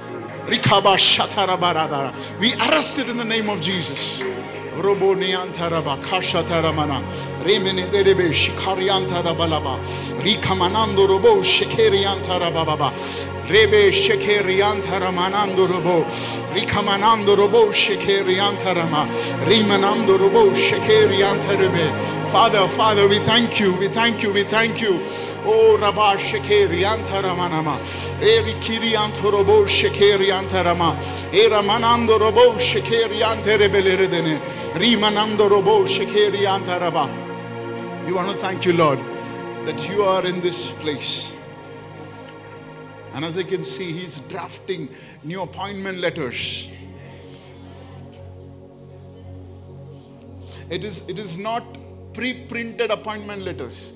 Rikaba 0.47 0.97
Shatarabarada. 0.97 2.39
We 2.39 2.55
arrested 2.55 3.11
in 3.11 3.17
the 3.17 3.25
name 3.25 3.51
of 3.51 3.61
Jesus. 3.61 4.23
Robo 4.83 5.15
Neantaraba 5.15 5.99
Kashataramana 6.03 7.03
Remene 7.43 7.91
Derebe 7.91 8.31
Shikariantarabalaba 8.31 9.79
Rikamanando 10.23 11.09
Robo 11.09 11.43
Shekeriantarababa 11.43 12.93
Rebe 13.49 13.91
Shekeriantaramanando 13.93 15.69
Robo. 15.69 16.05
Rikamanando 16.55 17.37
Robo 17.37 17.67
Shekeriantarama 17.73 19.07
Rimanando 19.47 20.19
Robo 20.19 20.51
Shekeriantarebe 20.53 22.31
Father, 22.31 22.69
Father, 22.69 23.09
we 23.09 23.19
thank 23.21 23.61
you, 23.61 23.75
we 23.79 23.89
thank 23.89 24.23
you, 24.23 24.33
we 24.33 24.43
thank 24.45 24.83
you. 24.83 24.99
Shekeriantaramanama 26.17 27.79
Eri 28.21 28.55
Robo 35.49 35.85
Shekeriantaraba 35.85 37.27
we 38.07 38.13
want 38.13 38.29
to 38.31 38.37
thank 38.37 38.65
you, 38.65 38.73
Lord, 38.73 39.01
that 39.67 39.89
you 39.89 40.05
are 40.05 40.25
in 40.25 40.41
this 40.41 40.71
place. 40.75 41.33
And 43.15 43.25
as 43.25 43.37
I 43.37 43.43
can 43.43 43.65
see, 43.65 43.91
he's 43.91 44.21
drafting 44.21 44.89
new 45.25 45.43
appointment 45.43 45.99
letters. 45.99 46.71
It 50.71 50.85
is, 50.85 51.03
it 51.09 51.19
is 51.19 51.37
not 51.37 51.65
pre-printed 52.15 52.93
appointment 52.93 53.43
letters. 53.43 53.93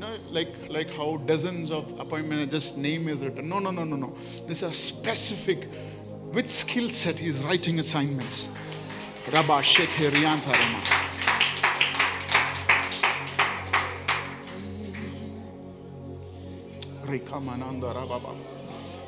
You 0.00 0.06
know, 0.06 0.16
like, 0.30 0.54
like 0.70 0.94
how 0.94 1.18
dozens 1.26 1.70
of 1.70 2.00
appointment, 2.00 2.50
just 2.50 2.78
name 2.78 3.06
is 3.06 3.20
written. 3.20 3.50
No, 3.50 3.58
no, 3.58 3.70
no, 3.70 3.84
no, 3.84 3.96
no. 3.96 4.14
These 4.46 4.62
are 4.62 4.72
specific, 4.72 5.68
with 6.32 6.48
skill 6.48 6.88
set 6.88 7.18
he's 7.18 7.44
writing 7.44 7.78
assignments. 7.78 8.48
Rabba 9.30 9.60
Shekhe 9.60 10.10
Riyanta 10.10 10.52
Rama. 10.52 10.80
Reka 17.04 17.38
Mananda 17.38 17.88
Rababa. 17.88 18.34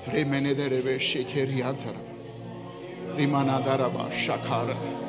Remenede 0.08 0.68
Rebe 0.68 0.98
Shekhe 0.98 1.46
Riyanta 1.46 1.86
Rama. 1.86 3.16
Rimanada 3.16 3.78
Rabba 3.78 4.10
Shakara. 4.10 5.01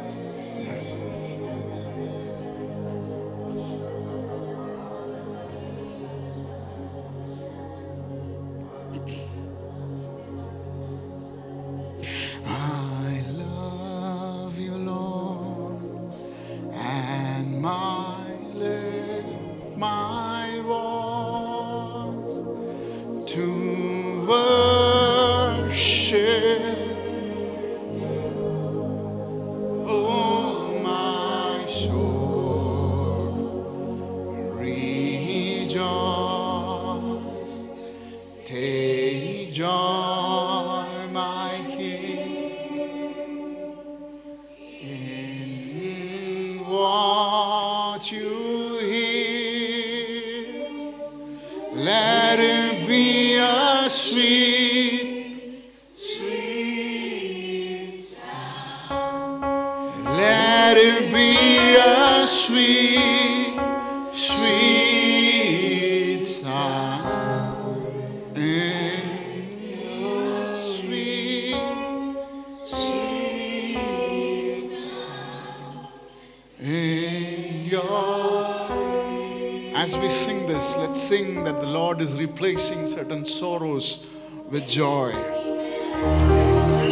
With 84.53 84.67
joy. 84.67 85.11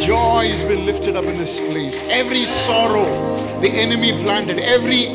Joy 0.00 0.48
has 0.50 0.64
been 0.64 0.84
lifted 0.84 1.14
up 1.14 1.24
in 1.26 1.36
this 1.36 1.60
place. 1.60 2.02
Every 2.08 2.44
sorrow 2.44 3.04
the 3.60 3.68
enemy 3.68 4.20
planted, 4.20 4.58
every 4.58 5.10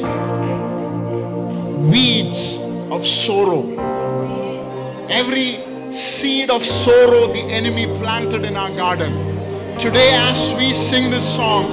weeds 1.91 2.55
of 2.89 3.05
sorrow, 3.05 3.63
every 5.09 5.59
seed 5.91 6.49
of 6.49 6.63
sorrow 6.65 7.27
the 7.27 7.43
enemy 7.51 7.85
planted 7.97 8.45
in 8.45 8.55
our 8.55 8.71
garden. 8.77 9.11
Today, 9.77 10.11
as 10.13 10.55
we 10.55 10.73
sing 10.73 11.11
this 11.11 11.35
song, 11.35 11.69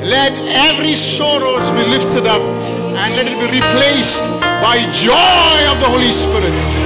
let 0.00 0.38
every 0.38 0.94
sorrow 0.94 1.58
be 1.76 1.84
lifted 1.90 2.26
up 2.26 2.40
and 2.40 3.14
let 3.16 3.26
it 3.26 3.38
be 3.38 3.60
replaced 3.60 4.24
by 4.40 4.78
joy 4.90 5.70
of 5.70 5.78
the 5.80 5.86
Holy 5.86 6.12
Spirit. 6.12 6.83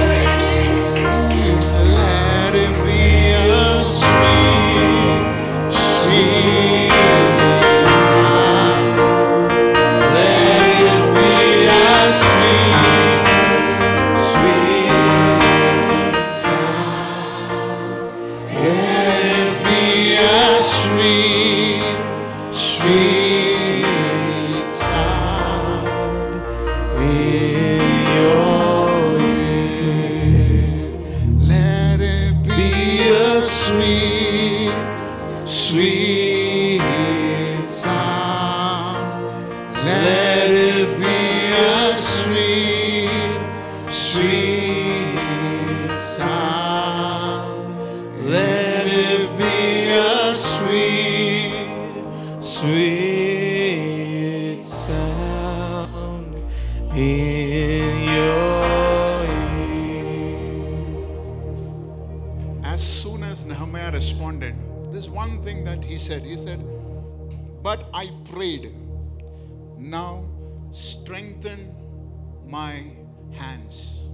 My 72.49 72.83
hands. 73.31 74.07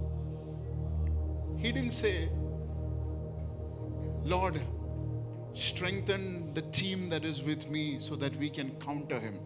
He 1.56 1.72
didn't 1.72 1.92
say, 1.92 2.28
Lord, 4.24 4.60
strengthen 5.54 6.52
the 6.52 6.62
team 6.62 7.08
that 7.08 7.24
is 7.24 7.42
with 7.42 7.70
me 7.70 7.98
so 7.98 8.14
that 8.16 8.36
we 8.36 8.50
can 8.50 8.70
counter 8.78 9.18
him. 9.18 9.38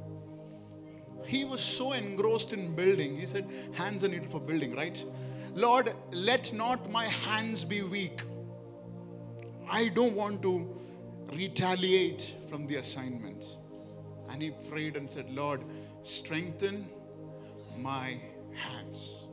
He 1.25 1.45
was 1.45 1.61
so 1.61 1.93
engrossed 1.93 2.53
in 2.53 2.75
building. 2.75 3.17
He 3.17 3.27
said, 3.27 3.49
Hands 3.73 4.03
are 4.03 4.09
needed 4.09 4.31
for 4.31 4.41
building, 4.41 4.75
right? 4.75 5.03
Lord, 5.55 5.93
let 6.11 6.53
not 6.53 6.91
my 6.91 7.05
hands 7.05 7.65
be 7.65 7.83
weak. 7.83 8.23
I 9.71 9.89
don't 9.89 10.15
want 10.17 10.43
to 10.43 10.77
retaliate 11.33 12.35
from 12.49 12.67
the 12.67 12.77
assignment. 12.77 13.57
And 14.31 14.43
he 14.43 14.51
prayed 14.69 14.97
and 14.97 15.09
said, 15.09 15.31
Lord, 15.31 15.63
strengthen 16.03 16.89
my 17.77 18.21
hands. 18.55 19.29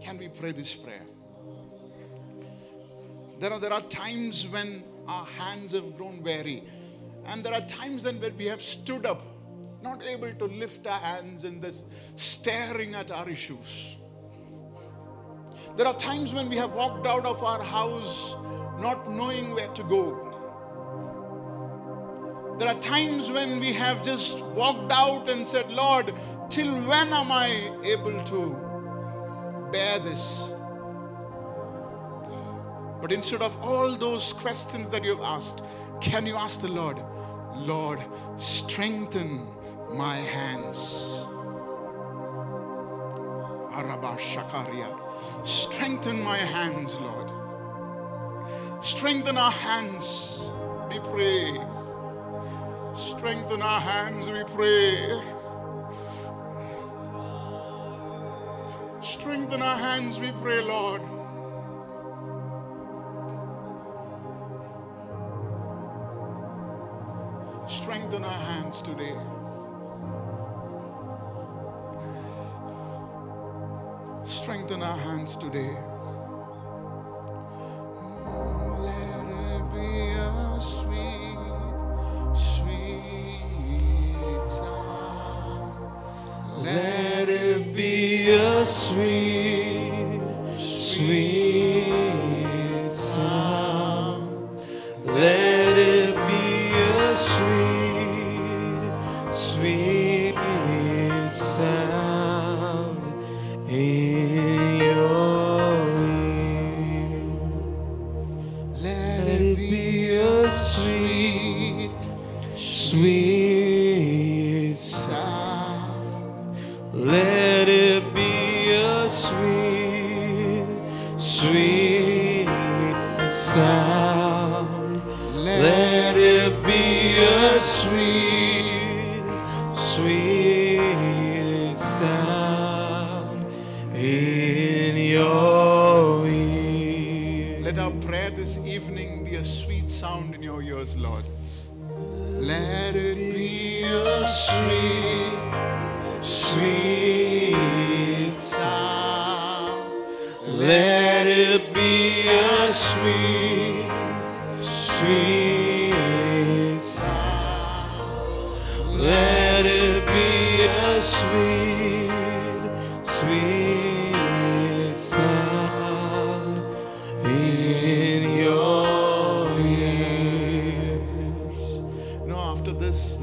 Can 0.00 0.18
we 0.18 0.28
pray 0.28 0.52
this 0.52 0.74
prayer? 0.74 1.06
There 3.38 3.52
are, 3.52 3.58
there 3.58 3.72
are 3.72 3.82
times 3.82 4.46
when 4.46 4.82
our 5.08 5.26
hands 5.26 5.72
have 5.72 5.96
grown 5.96 6.22
weary. 6.22 6.62
And 7.26 7.44
there 7.44 7.54
are 7.54 7.66
times 7.66 8.04
when 8.04 8.20
we 8.36 8.46
have 8.46 8.62
stood 8.62 9.06
up, 9.06 9.22
not 9.82 10.02
able 10.02 10.32
to 10.32 10.44
lift 10.44 10.86
our 10.86 10.98
hands 10.98 11.44
in 11.44 11.60
this, 11.60 11.84
staring 12.16 12.94
at 12.94 13.10
our 13.10 13.28
issues. 13.28 13.96
There 15.76 15.86
are 15.86 15.96
times 15.96 16.34
when 16.34 16.48
we 16.48 16.56
have 16.56 16.74
walked 16.74 17.06
out 17.06 17.24
of 17.24 17.42
our 17.42 17.62
house 17.62 18.36
not 18.80 19.10
knowing 19.10 19.54
where 19.54 19.68
to 19.68 19.82
go. 19.84 20.26
There 22.58 22.68
are 22.68 22.78
times 22.80 23.30
when 23.30 23.60
we 23.60 23.72
have 23.72 24.02
just 24.02 24.42
walked 24.44 24.92
out 24.92 25.28
and 25.28 25.46
said, 25.46 25.70
Lord, 25.70 26.12
till 26.50 26.74
when 26.74 27.12
am 27.12 27.30
I 27.30 27.72
able 27.84 28.22
to 28.24 29.68
bear 29.70 30.00
this? 30.00 30.52
But 33.00 33.12
instead 33.12 33.40
of 33.40 33.56
all 33.62 33.96
those 33.96 34.32
questions 34.32 34.90
that 34.90 35.04
you've 35.04 35.20
asked, 35.20 35.62
can 36.00 36.26
you 36.26 36.34
ask 36.36 36.60
the 36.60 36.68
Lord, 36.68 37.00
Lord, 37.54 38.04
strengthen 38.36 39.46
my 39.90 40.16
hands? 40.16 41.26
Araba 43.72 44.16
Shakaria. 44.18 44.98
Strengthen 45.46 46.22
my 46.22 46.36
hands, 46.36 46.98
Lord. 47.00 47.30
Strengthen 48.82 49.38
our 49.38 49.52
hands, 49.52 50.50
we 50.90 50.98
pray. 50.98 51.58
Strengthen 52.94 53.62
our 53.62 53.80
hands, 53.80 54.28
we 54.28 54.42
pray. 54.44 55.39
Strengthen 59.10 59.60
our 59.60 59.76
hands, 59.76 60.20
we 60.20 60.30
pray, 60.40 60.62
Lord. 60.62 61.02
Strengthen 67.68 68.22
our 68.22 68.30
hands 68.30 68.80
today. 68.80 69.16
Strengthen 74.22 74.80
our 74.80 74.96
hands 74.96 75.34
today. 75.34 75.76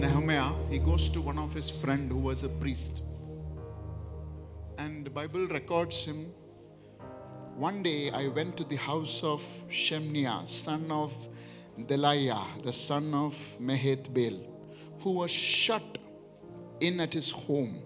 Nehemiah, 0.07 0.53
he 0.69 0.79
goes 0.79 1.09
to 1.09 1.19
one 1.19 1.37
of 1.37 1.53
his 1.53 1.69
friend 1.69 2.09
who 2.09 2.17
was 2.17 2.43
a 2.43 2.47
priest. 2.47 3.01
And 4.77 5.05
the 5.05 5.09
Bible 5.09 5.47
records 5.47 6.05
him. 6.05 6.27
One 7.57 7.83
day 7.83 8.09
I 8.11 8.29
went 8.29 8.55
to 8.55 8.63
the 8.63 8.77
house 8.77 9.21
of 9.21 9.43
Shemaiah, 9.67 10.43
son 10.45 10.89
of 10.91 11.13
Delaiah, 11.77 12.45
the 12.63 12.71
son 12.71 13.13
of 13.13 13.33
Mehetabel, 13.59 14.47
who 15.01 15.11
was 15.11 15.29
shut 15.29 15.97
in 16.79 17.01
at 17.01 17.13
his 17.13 17.29
home. 17.29 17.81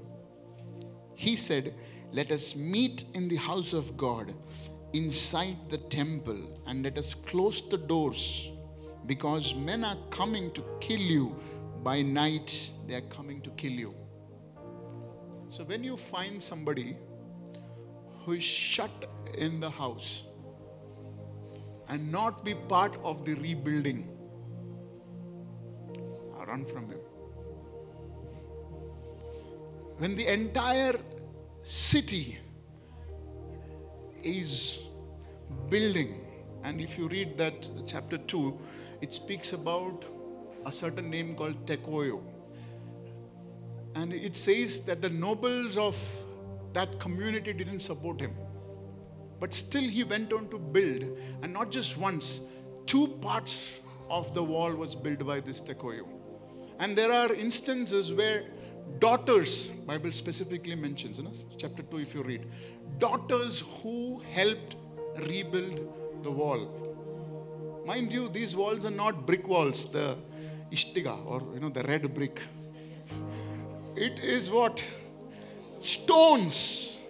He 1.16 1.36
said, 1.36 1.74
Let 2.12 2.32
us 2.32 2.56
meet 2.56 3.04
in 3.16 3.30
the 3.30 3.38
house 3.38 3.74
of 3.74 3.98
God 3.98 4.32
inside 4.94 5.58
the 5.70 5.80
temple 5.80 6.62
and 6.68 6.84
let 6.84 7.00
us 7.00 7.16
close 7.16 7.68
the 7.68 7.80
doors 7.80 8.52
because 9.08 9.56
men 9.56 9.84
are 9.84 9.98
coming 10.12 10.52
to 10.52 10.64
kill 10.80 11.00
you. 11.00 11.36
By 11.84 12.02
night, 12.04 12.72
they 12.88 12.96
are 12.96 13.02
coming 13.02 13.42
to 13.42 13.50
kill 13.52 13.72
you. 13.72 13.94
So 15.50 15.64
when 15.64 15.84
you 15.84 15.98
find 15.98 16.42
somebody 16.42 16.96
who 18.24 18.34
is 18.34 18.44
shut 18.44 19.10
in 19.36 19.60
the 19.60 19.70
house 19.70 20.24
and 21.90 22.12
not 22.12 22.46
be 22.46 22.54
part 22.54 22.96
of 23.04 23.26
the 23.26 23.34
rebuilding, 23.34 24.08
I 26.40 26.44
run 26.44 26.66
from 26.66 26.90
him. 26.90 27.00
When 29.98 30.16
the 30.16 30.32
entire 30.32 31.00
city 31.64 32.38
is 34.24 34.82
building, 35.70 36.26
and 36.64 36.80
if 36.80 36.98
you 36.98 37.08
read 37.08 37.38
that 37.38 37.70
chapter 37.88 38.20
2, 38.20 38.60
it 39.02 39.12
speaks 39.12 39.54
about 39.54 40.06
a 40.66 40.72
certain 40.72 41.10
name 41.10 41.36
called 41.36 41.66
Tekoyo. 41.66 42.22
And 43.96 44.14
it 44.14 44.36
says 44.36 44.82
that 44.84 45.02
the 45.02 45.10
nobles 45.10 45.78
of 45.78 45.98
that 46.74 47.00
community 47.00 47.54
didn't 47.54 47.80
support 47.80 48.20
him. 48.22 48.34
But 49.40 49.54
still, 49.54 49.82
he 49.82 50.04
went 50.04 50.32
on 50.32 50.48
to 50.50 50.60
build, 50.60 51.18
and 51.42 51.52
not 51.52 51.72
just 51.72 51.98
once, 51.98 52.42
two 52.86 53.08
parts 53.08 53.80
of 54.10 54.34
the 54.34 54.44
wall 54.44 54.72
was 54.72 54.96
built 54.96 55.26
by 55.26 55.40
this 55.40 55.60
Tekoyo. 55.62 56.08
And 56.80 56.98
there 56.98 57.12
are 57.12 57.34
instances 57.34 58.14
where 58.14 58.46
daughters, 59.00 59.68
Bible 59.68 60.12
specifically 60.12 60.76
mentions, 60.76 61.20
in 61.20 61.28
chapter 61.58 61.84
2, 61.84 61.98
if 62.00 62.14
you 62.14 62.24
read, 62.24 62.46
daughters 63.00 63.64
who 63.82 64.20
helped 64.32 64.76
rebuild 65.28 66.24
the 66.24 66.32
wall. 66.32 67.84
Mind 67.86 68.14
you, 68.14 68.30
these 68.30 68.56
walls 68.56 68.86
are 68.86 68.92
not 68.92 69.26
brick 69.26 69.48
walls, 69.48 69.92
the 69.92 70.16
ishtiga 70.72 71.16
or 71.26 71.42
you 71.54 71.60
know 71.60 71.70
the 71.70 71.84
red 71.84 72.14
brick. 72.14 72.42
It 73.96 74.20
is 74.20 74.50
what? 74.50 74.84
Stones. 75.80 77.04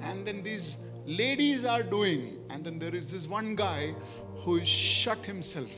And 0.00 0.26
then 0.26 0.42
these 0.42 0.78
ladies 1.06 1.64
are 1.64 1.82
doing, 1.82 2.38
and 2.50 2.64
then 2.64 2.78
there 2.78 2.94
is 2.94 3.12
this 3.12 3.28
one 3.28 3.54
guy 3.54 3.94
who 4.38 4.56
is 4.56 4.68
shut 4.68 5.24
himself. 5.24 5.72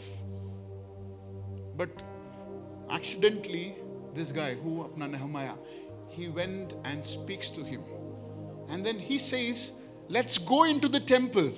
But 1.76 1.90
accidentally, 2.88 3.74
this 4.14 4.32
guy, 4.32 4.54
who 4.54 4.84
Apna 4.84 5.10
Nehemiah, 5.10 5.54
he 6.08 6.28
went 6.28 6.76
and 6.84 7.04
speaks 7.04 7.50
to 7.50 7.64
him. 7.64 7.82
And 8.68 8.86
then 8.86 8.98
he 8.98 9.18
says, 9.18 9.72
Let's 10.08 10.38
go 10.38 10.64
into 10.64 10.88
the 10.88 11.00
temple 11.00 11.52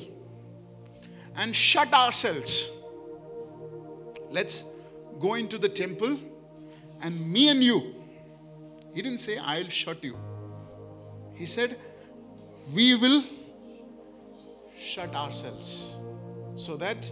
and 1.37 1.55
shut 1.55 1.93
ourselves. 1.93 2.71
Let's 4.31 4.65
go 5.19 5.35
into 5.35 5.59
the 5.59 5.69
temple 5.69 6.19
and 7.01 7.33
me 7.33 7.49
and 7.49 7.63
you. 7.63 7.95
He 8.95 9.03
didn't 9.03 9.19
say, 9.19 9.39
I'll 9.39 9.69
shut 9.69 10.03
you. 10.03 10.17
He 11.35 11.47
said, 11.47 11.79
We 12.73 12.95
will 12.95 13.23
shut 14.79 15.15
ourselves 15.15 15.97
so 16.57 16.77
that 16.77 17.11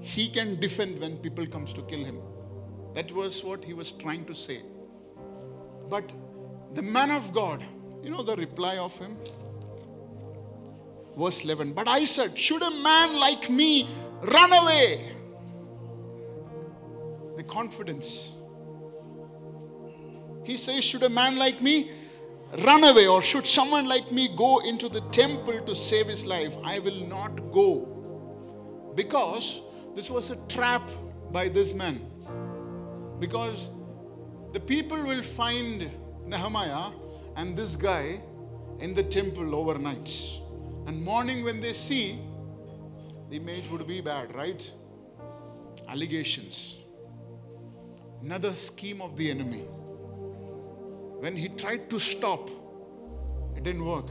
he 0.00 0.28
can 0.28 0.58
defend 0.60 1.00
when 1.00 1.16
people 1.18 1.46
comes 1.46 1.72
to 1.74 1.82
kill 1.82 2.04
him. 2.04 2.18
That 2.94 3.10
was 3.12 3.42
what 3.44 3.64
he 3.64 3.74
was 3.74 3.92
trying 3.92 4.24
to 4.26 4.34
say. 4.34 4.62
But 5.88 6.10
the 6.74 6.82
man 6.82 7.10
of 7.10 7.32
God, 7.32 7.62
you 8.02 8.10
know 8.10 8.22
the 8.22 8.36
reply 8.36 8.78
of 8.78 8.96
him? 8.98 9.16
Verse 11.16 11.44
11. 11.44 11.72
But 11.72 11.88
I 11.88 12.04
said, 12.04 12.38
Should 12.38 12.62
a 12.62 12.70
man 12.70 13.18
like 13.18 13.50
me 13.50 13.88
run 14.22 14.52
away? 14.52 15.13
The 17.44 17.50
confidence. 17.50 18.32
He 20.44 20.56
says, 20.56 20.84
Should 20.84 21.02
a 21.02 21.08
man 21.08 21.36
like 21.36 21.60
me 21.60 21.90
run 22.64 22.84
away, 22.84 23.06
or 23.06 23.22
should 23.22 23.46
someone 23.46 23.86
like 23.86 24.12
me 24.12 24.28
go 24.36 24.60
into 24.60 24.88
the 24.88 25.00
temple 25.10 25.60
to 25.60 25.74
save 25.74 26.06
his 26.06 26.24
life? 26.24 26.56
I 26.62 26.78
will 26.78 27.06
not 27.06 27.50
go. 27.50 28.92
Because 28.94 29.60
this 29.94 30.10
was 30.10 30.30
a 30.30 30.36
trap 30.48 30.88
by 31.32 31.48
this 31.48 31.74
man. 31.74 32.00
Because 33.18 33.70
the 34.52 34.60
people 34.60 35.02
will 35.02 35.22
find 35.22 35.90
Nehemiah 36.26 36.92
and 37.36 37.56
this 37.56 37.74
guy 37.74 38.20
in 38.78 38.94
the 38.94 39.02
temple 39.02 39.54
overnight. 39.54 40.10
And 40.86 41.02
morning, 41.02 41.42
when 41.44 41.60
they 41.60 41.72
see, 41.72 42.20
the 43.30 43.36
image 43.36 43.68
would 43.70 43.86
be 43.86 44.00
bad, 44.00 44.34
right? 44.34 44.70
Allegations. 45.88 46.76
Another 48.24 48.54
scheme 48.54 49.02
of 49.02 49.16
the 49.18 49.30
enemy. 49.30 49.64
When 51.20 51.36
he 51.36 51.48
tried 51.50 51.90
to 51.90 51.98
stop, 51.98 52.48
it 53.54 53.62
didn't 53.62 53.84
work. 53.84 54.06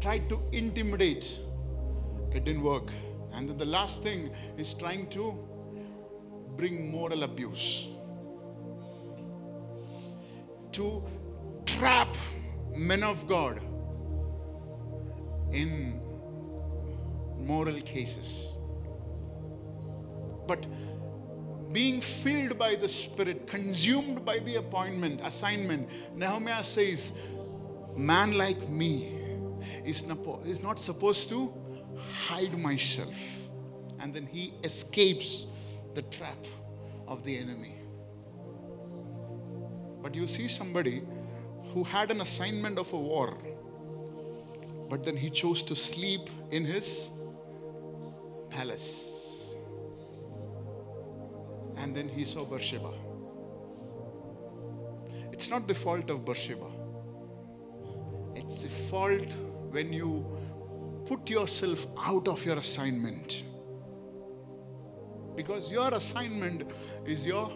Tried 0.00 0.30
to 0.30 0.40
intimidate, 0.50 1.40
it 2.34 2.44
didn't 2.44 2.62
work. 2.62 2.90
And 3.34 3.46
then 3.46 3.58
the 3.58 3.66
last 3.66 4.02
thing 4.02 4.30
is 4.56 4.72
trying 4.72 5.08
to 5.10 5.38
bring 6.56 6.90
moral 6.90 7.22
abuse. 7.22 7.88
To 10.72 11.04
trap 11.66 12.16
men 12.74 13.02
of 13.02 13.26
God 13.26 13.60
in 15.52 16.00
moral 17.40 17.78
cases. 17.82 18.54
But 20.46 20.66
being 21.74 22.00
filled 22.00 22.56
by 22.56 22.76
the 22.76 22.88
Spirit, 22.88 23.48
consumed 23.48 24.24
by 24.24 24.38
the 24.38 24.54
appointment, 24.56 25.20
assignment, 25.24 25.90
Nehemiah 26.14 26.62
says, 26.62 27.12
Man 27.96 28.34
like 28.38 28.68
me 28.68 29.12
is 29.84 30.06
not, 30.06 30.78
supposed 30.78 31.28
to 31.30 31.52
hide 32.26 32.56
myself. 32.56 33.16
And 33.98 34.14
then 34.14 34.26
he 34.26 34.54
escapes 34.62 35.46
the 35.94 36.02
trap 36.02 36.46
of 37.08 37.24
the 37.24 37.36
enemy. 37.36 37.74
But 40.00 40.14
you 40.14 40.28
see 40.28 40.46
somebody 40.46 41.02
who 41.72 41.82
had 41.82 42.12
an 42.12 42.20
assignment 42.20 42.78
of 42.78 42.92
a 42.92 42.98
war, 42.98 43.36
but 44.88 45.02
then 45.02 45.16
he 45.16 45.28
chose 45.28 45.60
to 45.64 45.74
sleep 45.74 46.30
in 46.52 46.64
his 46.64 47.10
palace. 48.50 49.13
And 51.76 51.94
then 51.94 52.08
he 52.08 52.24
saw 52.24 52.44
Bathsheba. 52.44 52.90
It's 55.32 55.50
not 55.50 55.66
the 55.66 55.74
fault 55.74 56.10
of 56.10 56.24
Bathsheba. 56.24 56.66
It's 58.36 58.62
the 58.62 58.68
fault 58.68 59.32
when 59.70 59.92
you 59.92 60.24
put 61.06 61.28
yourself 61.28 61.86
out 61.98 62.28
of 62.28 62.44
your 62.44 62.58
assignment. 62.58 63.42
Because 65.36 65.72
your 65.72 65.92
assignment 65.92 66.70
is 67.04 67.26
your 67.26 67.50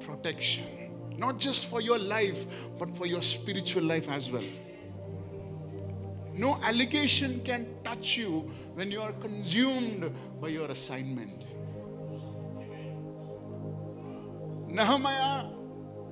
protection, 0.00 0.66
not 1.16 1.38
just 1.38 1.70
for 1.70 1.80
your 1.80 1.98
life, 1.98 2.44
but 2.78 2.94
for 2.96 3.06
your 3.06 3.22
spiritual 3.22 3.84
life 3.84 4.08
as 4.10 4.30
well. 4.30 4.44
No 6.34 6.58
allegation 6.62 7.40
can 7.44 7.66
touch 7.84 8.16
you 8.16 8.50
when 8.74 8.90
you 8.90 9.00
are 9.00 9.12
consumed 9.12 10.12
by 10.40 10.48
your 10.48 10.70
assignment. 10.70 11.44
Nehemiah 14.72 15.44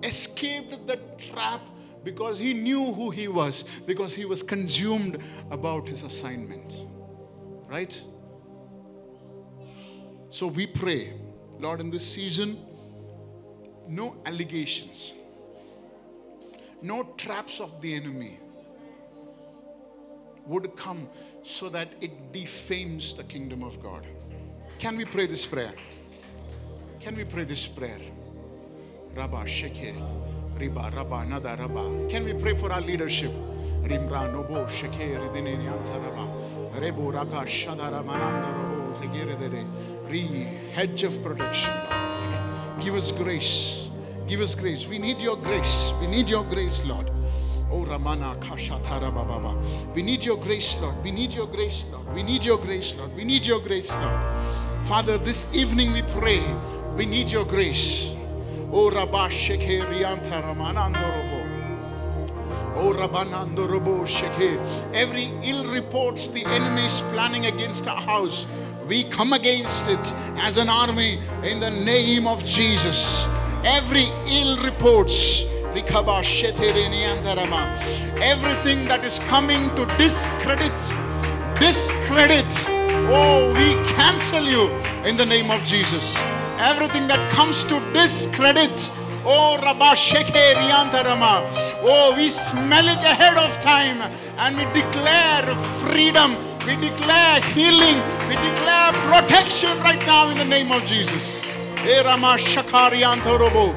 escaped 0.03 0.87
the 0.87 0.97
trap 1.17 1.63
because 2.05 2.39
he 2.39 2.53
knew 2.53 2.93
who 2.93 3.11
he 3.11 3.27
was, 3.27 3.65
because 3.87 4.15
he 4.15 4.27
was 4.27 4.43
consumed 4.43 5.19
about 5.51 5.89
his 5.89 6.03
assignment. 6.03 6.87
Right? 7.67 8.03
So 10.29 10.47
we 10.47 10.67
pray, 10.67 11.15
Lord, 11.59 11.81
in 11.81 11.89
this 11.89 12.07
season, 12.07 12.59
no 13.89 14.17
allegations, 14.27 15.15
no 16.83 17.03
traps 17.17 17.61
of 17.61 17.81
the 17.81 17.95
enemy 17.95 18.39
would 20.47 20.77
come 20.77 21.09
so 21.43 21.71
that 21.71 21.89
it 22.01 22.33
defames 22.33 23.15
the 23.15 23.25
kingdom 23.25 23.63
of 23.63 23.83
God. 23.83 24.07
Can 24.79 24.97
we 24.97 25.07
pray 25.07 25.27
this 25.27 25.47
prayer? 25.47 25.73
Can 27.01 27.17
we 27.17 27.25
pray 27.25 27.45
this 27.45 27.67
prayer? 27.67 28.01
Rabba 29.15 29.45
Shekhe, 29.45 29.95
Riba, 30.59 30.95
Rabba, 30.95 31.27
Nada, 31.27 31.57
Rabba. 31.59 32.09
Can 32.09 32.25
we 32.25 32.35
pray 32.35 32.57
for 32.57 32.73
our 32.73 32.81
leadership? 32.81 33.33
Rimra, 33.83 34.31
Nobo, 34.33 34.67
Shekhe, 34.67 35.19
Ridine, 35.19 35.59
Nyanta, 35.59 35.97
Rabba. 36.03 36.81
Rebo, 36.81 37.13
Raka, 37.13 37.45
Shadara, 37.47 38.05
Mananda, 38.05 38.49
Robo, 38.49 39.01
Regere. 39.01 39.67
Re, 40.09 40.49
hedge 40.73 41.03
of 41.03 41.23
protection. 41.23 41.75
Give 42.81 42.95
us 42.95 43.13
grace. 43.13 43.91
Give 44.27 44.41
us 44.41 44.55
grace. 44.55 44.87
We 44.87 44.99
need 44.99 45.21
your 45.21 45.37
grace. 45.37 45.93
We 46.01 46.07
need 46.07 46.31
your 46.31 46.45
grace, 46.45 46.85
Lord. 46.85 47.11
Oh 47.73 47.85
Ramana 47.85 48.37
Kashatara 48.41 49.13
Baba. 49.15 49.57
We 49.95 50.03
need 50.03 50.25
your 50.25 50.37
grace, 50.37 50.77
Lord. 50.81 51.03
We 51.05 51.11
need 51.11 51.33
your 51.33 51.47
grace, 51.47 51.87
Lord. 51.93 52.13
We 52.15 52.23
need 52.23 52.45
your 52.45 52.59
grace, 52.59 52.95
Lord. 52.97 53.15
We 53.15 53.25
need 53.25 53.47
your 53.47 53.61
grace, 53.61 53.93
Lord. 53.93 54.21
Father, 54.87 55.19
this 55.19 55.53
evening 55.55 55.93
we 55.93 56.03
pray, 56.03 56.43
we 56.97 57.07
need 57.07 57.31
your 57.31 57.45
grace. 57.45 58.17
Oh 58.73 58.91
Rabba 58.91 59.29
Shekhe 59.29 59.85
Rianta 59.85 60.41
Ramanando 60.43 61.03
Robo. 61.17 61.41
Oh 62.77 62.93
Rabanando 62.93 63.69
Robo 63.69 64.05
Shekhe. 64.05 64.59
Every 64.95 65.31
ill 65.43 65.65
reports 65.73 66.29
the 66.29 66.45
enemy 66.45 66.85
is 66.85 67.03
planning 67.13 67.47
against 67.47 67.89
our 67.89 68.01
house. 68.01 68.47
We 68.87 69.05
come 69.05 69.33
against 69.33 69.89
it 69.89 70.13
as 70.39 70.57
an 70.57 70.69
army 70.69 71.19
in 71.43 71.59
the 71.59 71.71
name 71.71 72.29
of 72.29 72.45
Jesus. 72.45 73.27
Every 73.65 74.09
ill 74.27 74.57
reports 74.63 75.45
Everything 78.23 78.85
that 78.89 79.05
is 79.05 79.19
coming 79.21 79.75
to 79.77 79.87
discredit, 79.99 80.73
discredit, 81.61 82.67
oh, 83.09 83.53
we 83.55 83.75
cancel 83.95 84.43
you 84.43 84.69
in 85.09 85.17
the 85.17 85.25
name 85.25 85.51
of 85.53 85.63
Jesus. 85.63 86.17
Everything 86.61 87.09
that 87.09 87.33
comes 87.33 87.65
to 87.65 87.81
discredit, 87.95 88.91
oh, 89.25 89.57
Rabba 89.63 89.97
Rama, 91.09 91.49
oh, 91.83 92.13
we 92.19 92.29
smell 92.29 92.87
it 92.87 92.99
ahead 92.99 93.39
of 93.39 93.59
time 93.61 93.97
and 94.37 94.57
we 94.59 94.65
declare 94.79 95.57
freedom, 95.81 96.37
we 96.67 96.77
declare 96.77 97.41
healing, 97.57 97.97
we 98.29 98.37
declare 98.45 98.93
protection 99.09 99.75
right 99.81 100.05
now 100.07 100.29
in 100.29 100.37
the 100.37 100.45
name 100.45 100.71
of 100.71 100.85
Jesus. 100.85 101.41
Erama 101.81 102.37
Shakariantorobo. 102.37 103.75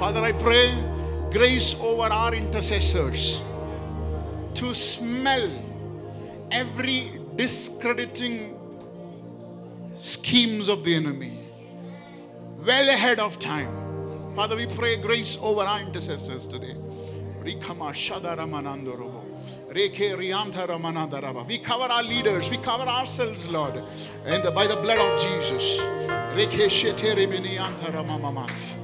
Father, 0.00 0.20
I 0.20 0.32
pray 0.32 0.74
grace 1.30 1.76
over 1.80 2.12
our 2.12 2.34
intercessors 2.34 3.40
to 4.54 4.74
smell 4.74 5.48
every 6.50 7.20
discrediting 7.36 8.58
schemes 9.96 10.68
of 10.68 10.84
the 10.84 10.94
enemy 10.94 11.32
well 12.66 12.88
ahead 12.88 13.20
of 13.20 13.38
time. 13.38 14.34
Father, 14.34 14.56
we 14.56 14.66
pray 14.66 14.96
grace 14.96 15.38
over 15.40 15.62
our 15.62 15.80
intercessors 15.80 16.46
today. 16.46 16.74
We 17.44 17.54
cover 17.54 17.84
our 21.84 22.02
leaders, 22.02 22.50
we 22.50 22.56
cover 22.56 22.84
ourselves, 22.84 23.48
Lord, 23.48 23.80
and 24.24 24.42
by 24.54 24.66
the 24.66 24.76
blood 24.76 24.98
of 24.98 25.20
Jesus. 25.20 25.80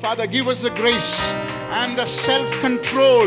Father, 0.00 0.26
give 0.26 0.48
us 0.48 0.62
the 0.62 0.70
grace 0.70 1.32
and 1.32 1.98
the 1.98 2.06
self 2.06 2.60
control, 2.60 3.26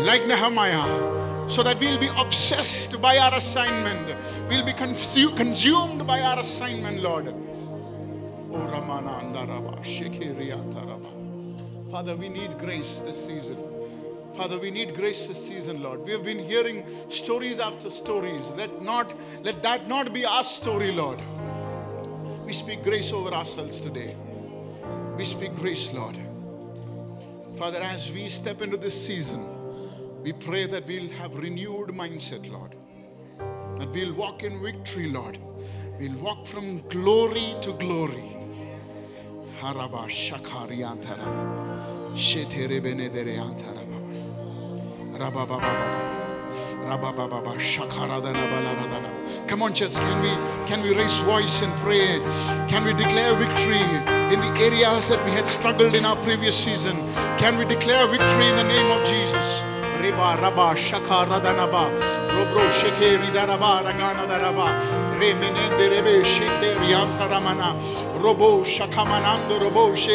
like 0.00 0.26
Nehemiah, 0.26 1.17
so 1.48 1.62
that 1.62 1.80
we'll 1.80 1.98
be 1.98 2.10
obsessed 2.16 3.00
by 3.00 3.16
our 3.18 3.34
assignment, 3.34 4.16
we'll 4.48 4.64
be 4.64 4.72
consumed 4.74 6.06
by 6.06 6.20
our 6.20 6.38
assignment, 6.38 7.00
Lord. 7.02 7.34
Oh. 8.52 8.68
Father, 11.90 12.16
we 12.16 12.28
need 12.28 12.58
grace 12.58 13.00
this 13.00 13.26
season. 13.26 13.56
Father, 14.34 14.58
we 14.58 14.70
need 14.70 14.94
grace 14.94 15.26
this 15.26 15.46
season, 15.46 15.82
Lord. 15.82 16.04
We 16.04 16.12
have 16.12 16.22
been 16.22 16.38
hearing 16.38 16.84
stories 17.08 17.60
after 17.60 17.90
stories. 17.90 18.54
Let 18.54 18.82
not 18.82 19.12
let 19.42 19.62
that 19.62 19.88
not 19.88 20.12
be 20.12 20.24
our 20.26 20.44
story, 20.44 20.92
Lord. 20.92 21.18
We 22.44 22.52
speak 22.52 22.82
grace 22.84 23.12
over 23.12 23.30
ourselves 23.30 23.80
today. 23.80 24.14
We 25.16 25.24
speak 25.24 25.54
grace, 25.56 25.92
Lord. 25.92 26.16
Father, 27.56 27.80
as 27.80 28.12
we 28.12 28.28
step 28.28 28.62
into 28.62 28.76
this 28.76 28.94
season, 29.06 29.57
we 30.22 30.32
pray 30.32 30.66
that 30.66 30.86
we'll 30.86 31.08
have 31.10 31.36
renewed 31.36 31.88
mindset, 31.88 32.50
Lord. 32.50 32.74
That 33.78 33.90
we'll 33.92 34.14
walk 34.14 34.42
in 34.42 34.62
victory, 34.62 35.08
Lord. 35.08 35.38
We'll 35.98 36.18
walk 36.18 36.46
from 36.46 36.80
glory 36.88 37.54
to 37.60 37.72
glory. 37.72 38.36
Haraba 39.60 40.08
shakari 40.08 40.80
antara. 40.80 42.14
Shetere 42.14 42.80
benedere 42.80 43.38
antara. 43.38 43.88
Come 49.48 49.62
on, 49.62 49.74
church, 49.74 49.96
can 49.96 50.22
we 50.22 50.28
can 50.68 50.82
we 50.82 50.94
raise 50.94 51.18
voice 51.20 51.62
and 51.62 51.72
pray? 51.80 52.20
Can 52.68 52.84
we 52.84 52.92
declare 52.92 53.34
victory 53.34 53.80
in 54.32 54.40
the 54.40 54.52
areas 54.60 55.08
that 55.08 55.24
we 55.24 55.32
had 55.32 55.48
struggled 55.48 55.96
in 55.96 56.04
our 56.04 56.16
previous 56.22 56.56
season? 56.56 56.96
Can 57.38 57.58
we 57.58 57.64
declare 57.64 58.06
victory 58.06 58.46
in 58.48 58.56
the 58.56 58.64
name 58.64 58.90
of 58.92 59.04
Jesus? 59.04 59.62
Reba 60.00 60.36
Raba 60.38 60.76
Shaka 60.76 61.26
Radanaba 61.26 61.90
Robro 62.30 62.70
Sheke 62.70 63.18
Ridaraba 63.18 63.82
Ragana 63.82 64.26
Daraba 64.26 64.78
Remenende 65.18 65.88
Rebe 65.90 66.22
Sheke 66.22 66.76
Rianta 66.76 67.28
Ramana 67.28 67.74
Robo 68.22 68.62
Shakamanando 68.62 69.60
Robo 69.60 69.94
She 69.94 70.10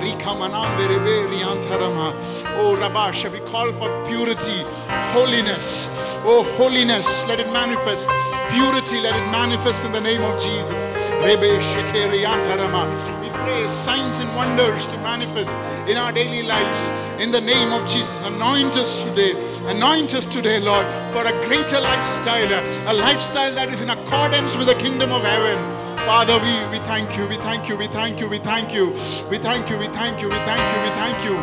Rikamanande 0.00 0.88
Rebe 0.88 1.28
Rianta 1.28 1.78
Rama 1.78 2.14
Oh 2.56 2.76
Rabasha 2.80 3.30
we 3.30 3.40
call 3.40 3.70
for 3.72 3.90
purity 4.06 4.64
holiness. 5.12 5.88
Oh 6.24 6.42
holiness 6.56 7.26
let 7.28 7.38
it 7.38 7.52
manifest. 7.52 8.08
Purity 8.50 9.00
let 9.02 9.14
it 9.14 9.30
manifest 9.30 9.84
in 9.84 9.92
the 9.92 10.00
name 10.00 10.22
of 10.22 10.40
Jesus. 10.40 10.88
Rebe 11.20 11.60
Sheke 11.60 12.10
Rianta 12.10 12.56
Rama 12.56 12.88
we 13.20 13.28
pray 13.28 13.68
signs 13.68 14.18
and 14.18 14.34
wonders 14.34 14.86
to 14.86 14.96
manifest 14.98 15.56
in 15.86 15.98
our 15.98 16.12
daily 16.12 16.42
lives 16.42 16.90
in 17.22 17.30
the 17.30 17.40
name 17.40 17.72
of 17.72 17.86
Jesus. 17.86 18.22
Anoint 18.22 18.76
us 18.76 19.02
today. 19.02 19.17
Anoint 19.18 20.14
us 20.14 20.26
today, 20.26 20.60
Lord, 20.60 20.86
for 21.12 21.24
a 21.24 21.32
greater 21.44 21.80
lifestyle, 21.80 22.46
a 22.86 22.94
lifestyle 22.94 23.52
that 23.54 23.68
is 23.68 23.80
in 23.80 23.90
accordance 23.90 24.56
with 24.56 24.68
the 24.68 24.76
kingdom 24.76 25.10
of 25.10 25.22
heaven. 25.22 25.58
Father, 26.06 26.38
we, 26.38 26.78
we 26.78 26.84
thank 26.84 27.16
you, 27.16 27.26
we 27.26 27.36
thank 27.36 27.68
you, 27.68 27.76
we 27.76 27.88
thank 27.88 28.20
you, 28.20 28.28
we 28.28 28.38
thank 28.38 28.72
you, 28.72 28.90
we 29.28 29.38
thank 29.38 29.68
you, 29.70 29.78
we 29.78 29.88
thank 29.88 30.22
you, 30.22 30.28
we 30.28 30.36
thank 30.36 30.72
you, 30.72 30.82
we 30.82 30.90
thank 30.90 31.24
you. 31.24 31.34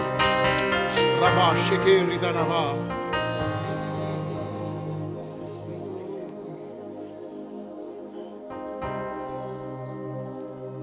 Rabba 1.21 1.55
Danaba. 2.21 2.95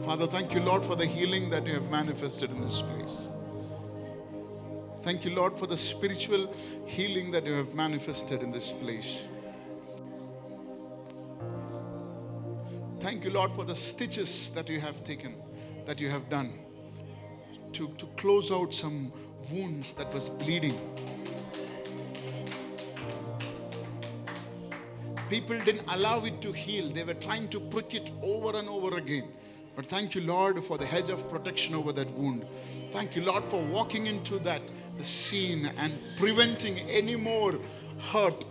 Father, 0.05 0.27
thank 0.27 0.53
you, 0.53 0.61
Lord, 0.61 0.85
for 0.85 0.95
the 0.95 1.07
healing 1.07 1.49
that 1.49 1.67
you 1.67 1.73
have 1.73 1.91
manifested 1.91 2.51
in 2.51 2.61
this 2.61 2.83
place. 2.83 3.31
Thank 5.03 5.25
you, 5.25 5.35
Lord, 5.35 5.53
for 5.55 5.67
the 5.67 5.77
spiritual 5.77 6.55
healing 6.87 7.33
that 7.33 7.45
you 7.45 7.55
have 7.55 7.75
manifested 7.75 8.41
in 8.41 8.53
this 8.53 8.71
place. 8.71 9.27
Thank 13.01 13.25
you, 13.25 13.33
Lord, 13.33 13.51
for 13.51 13.65
the 13.65 13.75
stitches 13.75 14.53
that 14.53 14.69
you 14.69 14.79
have 14.79 15.03
taken, 15.03 15.35
that 15.87 16.01
you 16.01 16.09
have 16.09 16.29
done 16.29 16.53
to, 17.73 17.89
to 17.99 18.07
close 18.17 18.53
out 18.53 18.73
some 18.73 19.13
wounds 19.51 19.93
that 19.95 20.15
was 20.15 20.29
bleeding. 20.29 20.79
People 25.29 25.59
didn't 25.65 25.83
allow 25.89 26.25
it 26.25 26.41
to 26.43 26.53
heal. 26.53 26.89
They 26.91 27.03
were 27.03 27.15
trying 27.15 27.49
to 27.49 27.59
prick 27.59 27.95
it 27.97 28.13
over 28.23 28.57
and 28.57 28.69
over 28.69 28.97
again. 28.99 29.25
But 29.75 29.87
thank 29.87 30.15
you, 30.15 30.21
Lord, 30.21 30.63
for 30.63 30.77
the 30.77 30.85
hedge 30.85 31.09
of 31.09 31.29
protection 31.31 31.75
over 31.75 31.93
that 31.93 32.11
wound. 32.13 32.45
Thank 32.91 33.17
you, 33.17 33.23
Lord, 33.23 33.43
for 33.45 33.61
walking 33.63 34.07
into 34.07 34.39
that 34.41 34.61
the 34.99 35.05
scene 35.05 35.71
and 35.79 35.99
preventing 36.17 36.79
any 36.81 37.17
more 37.17 37.59
hurt. 37.99 38.45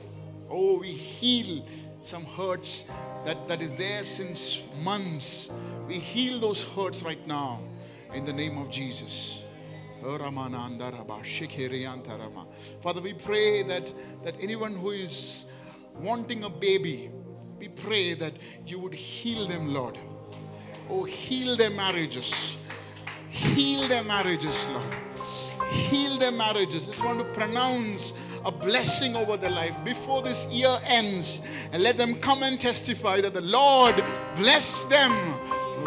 Oh, 0.50 0.80
we 0.80 0.90
heal 0.90 1.64
some 2.02 2.26
hurts 2.26 2.86
that, 3.26 3.48
that 3.48 3.62
is 3.62 3.74
there 3.74 4.04
since 4.04 4.64
months. 4.82 5.52
We 5.88 5.96
heal 5.96 6.40
those 6.40 6.64
hurts 6.64 7.04
right 7.04 7.26
now 7.28 7.60
in 8.14 8.26
the 8.26 8.34
name 8.34 8.58
of 8.58 8.70
Jesus. 8.70 9.44
Father, 12.82 13.02
we 13.02 13.14
pray 13.14 13.64
that, 13.64 13.94
that 14.24 14.36
anyone 14.42 14.76
who 14.76 14.90
is 14.90 15.46
wanting 16.00 16.44
a 16.44 16.50
baby, 16.50 17.12
we 17.60 17.68
pray 17.68 18.16
that 18.16 18.34
you 18.66 18.80
would 18.80 18.96
heal 18.96 19.48
them, 19.48 19.72
Lord. 19.74 20.00
Oh, 20.90 21.04
heal 21.04 21.56
their 21.56 21.70
marriages. 21.70 22.58
Heal 23.30 23.88
their 23.88 24.04
marriages, 24.04 24.68
Lord. 24.70 25.11
Heal 25.72 26.18
their 26.18 26.32
marriages. 26.32 26.88
I 26.88 26.92
just 26.92 27.04
want 27.04 27.20
to 27.20 27.26
pronounce 27.26 28.14
a 28.46 28.52
blessing 28.52 29.16
over 29.16 29.38
their 29.38 29.52
life 29.52 29.76
before 29.86 30.22
this 30.22 30.46
year 30.48 30.78
ends 30.86 31.42
and 31.72 31.82
let 31.82 31.98
them 31.98 32.16
come 32.16 32.44
and 32.44 32.60
testify 32.60 33.22
that 33.22 33.34
the 33.34 33.42
Lord 33.42 33.96
bless 34.36 34.84
them 34.86 35.12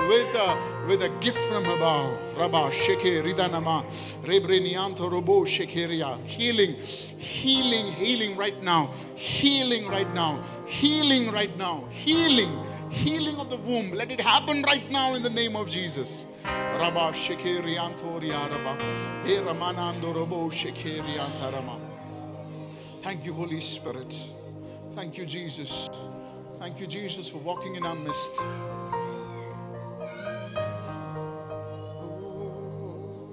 with 0.09 0.35
a, 0.35 0.87
with 0.89 1.03
a 1.03 1.09
gift 1.20 1.39
from 1.51 1.64
above. 1.66 2.18
Rabba 2.37 2.70
Sheke 2.70 3.22
Ridanama 3.22 3.85
Rebrenianto 4.24 5.11
Robo 5.11 5.45
Shekeria. 5.45 6.18
Healing, 6.24 6.74
healing, 7.18 7.93
healing 7.93 8.37
right 8.37 8.61
now. 8.62 8.91
Healing 9.14 9.87
right 9.89 10.12
now. 10.14 10.43
Healing 10.66 11.30
right 11.30 11.57
now. 11.57 11.85
Healing 11.91 12.14
healing 12.14 12.74
of 13.38 13.51
the 13.51 13.57
womb. 13.57 13.92
Let 13.92 14.11
it 14.12 14.20
happen 14.20 14.62
right 14.62 14.88
now 14.90 15.14
in 15.14 15.22
the 15.22 15.30
name 15.30 15.57
of 15.57 15.68
Jesus. 15.68 16.26
Rabba 16.45 17.12
Shekeriantoria 17.12 18.49
Rabba. 18.51 18.78
He 19.24 19.36
Ramanando 19.36 20.14
Robo 20.14 20.49
Shekeriantarama. 20.49 21.80
Thank 23.01 23.24
you, 23.24 23.32
Holy 23.32 23.61
Spirit. 23.61 24.14
Thank 24.90 25.18
you, 25.18 25.26
Jesus. 25.26 25.88
Thank 26.61 26.78
you, 26.80 26.86
Jesus, 26.86 27.28
for 27.28 27.38
walking 27.38 27.74
in 27.74 27.84
our 27.84 27.97
midst. 27.97 28.40